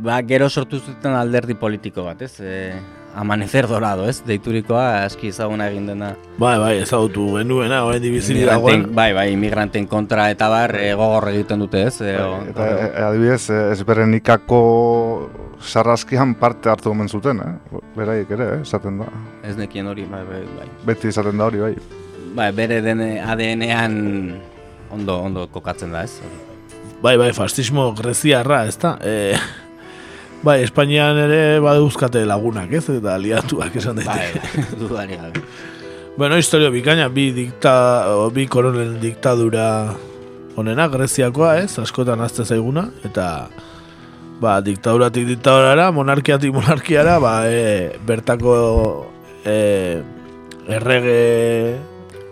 [0.00, 2.72] ba, gero sortu zuten alderdi politiko bat, ez, e,
[3.18, 6.12] amanecer dorado, ez, deiturikoa aski ezaguna egin dena.
[6.38, 8.94] Bai, bai, ezagutu genuena, orain dibizili Migranten, dagoen.
[8.94, 12.00] bai, bai, imigranten kontra eta bar e, gogor egiten dute, ez?
[12.00, 14.60] E, o- Eta e, adibidez, eh, ezberenikako
[15.60, 17.80] sarraskian parte hartu omen zuten, eh?
[17.98, 18.60] Beraiek ere, eh?
[18.62, 19.10] esaten da.
[19.44, 20.70] ez nekien hori, bai, bai, bai.
[20.86, 21.74] Beti esaten da hori, bai.
[22.30, 23.96] Bai, bere den ADN-ean
[24.94, 26.20] ondo, ondo kokatzen da, ez?
[27.02, 28.94] Bai, bai, fascismo greziarra, ez da?
[29.02, 29.34] E,
[30.46, 32.84] bai, Espainian ere badauzkate lagunak, ez?
[32.92, 34.44] Eta aliatuak esan daiteke.
[34.44, 35.42] Bai, dudari gabe.
[36.18, 37.74] Bueno, historio bikaina, bi, dikta,
[38.14, 39.66] o, bi koronen diktadura
[40.60, 41.78] honena, Greziakoa, ez?
[41.82, 43.26] Askotan azte zaiguna, eta
[44.40, 48.58] ba, diktaduratik diktadurara, monarkiatik monarkiara, ba, e, bertako
[49.42, 49.56] e,
[50.70, 51.18] errege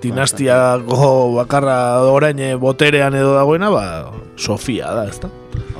[0.03, 1.09] dinastiako
[1.39, 3.85] bakarra orain e, boterean edo dagoena, ba,
[4.39, 5.31] Sofia da, ezta?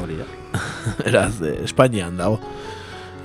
[0.01, 0.27] Hori da.
[1.09, 2.41] Eraz, e, Espainian dago.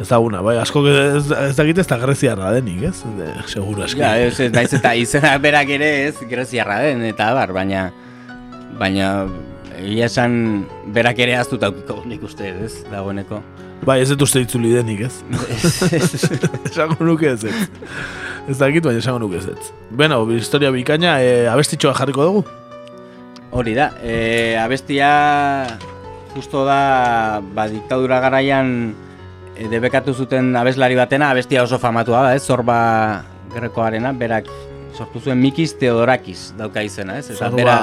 [0.02, 2.96] Ezaguna, bai, asko ez, ez dakit ez da greziarra denik, ez?
[3.18, 4.02] De, seguro eski.
[4.02, 7.86] Ja, ez, ez, naiz eta izena berak ere ez, greziarra den, eta bar, baina,
[8.80, 9.12] baina,
[9.78, 10.66] egia esan
[10.96, 13.42] berak ere aztuta aukiko nik uste, ez, dagoeneko.
[13.84, 15.22] Bai, ez dut uste itzuli denik, ez?
[16.70, 17.56] esango nuke ez ez.
[18.50, 19.72] Ez dakit, baina esango nuke ez ez.
[19.92, 22.44] Beno, historia bikaina, e, abestitxoa jarriko dugu?
[23.54, 25.10] Hori da, e, abestia
[26.34, 28.94] justo da, ba, diktadura garaian
[29.56, 32.44] e, debekatu zuten abeslari batena, abestia oso famatua da, ez?
[32.48, 32.78] Zorba
[33.54, 34.48] grekoarena, berak
[34.98, 37.28] sortu zuen Mikiz Teodorakiz dauka izena, ez?
[37.30, 37.78] Eta Zorba- bera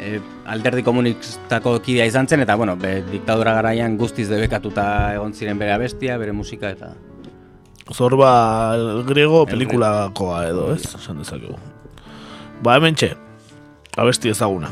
[0.00, 0.18] e,
[0.48, 5.76] alderdi komunistako kidea izan zen, eta bueno, be, diktadura garaian guztiz debekatuta egon ziren bere
[5.76, 6.94] abestia, bere musika, eta
[7.90, 10.84] Zorba el griego pelikulakoa edo, ez?
[10.94, 11.56] Esan dezakegu.
[12.62, 13.10] Ba, hemen txe,
[13.98, 14.70] abesti ezaguna.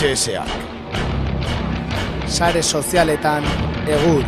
[0.00, 0.48] SSak.
[2.24, 3.44] Sare sozialetan
[3.84, 4.24] egur.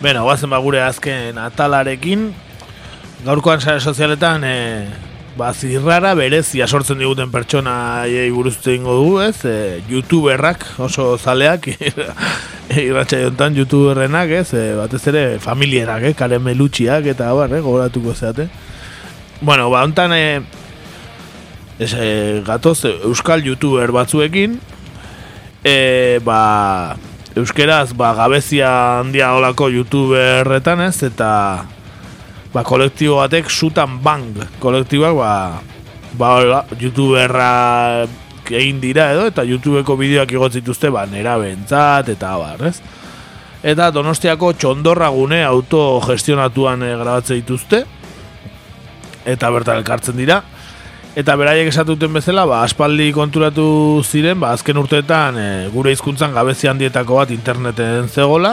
[0.00, 2.32] Bueno, guazen ba gure azken atalarekin.
[3.22, 4.56] Gaurkoan sare sozialetan e,
[5.38, 8.02] ba zirrara berezia sortzen diguten pertsona
[8.34, 9.44] buruz ingo du, ez?
[9.46, 11.94] E, Youtuberrak oso zaleak eh,
[12.88, 14.52] irratxa jontan youtuberrenak, ez?
[14.54, 16.14] E, batez ere familienak, eh?
[16.18, 17.62] karen melutxiak eta bar, eh?
[17.64, 18.48] gogoratuko zeate.
[19.40, 20.40] Bueno, ba, ontan, e,
[21.78, 22.08] ez, e,
[22.46, 24.58] gatoz, euskal youtuber batzuekin,
[25.64, 26.96] e, ba,
[27.38, 31.30] euskeraz ba, gabezia handia olako youtuberretan ez, eta
[32.54, 34.32] ba, kolektibo batek sutan bang
[34.62, 35.32] kolektiboak ba,
[36.18, 37.52] ba, ba, youtuberra
[38.52, 42.78] egin dira edo, eta youtubeko bideoak igotzituzte ba, nera bentzat, eta bar, ez?
[43.62, 47.82] Eta donostiako txondorra gune autogestionatuan e, grabatze dituzte,
[49.28, 50.42] eta bertan elkartzen dira,
[51.18, 53.64] Eta beraiek esatuten bezala, ba, aspaldi konturatu
[54.06, 58.52] ziren, ba, azken urteetan e, gure hizkuntzan gabezi handietako bat interneten zegola.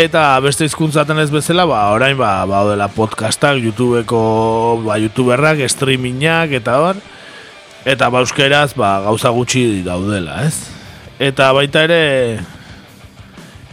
[0.00, 4.22] Eta beste hizkuntzaten ez bezala, ba, orain ba, ba, dela podcastak, YouTubeko
[4.86, 7.02] ba, YouTuberrak, streamingak eta bar.
[7.84, 10.54] Eta ba, euskeraz ba, gauza gutxi daudela, ez?
[11.22, 12.02] Eta baita ere,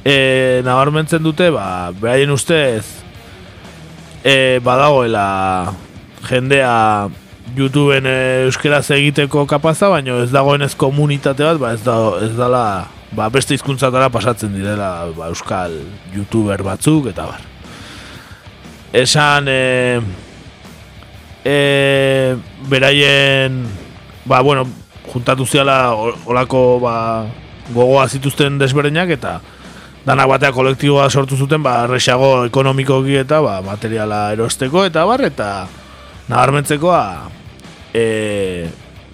[0.01, 2.85] e, nabarmentzen dute, ba, beraien ustez,
[4.23, 5.73] e, badagoela
[6.25, 7.09] jendea
[7.57, 8.15] YouTubeen e,
[8.47, 12.63] euskeraz egiteko kapaza, baina ez dagoen ez komunitate bat, ba ez, da, ez dala
[13.13, 15.75] ba, beste hizkuntzatara pasatzen direla ba, euskal
[16.15, 17.45] YouTuber batzuk, eta bar.
[18.97, 20.01] Esan, e,
[21.45, 21.59] e,
[22.69, 23.61] beraien,
[24.29, 24.67] ba, bueno,
[25.09, 25.93] juntatu ziala
[26.29, 26.95] olako ba,
[27.73, 29.39] gogoa zituzten desberdinak, eta
[30.05, 35.49] dana batea kolektiboa sortu zuten, ba, resago ekonomikoki eta ba, materiala erosteko, eta bar, eta
[36.29, 37.03] nabarmentzekoa,
[37.93, 38.05] e,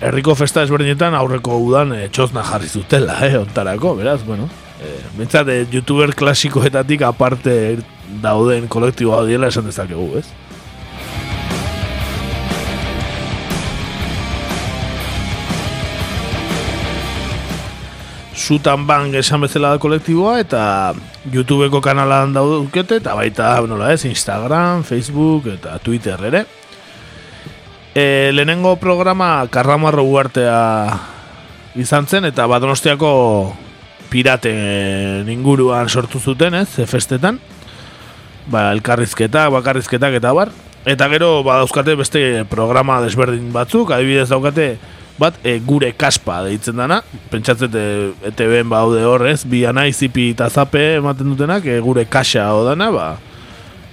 [0.03, 4.49] herriko festa ezberdinetan aurreko udan e, txozna jarri zutela, eh, ontarako, beraz, bueno.
[4.83, 7.77] E, Bentsat, e, youtuber klasikoetatik aparte
[8.21, 10.27] dauden kolektiboa diela esan dezakegu, ez?
[18.45, 20.93] Zutan bang esan bezala da kolektiboa eta
[21.33, 26.43] YouTubeko kanalan daudukete eta baita nola ez, Instagram, Facebook eta Twitter ere.
[27.95, 30.59] E, lehenengo programa Karramarro uartea
[31.73, 33.09] izan zen eta Badonostiako
[34.13, 34.53] pirate
[35.33, 37.39] inguruan sortu zuten, ez, festetan.
[38.45, 40.53] Ba, elkarrizketak, bakarrizketak eta bar.
[40.85, 44.75] Eta gero badauzkate beste programa desberdin batzuk, adibidez daukate
[45.19, 47.01] bat e, gure kaspa deitzen dana.
[47.31, 47.75] Pentsatzet
[48.31, 53.09] ETV-en baude horrez, bi anai zipi eta zape ematen dutenak, e, gure kasa dana, ba,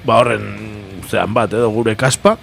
[0.07, 0.47] ba horren
[1.09, 2.37] zean bat edo gure kaspa.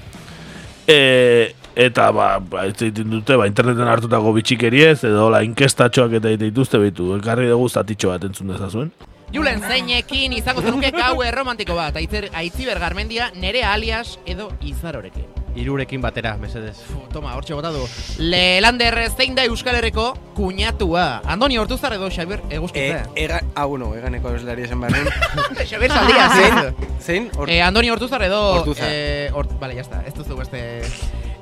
[0.88, 6.82] E, eta ba, ba ez dute, ba, interneten hartutako bitxikeriez, edo la inkestatxoak eta dituzte
[6.82, 7.14] behitu.
[7.18, 8.92] Elkarri dugu zatitxo bat entzun dezazuen.
[9.30, 15.39] Julen zeinekin izango zenuke gau erromantiko bat, aitziber garmendia, nere alias edo izarorekin.
[15.56, 16.78] Irurekin batera, mesedez.
[17.12, 17.88] toma, hortxe botatu.
[18.20, 21.22] Lehlander zein da Euskal Herriko kuñatua.
[21.26, 23.10] Andoni Hortuzar edo Xabier Eguzkitza.
[23.16, 25.10] E, ega, ah, bueno, eganeko abeslari esan behar
[25.72, 26.76] Xabier Saldia, zein?
[27.00, 27.32] Zein?
[27.38, 27.50] Or...
[27.50, 28.40] Eh, Andoni Hortuzar edo...
[28.60, 28.88] Hortuzar.
[28.90, 29.48] Eh, or...
[29.60, 30.04] Vale, ya está.
[30.06, 30.82] Ez duzu beste...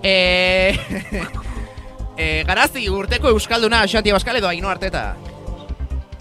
[0.03, 0.77] Eh...
[2.17, 5.15] eh, garazi urteko Euskalduna Xanti Abascal edo Aino Arteta.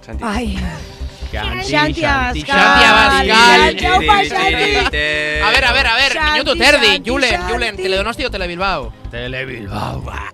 [0.05, 0.25] Santi.
[0.25, 0.59] Ai.
[1.31, 2.57] Xanti Abascal.
[2.57, 4.55] Xanti Abascal.
[5.47, 7.53] A ver, a ver, a ver, minutu terdi, Xanti, Julen, Xanti.
[7.53, 8.93] Julen, Teledonosti o Telebilbao?
[9.11, 10.32] Telebilbao, ba.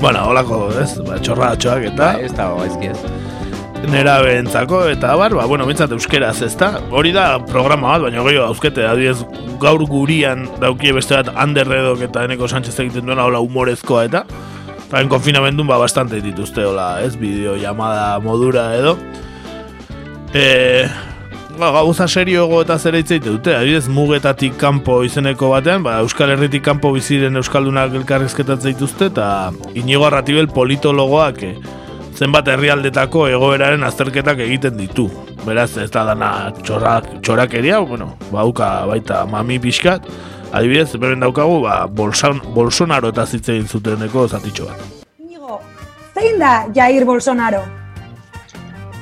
[0.00, 2.12] Bueno, holako, ez, ba, txorratxoak eta...
[2.22, 2.98] ez da, gaizki ez.
[3.90, 6.72] Nera behentzako eta bar, ba, bueno, bintzat euskeraz ez da.
[6.90, 9.24] Hori da programa bat, baina gehiago dauzkete, adibidez
[9.62, 14.24] gaur gurian daukie beste bat Anderredok eta Eneko Sánchez egiten duena hola humorezkoa eta
[14.90, 18.96] Eta konfinamendun ba bastante dituzte hola, ez, bideo llamada modura edo.
[20.34, 20.86] E,
[21.58, 26.62] ba, gauza seriogo eta zera hitz dute, adibidez mugetatik kanpo izeneko batean, ba, Euskal Herritik
[26.62, 31.56] kanpo biziren Euskaldunak elkarrizketatzen dituzte eta Inigo Arratibel politologoak eh,
[32.14, 35.08] zenbat herrialdetako egoeraren azterketak egiten ditu.
[35.42, 36.30] Beraz, ez da dana
[36.62, 40.06] txorrak, txorakeria, bueno, bauka baita mami pixkat,
[40.52, 44.88] adibidez, beren daukagu, ba, Bolson, Bolsonaro eta zitze egin zuteneko zatitxo bat.
[46.14, 47.79] Zein da Jair Bolsonaro?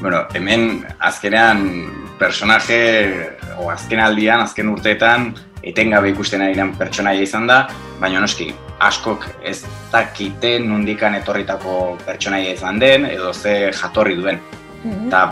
[0.01, 5.33] Bueno, hemen azkenean personaje, o azken aldian, azken urteetan,
[5.67, 7.65] etengabe ikusten ari diren pertsonaia izan da,
[7.99, 14.39] baina noski, askok ez dakite nundikan etorritako pertsonaia izan den, edo ze jatorri duen.
[14.87, 15.25] Eta,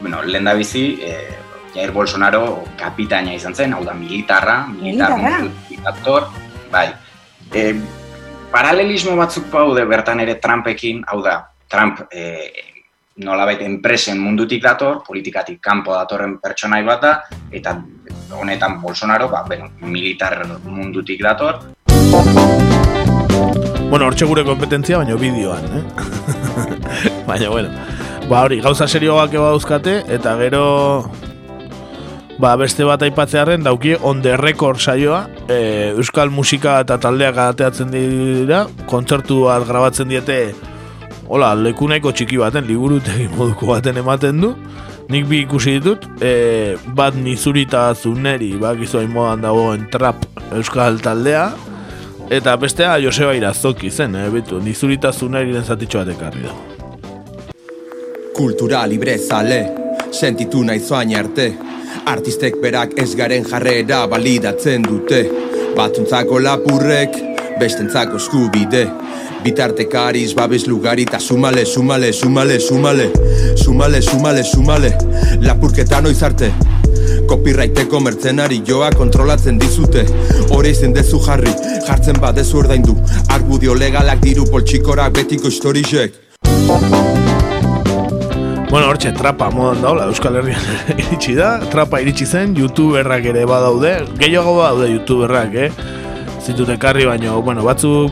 [0.00, 1.16] bueno, lehen da bizi, e,
[1.74, 6.28] Jair Bolsonaro kapitaina izan zen, hau da militarra, militar, militar,
[6.70, 6.88] bai.
[7.50, 7.72] E,
[8.52, 11.40] paralelismo batzuk daude bertan ere Trumpekin, hau da,
[11.72, 12.52] Trump e,
[13.16, 17.12] nolabait enpresen mundutik dator, politikatik kanpo datorren pertsonai bat da,
[17.52, 17.76] eta
[18.32, 21.60] honetan Bolsonaro, ba, bueno, militar mundutik dator.
[23.90, 25.82] Bueno, hortxe gure kompetentzia, baina bideoan, eh?
[27.28, 27.68] baina, bueno.
[28.30, 30.64] Ba, hori, gauza serioak eba dauzkate, eta gero...
[32.40, 37.92] Ba, beste bat aipatzearen dauki on the record saioa, e, euskal musika eta taldeak ateatzen
[37.92, 40.38] dira, kontzertu bat grabatzen diete,
[41.32, 44.50] hola, leku nahiko txiki baten, liburutegi moduko baten ematen du,
[45.12, 50.26] nik bi ikusi ditut, e, bat nizurita zuneri, bak izoin modan dagoen trap
[50.58, 51.46] euskal taldea,
[52.32, 56.52] eta bestea Joseba Irazoki zen, eh, bitu, nizurita zuneri zatitxo bat ekarri da.
[58.36, 59.60] Kultura libre zale,
[60.12, 61.48] sentitu nahi zoain arte,
[62.12, 65.24] artistek berak ez garen jarrera balidatzen dute,
[65.76, 67.16] batzuntzako lapurrek,
[67.60, 68.84] bestentzako eskubide,
[69.44, 73.10] bitartekariz babes lugari eta sumale, sumale, sumale, sumale,
[73.56, 74.94] sumale, sumale, sumale,
[75.40, 76.52] lapurketan oizarte,
[77.28, 80.04] Copyrighteko mertzenari joa kontrolatzen dizute.
[80.52, 81.52] Hore izen dezu jarri,
[81.86, 82.96] jartzen badezu ordaindu.
[83.32, 86.18] Argudio legalak diru poltsikorak betiko historisek.
[88.72, 90.62] Bueno, hortxe, trapa modan daula, Euskal Herrian
[91.02, 95.68] iritsi da, trapa iritsi zen, youtuberrak ere badaude, gehiago badaude youtuberrak, eh?
[96.40, 98.08] Zitut ekarri baino, bueno, batzu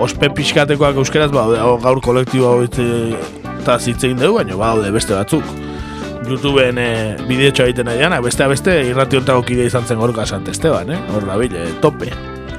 [0.00, 5.44] ospe pixkatekoak euskeraz hau gaur kolektibo hau eta zitzein dugu, baino badaude beste batzuk.
[6.30, 6.88] Youtubeen e,
[7.28, 10.98] bideotxoa egiten nahi beste beste irrati ontako kide izan zen gorka Sant Esteban, eh?
[11.14, 12.10] Hor da bile, tope.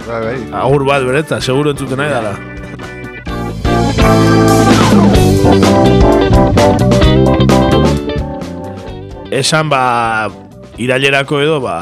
[0.07, 0.37] Bai, bai.
[0.61, 2.35] Agur bat beretza, seguro entzuten nahi dara.
[9.31, 10.27] Esan ba,
[10.77, 11.77] irailerako edo, ba,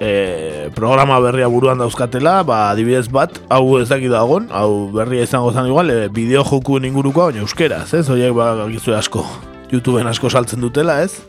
[0.00, 5.52] e, programa berria buruan dauzkatela, ba, adibidez bat, hau ez dakit dagon, hau berria izango
[5.52, 8.08] zen igual, e, bideo joku inguruko, baina euskeraz, ez?
[8.10, 9.26] Oiek, ba, gizu asko,
[9.70, 11.20] YouTubeen asko saltzen dutela, ez?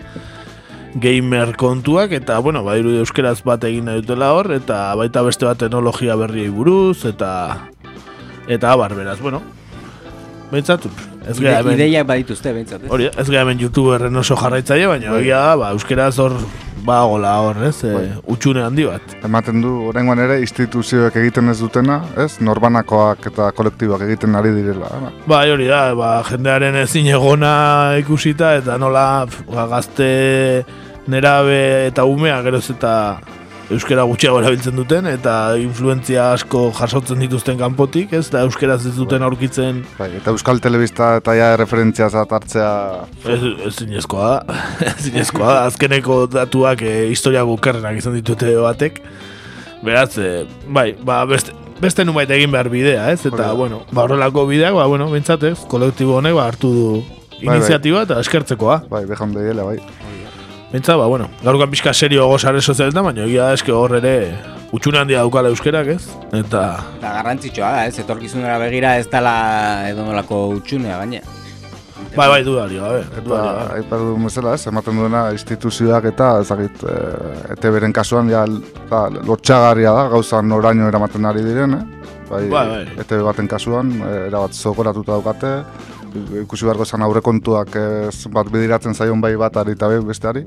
[0.95, 5.45] Gamer kontuak, eta, bueno, ba, irudi euskeraz bat egin nahi dutela hor, eta baita beste
[5.45, 7.31] bat teknologia berriei buruz, eta,
[8.47, 9.43] eta abar, beraz, bueno,
[10.51, 10.83] Bentsat,
[11.23, 11.77] ez Ide, hemen...
[11.77, 16.17] Ideiak badituzte, bentsat, Hori, ez gara hemen youtuberren oso jarraitzaile, baina egia da, ba, euskeraz
[16.19, 16.35] hor
[16.85, 17.93] ba gola hor, ez, e,
[18.31, 19.15] utxune handi bat.
[19.25, 24.89] Ematen du, oraingoan ere, instituzioek egiten ez dutena, ez, norbanakoak eta kolektiboak egiten ari direla.
[25.27, 27.53] Ba, hori da, ba, jendearen ezin egona
[28.01, 30.09] ikusita, eta nola ba, gazte
[31.11, 32.93] nerabe eta umea geroz eta
[33.71, 39.23] euskera gutxiago erabiltzen duten eta influentzia asko jasotzen dituzten kanpotik, ez da euskeraz ez duten
[39.25, 39.81] aurkitzen.
[39.99, 42.71] Bai, eta euskal telebista eta ja referentzia zat hartzea
[43.31, 43.39] ez
[43.69, 44.59] ez zinezkoa da.
[44.97, 45.65] zinezkoa da.
[45.69, 49.01] Azkeneko datuak e, historia gukerrenak izan ditute batek.
[49.81, 53.23] Beraz, e, bai, ba, beste, beste numait egin behar bidea, ez?
[53.25, 53.57] Eta, bai.
[53.63, 56.87] bueno, ba, horrelako bideak, ba, bueno, bintzatez, kolektibo honek, ba, hartu du
[57.41, 58.09] iniziatiba bai, bai.
[58.11, 58.83] eta eskertzekoa.
[58.91, 59.79] Bai, behan behiela, bai.
[60.71, 64.13] Bentsa, ba, bueno, gaurkoan pixka serio gogo sare sozialetan, baina egia da eske hor ere
[64.71, 66.05] utxune handia daukala euskerak, ez?
[66.31, 66.61] Eta...
[67.01, 67.97] Da, garrantzitsua da, ez?
[67.99, 69.33] Etorkizunera begira ez dela
[69.89, 71.19] edo nolako utxunea, gaine.
[72.15, 73.03] Bai, bai, du dario, gabe.
[73.19, 73.41] Eta,
[73.75, 76.95] aipar du mesela, ez, ematen duena instituzioak eta, ezagit, e,
[77.57, 78.45] ete beren kasuan, ja,
[78.87, 82.15] da, lotxagarria da, gauza noraino eramaten ari diren, eh?
[82.31, 82.83] Bai, bai, bai.
[83.03, 83.91] Ete baten kasuan,
[84.29, 85.53] erabat zogoratuta daukate,
[86.43, 90.45] ikusi beharko esan aurrekontuak ez bat bidiratzen zaion bai bat ari eta besteari.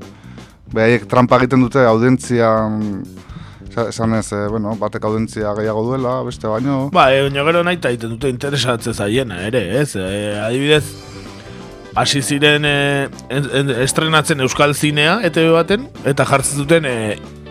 [0.73, 3.03] Behaiek trampa egiten dute audentzian
[3.83, 6.89] esan ez, e, bueno, batek audentzia gehiago duela, beste baino.
[6.93, 9.95] Ba, e, gero nahi eta egiten dute interesatzen zaiena ere, ez?
[9.99, 10.85] E, adibidez,
[11.95, 12.75] hasi ziren e,
[13.83, 16.95] estrenatzen Euskal Zinea, ETV baten, eta jartzen duten e,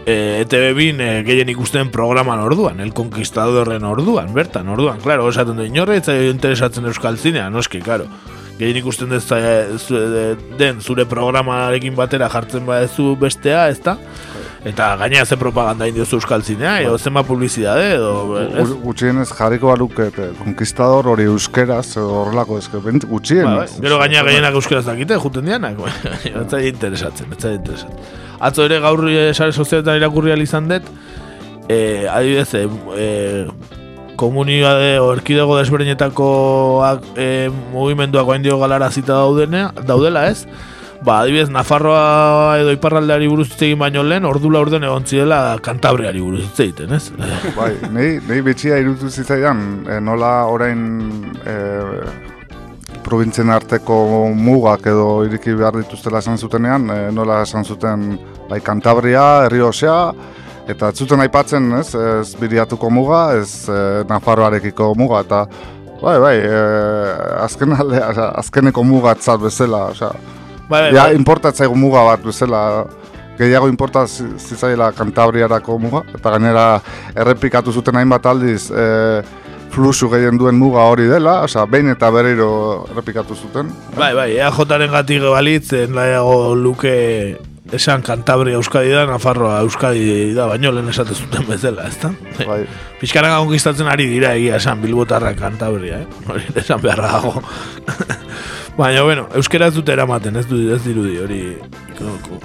[0.06, 5.58] e, ETV bin e, gehien ikusten programan orduan, El Conquistadorren orduan, bertan, orduan, klaro, esaten
[5.58, 8.08] du inorre, eta interesatzen euskal zinea, noski, klaro.
[8.58, 9.24] Gehien ikusten dez,
[10.60, 13.96] den zure programarekin batera jartzen badezu bestea, ez da?
[14.64, 18.12] Eta gaina ze propaganda indio euskal zinea, edo zema publizidade, edo...
[18.84, 19.98] Gutxien ez jarriko baluk,
[20.38, 23.50] Conquistador hori euskeraz, horrelako ez, gutxien.
[23.50, 25.82] Ba, gero gaina gehienak euskeraz dakite, juten dianak,
[26.30, 30.88] ez da interesatzen, ez interesatzen atzo ere gaur eh, sare sozialetan irakurri izan dut,
[31.68, 33.46] e, adibidez, e, e,
[34.16, 36.28] komunidade o erkidego desberdinetako
[37.16, 40.44] e, mugimenduak hain dio galara zita daudene, daudela ez,
[41.04, 46.46] ba, adibidez, Nafarroa edo Iparraldeari buruz egin baino lehen, ordula orden egon zidela Kantabriari buruz
[46.52, 47.08] egiten, ez?
[47.58, 50.84] Bai, nahi, nahi betxia irutu zitzaidan, e, nola orain
[51.42, 51.56] e,
[53.04, 53.96] provintzien arteko
[54.32, 58.14] mugak edo iriki behar dituztela esan zutenean, e, nola esan zuten
[58.50, 60.12] bai Kantabria, Herri Osea,
[60.68, 65.46] eta ez zuten aipatzen, ez, ez biriatuko muga, ez e, Nafarroarekiko muga, eta
[66.04, 67.96] Bai, bai, eh, azken alde,
[68.36, 70.10] azkeneko mugatzat bezala, oza.
[70.68, 71.14] Bai, bai, ja, bai.
[71.16, 72.60] importatzaigu muga bat bezala,
[73.38, 76.66] gehiago importa zi- zitzaila kantabriarako muga, eta gainera
[77.16, 79.22] errepikatu zuten hainbat aldiz e,
[79.72, 82.50] fluxu gehien duen muga hori dela, oza, behin eta berriro
[82.92, 83.72] errepikatu zuten.
[83.96, 86.94] Bai, bai, EAJaren gatik balitz, nahiago luke
[87.74, 92.12] esan Kantabria Euskadi da, Nafarroa Euskadi da, baino lehen esate zuten bezala, ezta?
[92.40, 92.62] Bai.
[93.00, 96.06] Pixkanaga konkistatzen ari dira egia esan Bilbotarra Kantabria, eh?
[96.30, 97.42] Hori esan beharra dago.
[98.78, 101.42] Baina, bueno, euskera ez dute eramaten, ez, du, ez dirudi, hori...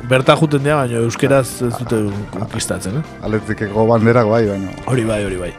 [0.10, 2.03] Berta juten dira, baina euskeraz ez dute
[2.35, 3.15] konkistatzen, eh?
[3.26, 4.76] Atletikeko banderak bai, baina.
[4.91, 5.49] Hori bai, hori bai.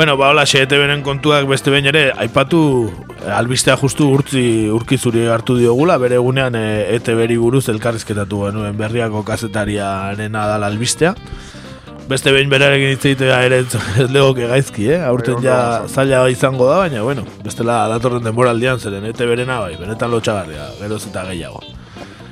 [0.00, 2.88] Bueno, ba, hola, beren kontuak beste behin ere, aipatu,
[3.36, 10.38] albistea justu urtzi urkizuri hartu diogula, bere egunean e, ETB-ri buruz elkarrizketatu genuen berriako kazetariaren
[10.40, 11.12] adal albistea.
[12.08, 15.04] Beste behin berarekin hitz egitea ere ez legoke gaizki, eh?
[15.04, 20.72] Aurten ja zaila izango da, baina, bueno, bestela datorren denboraldian zeren ETB-rena bai, benetan lotxagarria,
[20.80, 21.60] geroz eta gehiago.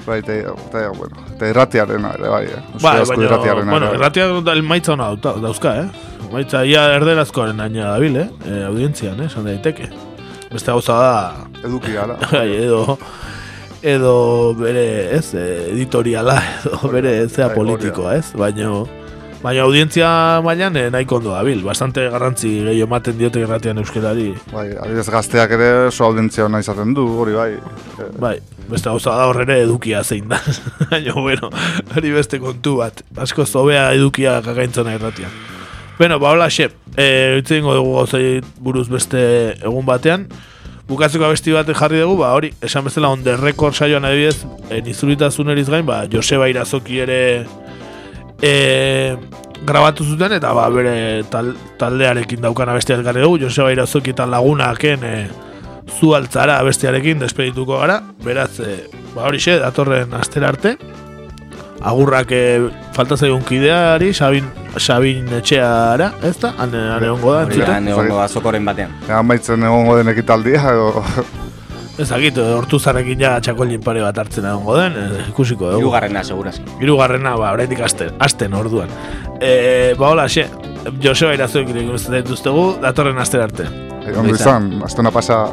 [0.06, 2.66] Bai, eta, eta, bueno, eta irratiarena ere, bai, eh?
[2.80, 4.00] Bai, baina, irratiarena bueno, ere.
[4.00, 6.07] irratiak maitza hona dauzka, eh?
[6.32, 8.28] Maitza ia erderazkoaren aina dabil, eh?
[8.44, 9.30] E, audientzian, eh?
[9.30, 9.88] Esan daiteke.
[10.52, 11.14] Beste gauza da...
[11.64, 12.18] Eduki gara.
[12.32, 12.98] Bai, edo...
[13.78, 16.34] Edo bere, ez, eh, editoriala,
[16.66, 18.32] edo bere zea politikoa, ez?
[18.36, 18.72] Baina...
[19.38, 20.08] Baina audientzia
[20.42, 21.60] mailan eh, nahiko ondo dabil.
[21.62, 24.32] Bastante garrantzi gehi ematen diote irratian euskerari.
[24.50, 27.52] Bai, adibidez gazteak ere oso audientzia ona izaten du, hori bai.
[27.54, 28.34] Eh, Bai,
[28.66, 30.42] beste gauza da horrere edukia zein da.
[30.90, 31.52] Baina, bueno,
[31.94, 33.04] hori beste kontu bat.
[33.16, 35.30] Asko zobea edukia kakaintzona irratian.
[35.98, 36.72] Bueno, ba, hola, xep.
[36.96, 39.20] E, Itze dingo dugu gauzai buruz beste
[39.58, 40.28] egun batean.
[40.86, 44.78] Bukatzeko abesti bat jarri dugu, ba, hori, esan bezala on the record saioan adibidez, e,
[44.86, 47.18] nizuritasun eriz gain, ba, Joseba Irazoki ere
[48.40, 48.52] e,
[49.66, 50.94] grabatu zuten, eta ba, bere
[51.34, 51.50] tal,
[51.82, 55.12] taldearekin daukan abestia elkarri dugu, Joseba Irazoki eta lagunaken e,
[55.98, 58.78] zu altzara abestiarekin despedituko gara, beraz, e,
[59.16, 60.76] ba, hori xe, datorren astera arte,
[61.80, 64.46] agurrak e, falta zaigun kideari, Sabin,
[64.76, 66.52] Sabin etxeara, ez da?
[66.58, 67.90] Han, han egongo da, da, entzuten?
[67.94, 68.94] egongo azokoren batean.
[69.06, 71.04] Egan baitzen egongo den ekitaldia, edo...
[71.98, 75.82] Ezakit, hortuzarrekin ja txakolin pare bat hartzen egongo den, eh, ikusiko dugu.
[75.82, 76.76] Hirugarrena, segurazki.
[76.78, 78.92] Hirugarrena, ba, oraindik asten, asten orduan.
[79.40, 80.46] E, ba, hola, xe,
[81.02, 83.66] Joseba irazoik ikusten dituztegu, datorren astera arte.
[84.14, 85.46] Ondo izan, astena pasa...